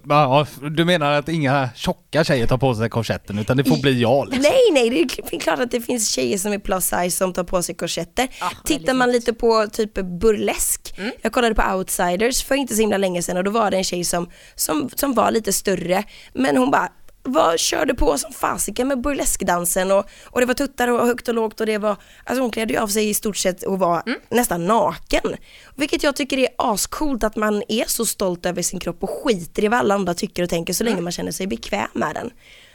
Ja, 0.10 0.48
du 0.72 0.86
menar 0.86 1.12
att 1.12 1.30
inga 1.30 1.70
tjocka 1.76 2.24
tjejer 2.24 2.48
tar 2.48 2.58
på 2.58 2.76
sig 2.76 2.90
korsetten 2.90 3.40
utan 3.40 3.58
det 3.58 3.64
får 3.64 3.82
bli 3.82 4.02
jag 4.02 4.26
liksom? 4.26 4.42
Nej, 4.42 4.62
nej, 4.72 5.08
det 5.30 5.36
är 5.36 5.40
klart 5.40 5.60
att 5.60 5.72
det 5.72 5.82
finns 5.82 6.10
tjejer 6.10 6.38
som 6.38 6.54
är 6.54 6.60
plus 6.60 6.86
size 6.86 7.12
som 7.12 7.34
tar 7.34 7.44
på 7.44 7.64
sig 7.64 7.76
korsetter. 7.76 8.28
Tittar 8.66 8.78
väldigt 8.78 8.96
man 8.96 9.12
lite 9.12 9.34
på 9.34 9.68
typ 9.72 9.94
burlesk, 9.94 10.96
jag 11.22 11.32
kollade 11.32 11.56
på 11.56 11.76
outsiders 11.76 12.44
för 12.44 12.56
inte 12.56 12.76
så 12.76 12.82
himla 12.82 12.98
länge 12.98 13.22
sedan 13.22 13.38
och 13.38 13.44
då 13.44 13.52
var 13.52 13.72
det 13.72 13.78
en 13.78 13.84
tjej 13.84 14.04
som, 14.04 14.30
som, 14.56 14.90
som 14.96 15.14
var 15.14 15.32
lite 15.32 15.54
större, 15.54 16.04
men 16.34 16.58
hon 16.58 16.72
bara 16.72 16.90
var, 17.24 17.58
körde 17.58 17.94
på 17.94 18.18
som 18.18 18.34
fasiken 18.34 18.88
med 18.88 19.02
burleskdansen 19.02 19.92
och, 19.92 20.06
och 20.26 20.40
det 20.40 20.46
var 20.46 20.54
tuttar 20.54 20.88
och 20.88 21.08
högt 21.08 21.28
och 21.28 21.34
lågt 21.34 21.60
och 21.60 21.66
det 21.66 21.78
var, 21.78 21.96
alltså 22.24 22.42
hon 22.42 22.52
klädde 22.52 22.74
ju 22.74 22.80
av 22.80 22.88
sig 22.88 23.10
i 23.10 23.14
stort 23.14 23.38
sett 23.38 23.64
och 23.64 23.80
var 23.80 24.04
nästan 24.30 24.66
naken. 24.68 25.36
Vilket 25.76 26.04
jag 26.04 26.16
tycker 26.16 26.38
är 26.38 26.48
ascoolt 26.58 27.24
att 27.24 27.36
man 27.36 27.64
är 27.68 27.86
så 27.88 28.06
stolt 28.06 28.46
över 28.46 28.62
sin 28.62 28.80
kropp 28.80 29.04
och 29.04 29.10
skiter 29.10 29.64
i 29.64 29.68
vad 29.68 29.80
alla 29.80 29.96
andra 29.96 30.14
tycker 30.14 30.44
och 30.44 30.50
tänker 30.50 30.74
så 30.74 30.84
länge 30.84 31.02
man 31.02 31.12
känner 31.12 31.32
sig 31.32 31.48
bekväm 31.48 31.88
med 31.94 32.16
den. 32.16 32.30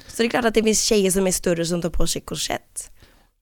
Så 0.06 0.22
det 0.22 0.26
är 0.26 0.30
klart 0.30 0.44
att 0.44 0.54
det 0.54 0.62
finns 0.62 0.82
tjejer 0.84 1.10
som 1.10 1.26
är 1.26 1.32
större 1.32 1.66
som 1.66 1.82
tar 1.82 1.90
på 1.90 2.06
sig 2.06 2.22
korsett. 2.22 2.90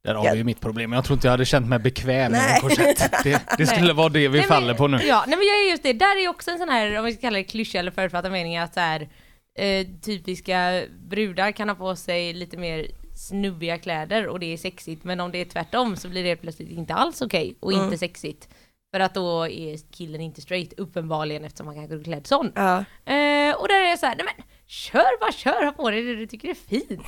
Där 0.04 0.14
har 0.14 0.24
Ja. 0.24 0.32
vi 0.32 0.38
ju 0.38 0.44
mitt 0.44 0.60
problem. 0.60 0.92
Jag 0.92 1.04
tror 1.04 1.14
inte 1.16 1.26
jag 1.26 1.30
hade 1.32 1.44
känt 1.44 1.68
mig 1.68 1.78
bekväm 1.78 2.34
i 2.34 2.38
Nej. 2.38 2.54
en 2.54 2.60
korsett. 2.60 3.12
Det, 3.24 3.42
det 3.58 3.66
skulle 3.66 3.92
vara 3.92 4.08
det 4.08 4.28
vi 4.28 4.38
Nej, 4.38 4.48
faller 4.48 4.66
men, 4.66 4.76
på 4.76 4.88
nu. 4.88 4.96
Ja, 5.02 5.24
nej 5.26 5.38
men 5.38 5.46
jag 5.46 5.56
är 5.66 5.70
just 5.70 5.82
det, 5.82 5.92
där 5.92 6.16
är 6.16 6.20
ju 6.20 6.28
också 6.28 6.50
en 6.50 6.58
sån 6.58 6.68
här, 6.68 6.98
om 6.98 7.04
vi 7.04 7.12
ska 7.12 7.20
kalla 7.20 7.36
det 7.38 7.44
klyscha 7.44 7.78
eller 7.78 7.90
förutfattad 7.90 8.32
mening, 8.32 8.56
att 8.58 8.74
så 8.74 8.80
här, 8.80 9.08
eh, 9.56 9.86
typiska 10.02 10.82
brudar 10.98 11.52
kan 11.52 11.68
ha 11.68 11.76
på 11.76 11.96
sig 11.96 12.32
lite 12.32 12.56
mer 12.56 12.90
snubbiga 13.16 13.78
kläder 13.78 14.28
och 14.28 14.40
det 14.40 14.52
är 14.52 14.56
sexigt, 14.56 15.04
men 15.04 15.20
om 15.20 15.32
det 15.32 15.40
är 15.40 15.44
tvärtom 15.44 15.96
så 15.96 16.08
blir 16.08 16.24
det 16.24 16.36
plötsligt 16.36 16.70
inte 16.70 16.94
alls 16.94 17.22
okej 17.22 17.56
och 17.60 17.72
inte 17.72 17.98
sexigt. 17.98 18.48
För 18.94 19.00
att 19.00 19.14
då 19.14 19.48
är 19.48 19.92
killen 19.92 20.20
inte 20.20 20.40
straight, 20.40 20.72
uppenbarligen 20.76 21.44
eftersom 21.44 21.66
han 21.66 21.76
kanske 21.76 21.96
är 21.96 22.04
klädd 22.04 22.26
sån. 22.26 22.52
Ja. 22.54 22.76
Eh, 23.12 23.56
och 23.56 23.68
där 23.68 23.84
är 23.84 23.88
jag 23.88 23.98
så 23.98 24.06
här, 24.06 24.16
nej 24.16 24.26
men 24.36 24.44
kör 24.66 25.20
bara 25.20 25.32
kör, 25.32 25.64
ha 25.64 25.72
på 25.72 25.90
dig 25.90 26.02
det 26.02 26.16
du 26.16 26.26
tycker 26.26 26.48
är 26.48 26.54
fint. 26.54 27.02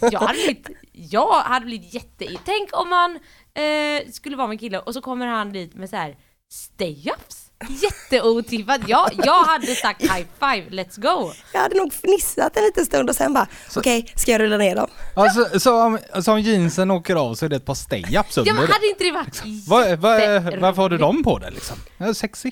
jag 0.12 0.20
hade 0.20 0.32
blivit, 0.32 0.68
jag 0.92 1.42
hade 1.42 1.66
blivit 1.66 1.94
jätte... 1.94 2.26
Tänk 2.44 2.68
om 2.72 2.88
man 2.88 3.18
eh, 3.54 4.10
skulle 4.12 4.36
vara 4.36 4.46
med 4.46 4.54
en 4.54 4.58
kille 4.58 4.78
och 4.78 4.94
så 4.94 5.00
kommer 5.00 5.26
han 5.26 5.52
dit 5.52 5.74
med 5.74 5.90
så 5.90 5.96
här 5.96 6.16
stay-ups. 6.50 7.49
Jätteotippat. 7.68 8.80
Jag, 8.88 9.10
jag 9.24 9.44
hade 9.44 9.66
sagt 9.74 10.02
high 10.02 10.26
five, 10.40 10.66
let's 10.82 11.00
go. 11.00 11.32
Jag 11.52 11.60
hade 11.60 11.74
nog 11.76 11.92
fnissat 11.92 12.56
en 12.56 12.62
liten 12.64 12.86
stund 12.86 13.10
och 13.10 13.16
sen 13.16 13.34
bara, 13.34 13.46
okej, 13.76 14.12
ska 14.16 14.32
jag 14.32 14.40
rulla 14.40 14.56
ner 14.56 14.76
dem? 14.76 14.86
Alltså, 15.16 15.60
så, 15.60 15.82
om, 15.82 15.98
så 16.22 16.32
om 16.32 16.40
jeansen 16.40 16.90
åker 16.90 17.16
av 17.16 17.34
så 17.34 17.44
är 17.44 17.48
det 17.48 17.56
ett 17.56 17.64
par 17.66 17.74
stay-ups 17.74 18.24
Ja 18.36 18.40
under 18.40 18.52
men 18.52 18.66
det. 18.66 18.72
hade 18.72 18.86
inte 18.86 19.04
det 19.04 19.10
varit 19.12 19.42
Vad- 19.68 19.98
vad- 19.98 20.20
jätteroligt? 20.20 20.62
varför 20.62 20.82
har 20.82 20.88
du 20.88 20.98
dem 20.98 21.22
på 21.22 21.38
dig 21.38 21.50
liksom? 21.52 21.76
Ja, 21.98 22.14
sexy. 22.14 22.48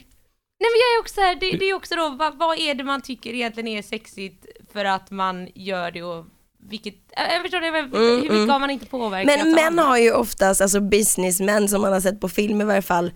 Nej 0.61 0.71
men 0.73 0.79
jag 0.81 0.97
är 0.99 1.01
också 1.03 1.15
så 1.15 1.21
här, 1.21 1.35
det, 1.35 1.59
det 1.59 1.65
är 1.71 1.75
också 1.75 1.95
då, 1.97 2.09
vad, 2.19 2.39
vad 2.39 2.59
är 2.59 2.75
det 2.75 2.85
man 2.85 3.03
tycker 3.03 3.35
egentligen 3.35 3.69
är 3.69 3.83
sexigt 3.83 4.47
för 4.73 4.85
att 4.85 5.11
man 5.11 5.49
gör 5.55 5.91
det 5.91 6.03
och 6.03 6.25
vilket, 6.71 6.95
jag 7.17 7.35
jag 7.35 7.43
förstår 7.43 7.61
det, 7.61 7.71
men 7.71 7.93
hur 7.93 8.17
mycket 8.23 8.53
har 8.53 8.59
man 8.59 8.71
inte 8.71 8.87
påverkat 8.87 9.39
Men 9.39 9.53
män 9.55 9.79
har 9.79 9.99
ju 9.99 10.13
oftast, 10.13 10.61
alltså 10.61 10.81
businessmän 10.81 11.69
som 11.69 11.81
man 11.83 11.93
har 11.93 12.01
sett 12.01 12.21
på 12.21 12.29
film 12.29 12.61
i 12.61 12.65
varje 12.65 12.83
fall, 12.83 13.13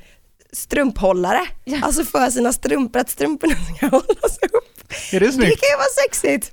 strumphållare. 0.57 1.47
Alltså 1.83 2.05
för 2.05 2.31
sina 2.31 2.53
strumpor, 2.53 3.01
att 3.01 3.11
strumporna 3.11 3.55
ska 3.77 3.87
hållas 3.87 4.39
upp. 4.53 4.93
Är 5.13 5.21
det 5.21 5.27
Det 5.27 5.33
snyggt? 5.33 5.61
kan 5.61 5.69
ju 5.71 5.77
vara 5.77 6.05
sexigt. 6.05 6.53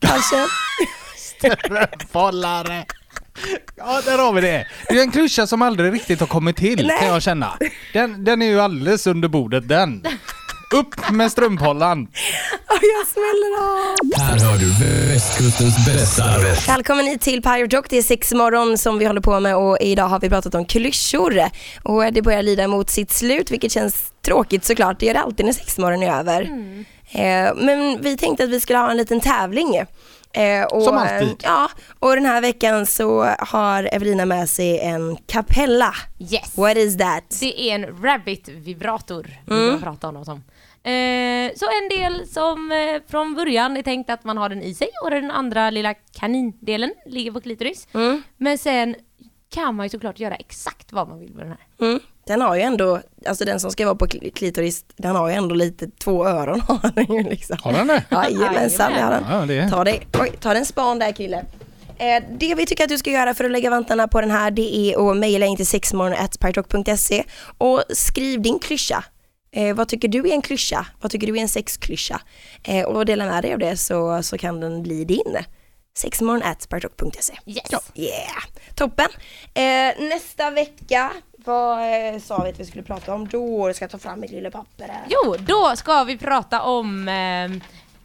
Kanske. 0.00 0.46
Bollare. 2.12 2.84
Ja, 3.76 4.00
där 4.04 4.18
har 4.18 4.32
vi 4.32 4.40
det. 4.40 4.66
Det 4.88 4.98
är 4.98 5.02
en 5.02 5.10
klyscha 5.10 5.46
som 5.46 5.62
aldrig 5.62 5.92
riktigt 5.92 6.20
har 6.20 6.26
kommit 6.26 6.56
till, 6.56 6.86
Nej. 6.86 6.98
kan 6.98 7.08
jag 7.08 7.22
känna. 7.22 7.58
Den, 7.92 8.24
den 8.24 8.42
är 8.42 8.46
ju 8.46 8.60
alldeles 8.60 9.06
under 9.06 9.28
bordet, 9.28 9.68
den. 9.68 10.06
Upp 10.74 11.10
med 11.10 11.32
strumphållaren. 11.32 12.02
Och 12.66 12.80
jag 12.82 13.06
smäller 13.06 13.60
av. 13.60 13.96
Här 14.20 14.38
hör 14.38 14.58
du 14.58 14.72
västkustens 15.12 15.86
bästa. 15.86 16.24
Välkommen 16.66 17.06
hit 17.06 17.20
till 17.20 17.42
Pirate 17.42 17.76
Rock. 17.76 17.86
Det 17.90 17.98
är 17.98 18.02
sex 18.02 18.32
morgon 18.32 18.78
som 18.78 18.98
vi 18.98 19.04
håller 19.04 19.20
på 19.20 19.40
med 19.40 19.56
och 19.56 19.78
idag 19.80 20.08
har 20.08 20.20
vi 20.20 20.28
pratat 20.28 20.54
om 20.54 20.64
klyschor. 20.64 21.40
Och 21.82 22.12
det 22.12 22.22
börjar 22.22 22.42
lida 22.42 22.68
mot 22.68 22.90
sitt 22.90 23.10
slut 23.12 23.50
vilket 23.50 23.72
känns 23.72 24.12
tråkigt 24.22 24.64
såklart. 24.64 25.00
Det 25.00 25.06
gör 25.06 25.14
det 25.14 25.20
alltid 25.20 25.46
när 25.46 25.52
sexmorgon 25.52 26.02
är 26.02 26.18
över. 26.18 26.42
Eh, 27.12 27.54
men 27.56 28.02
vi 28.02 28.16
tänkte 28.16 28.44
att 28.44 28.50
vi 28.50 28.60
skulle 28.60 28.78
ha 28.78 28.90
en 28.90 28.96
liten 28.96 29.20
tävling. 29.20 29.76
Eh, 30.32 30.64
och, 30.64 30.82
Som 30.82 30.98
alltid. 30.98 31.28
eh, 31.28 31.34
Ja, 31.42 31.68
och 31.98 32.14
den 32.14 32.26
här 32.26 32.40
veckan 32.40 32.86
så 32.86 33.24
har 33.38 33.88
Evelina 33.92 34.24
med 34.24 34.48
sig 34.48 34.78
en 34.78 35.16
kapella. 35.26 35.94
Yes! 36.18 36.56
What 36.58 36.76
is 36.76 36.98
that? 36.98 37.24
Det 37.40 37.60
är 37.60 37.74
en 37.74 38.02
rabbit 38.02 38.48
vibrator, 38.48 39.30
mm. 39.50 39.66
jag 39.66 39.82
prata 39.82 40.08
om 40.08 40.14
dem 40.14 40.24
som. 40.24 40.42
Eh, 40.82 41.50
så 41.56 41.66
en 41.66 41.98
del 41.98 42.26
som 42.28 42.72
eh, 42.72 43.02
från 43.10 43.34
början 43.34 43.76
är 43.76 43.82
tänkt 43.82 44.10
att 44.10 44.24
man 44.24 44.36
har 44.38 44.48
den 44.48 44.62
i 44.62 44.74
sig 44.74 44.88
och 45.04 45.10
den 45.10 45.30
andra 45.30 45.70
lilla 45.70 45.94
kanindelen 45.94 46.92
ligger 47.06 47.32
på 47.32 47.40
klitoris. 47.40 47.88
Men 48.36 48.58
sen 48.58 48.94
kan 49.54 49.74
man 49.74 49.86
ju 49.86 49.90
såklart 49.90 50.18
göra 50.20 50.34
exakt 50.34 50.92
vad 50.92 51.08
man 51.08 51.18
vill 51.20 51.34
med 51.34 51.46
den 51.46 51.56
här. 51.78 51.86
Mm. 51.88 52.00
Den 52.26 52.40
har 52.40 52.54
ju 52.56 52.60
ändå, 52.62 53.00
alltså 53.26 53.44
den 53.44 53.60
som 53.60 53.70
ska 53.70 53.84
vara 53.86 53.94
på 53.94 54.06
kli- 54.06 54.30
klitoris, 54.32 54.84
den 54.96 55.16
har 55.16 55.28
ju 55.28 55.34
ändå 55.34 55.54
lite, 55.54 55.90
två 55.90 56.26
öron 56.26 56.60
har 56.68 56.90
den 56.94 57.16
ju 57.16 57.22
liksom. 57.22 57.56
Har 57.62 57.72
den 57.72 57.86
det? 57.86 58.04
Jajamensan, 58.10 58.92
det 58.92 59.00
har 59.00 59.10
den. 59.10 59.24
Ja, 59.30 59.46
det 59.46 59.58
är- 59.58 59.70
Ta, 59.70 59.84
det, 59.84 60.00
oj, 60.20 60.32
ta 60.40 60.54
den 60.54 60.66
span 60.66 60.98
där 60.98 61.12
kille. 61.12 61.44
Eh, 61.98 62.22
det 62.38 62.54
vi 62.54 62.66
tycker 62.66 62.84
att 62.84 62.88
du 62.90 62.98
ska 62.98 63.10
göra 63.10 63.34
för 63.34 63.44
att 63.44 63.50
lägga 63.50 63.70
vantarna 63.70 64.08
på 64.08 64.20
den 64.20 64.30
här 64.30 64.50
det 64.50 64.76
är 64.76 65.10
att 65.10 65.16
mejla 65.16 65.46
in 65.46 65.56
till 65.56 65.66
sexmorgon.partrock.se 65.66 67.24
och 67.58 67.82
skriv 67.88 68.42
din 68.42 68.58
klyscha. 68.58 69.04
Eh, 69.52 69.74
vad 69.76 69.88
tycker 69.88 70.08
du 70.08 70.18
är 70.28 70.32
en 70.32 70.42
klyscha? 70.42 70.86
Vad 71.00 71.10
tycker 71.12 71.26
du 71.26 71.36
är 71.36 71.42
en 71.42 71.48
sexklyscha? 71.48 72.20
Eh, 72.64 72.84
och 72.86 73.06
dela 73.06 73.26
med 73.26 73.44
dig 73.44 73.52
av 73.52 73.58
det 73.58 73.76
så, 73.76 74.22
så 74.22 74.38
kan 74.38 74.60
den 74.60 74.82
bli 74.82 75.04
din. 75.04 75.36
sexmorgon.partrock.se 75.98 77.34
Yes! 77.46 77.70
Yeah, 77.94 78.42
toppen. 78.74 79.08
Eh, 79.54 80.08
nästa 80.08 80.50
vecka, 80.50 81.10
vad 81.36 81.78
eh, 82.14 82.20
sa 82.20 82.42
vi 82.42 82.50
att 82.50 82.60
vi 82.60 82.64
skulle 82.66 82.82
prata 82.84 83.14
om 83.14 83.28
då? 83.28 83.72
Ska 83.74 83.82
jag 83.84 83.90
ta 83.90 83.98
fram 83.98 84.20
mitt 84.20 84.30
lilla 84.30 84.50
papper 84.50 84.88
här? 84.88 85.04
Jo, 85.08 85.36
då 85.38 85.76
ska 85.76 86.04
vi 86.04 86.18
prata 86.18 86.62
om 86.62 87.08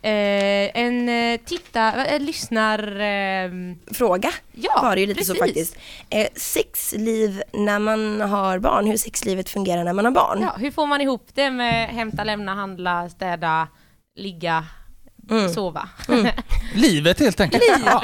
eh, 0.05 0.81
en 0.83 1.09
eh, 1.09 1.39
titta, 1.45 2.05
eh, 2.05 2.19
lyssnar... 2.19 2.79
Eh, 3.01 3.51
Fråga 3.93 4.31
Ja, 4.51 4.79
var 4.81 4.95
det 4.95 5.01
ju 5.01 5.07
lite 5.07 5.23
så 5.25 5.33
precis. 5.33 5.47
faktiskt. 5.73 5.77
Eh, 6.09 6.27
sexliv 6.35 7.41
när 7.53 7.79
man 7.79 8.21
har 8.21 8.59
barn, 8.59 8.87
hur 8.87 8.97
sexlivet 8.97 9.49
fungerar 9.49 9.83
när 9.83 9.93
man 9.93 10.05
har 10.05 10.11
barn. 10.11 10.41
ja, 10.41 10.55
hur 10.59 10.71
får 10.71 10.87
man 10.87 11.01
ihop 11.01 11.27
det 11.33 11.51
med 11.51 11.89
hämta, 11.89 12.23
lämna, 12.23 12.53
handla, 12.55 13.09
städa, 13.09 13.67
ligga, 14.15 14.65
sova? 15.53 15.89
Livet 16.75 17.19
helt 17.19 17.39
enkelt. 17.39 17.63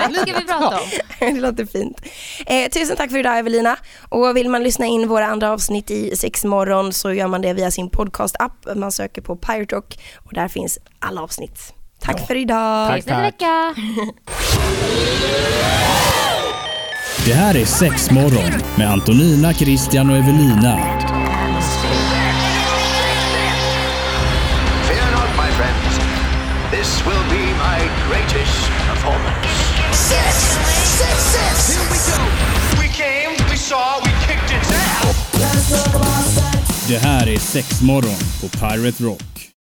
Livet 0.10 0.22
ska 0.28 0.40
vi 0.40 0.46
prata 0.46 0.80
om. 0.80 0.90
det 1.20 1.42
låter 1.42 1.66
fint. 1.66 2.02
Eh, 2.46 2.70
tusen 2.70 2.98
tack 2.98 3.12
för 3.12 3.18
idag 3.18 3.40
Evelina. 3.40 3.78
Och 4.10 4.38
vill 4.38 4.50
man 4.50 4.64
lyssna 4.64 4.86
in 4.86 5.08
våra 5.08 5.26
andra 5.26 5.52
avsnitt 5.52 5.92
i 5.92 6.16
sexmorgon 6.16 6.94
så 6.94 7.14
gör 7.14 7.28
man 7.28 7.42
det 7.42 7.54
via 7.54 7.72
sin 7.72 7.90
podcast-app. 7.90 8.76
Man 8.76 8.92
söker 8.92 9.22
på 9.22 9.36
Pirate 9.36 9.76
Rock 9.76 10.00
och 10.18 10.34
där 10.34 10.48
finns 10.48 10.80
alla 11.00 11.22
avsnitt. 11.22 11.74
Tack 12.06 12.28
för 12.28 12.36
idag. 12.36 12.88
Tack, 12.90 13.06
tack. 13.06 13.24
vecka! 13.24 13.76
Det 17.26 17.34
här 17.34 17.56
är 17.56 17.66
Sexmorgon 17.66 18.62
med 18.78 18.92
Antonina, 18.92 19.54
Christian 19.54 20.10
och 20.10 20.18
Evelina. 20.18 20.78
Fear 24.88 25.12
not, 25.12 25.30
my 25.38 25.52
friends. 25.58 26.00
This 26.72 27.06
will 27.06 27.24
be 27.30 27.46
my 27.46 27.80
greatest 28.10 28.70
performance. 28.90 29.48
Six, 29.92 30.36
six, 30.98 31.16
six. 31.34 31.78
Here 31.78 31.88
we 31.92 31.98
go. 32.12 32.22
We 32.82 32.88
came, 32.88 33.50
we 33.52 33.58
saw, 33.58 34.00
we 34.06 34.12
kicked 34.28 34.52
its 34.62 34.72
ass. 34.72 35.28
Det 36.88 36.98
här 36.98 37.28
är 37.28 37.40
Sexmorgon 37.40 38.20
på 38.42 38.48
Pirate 38.48 39.04
Rock. 39.04 39.41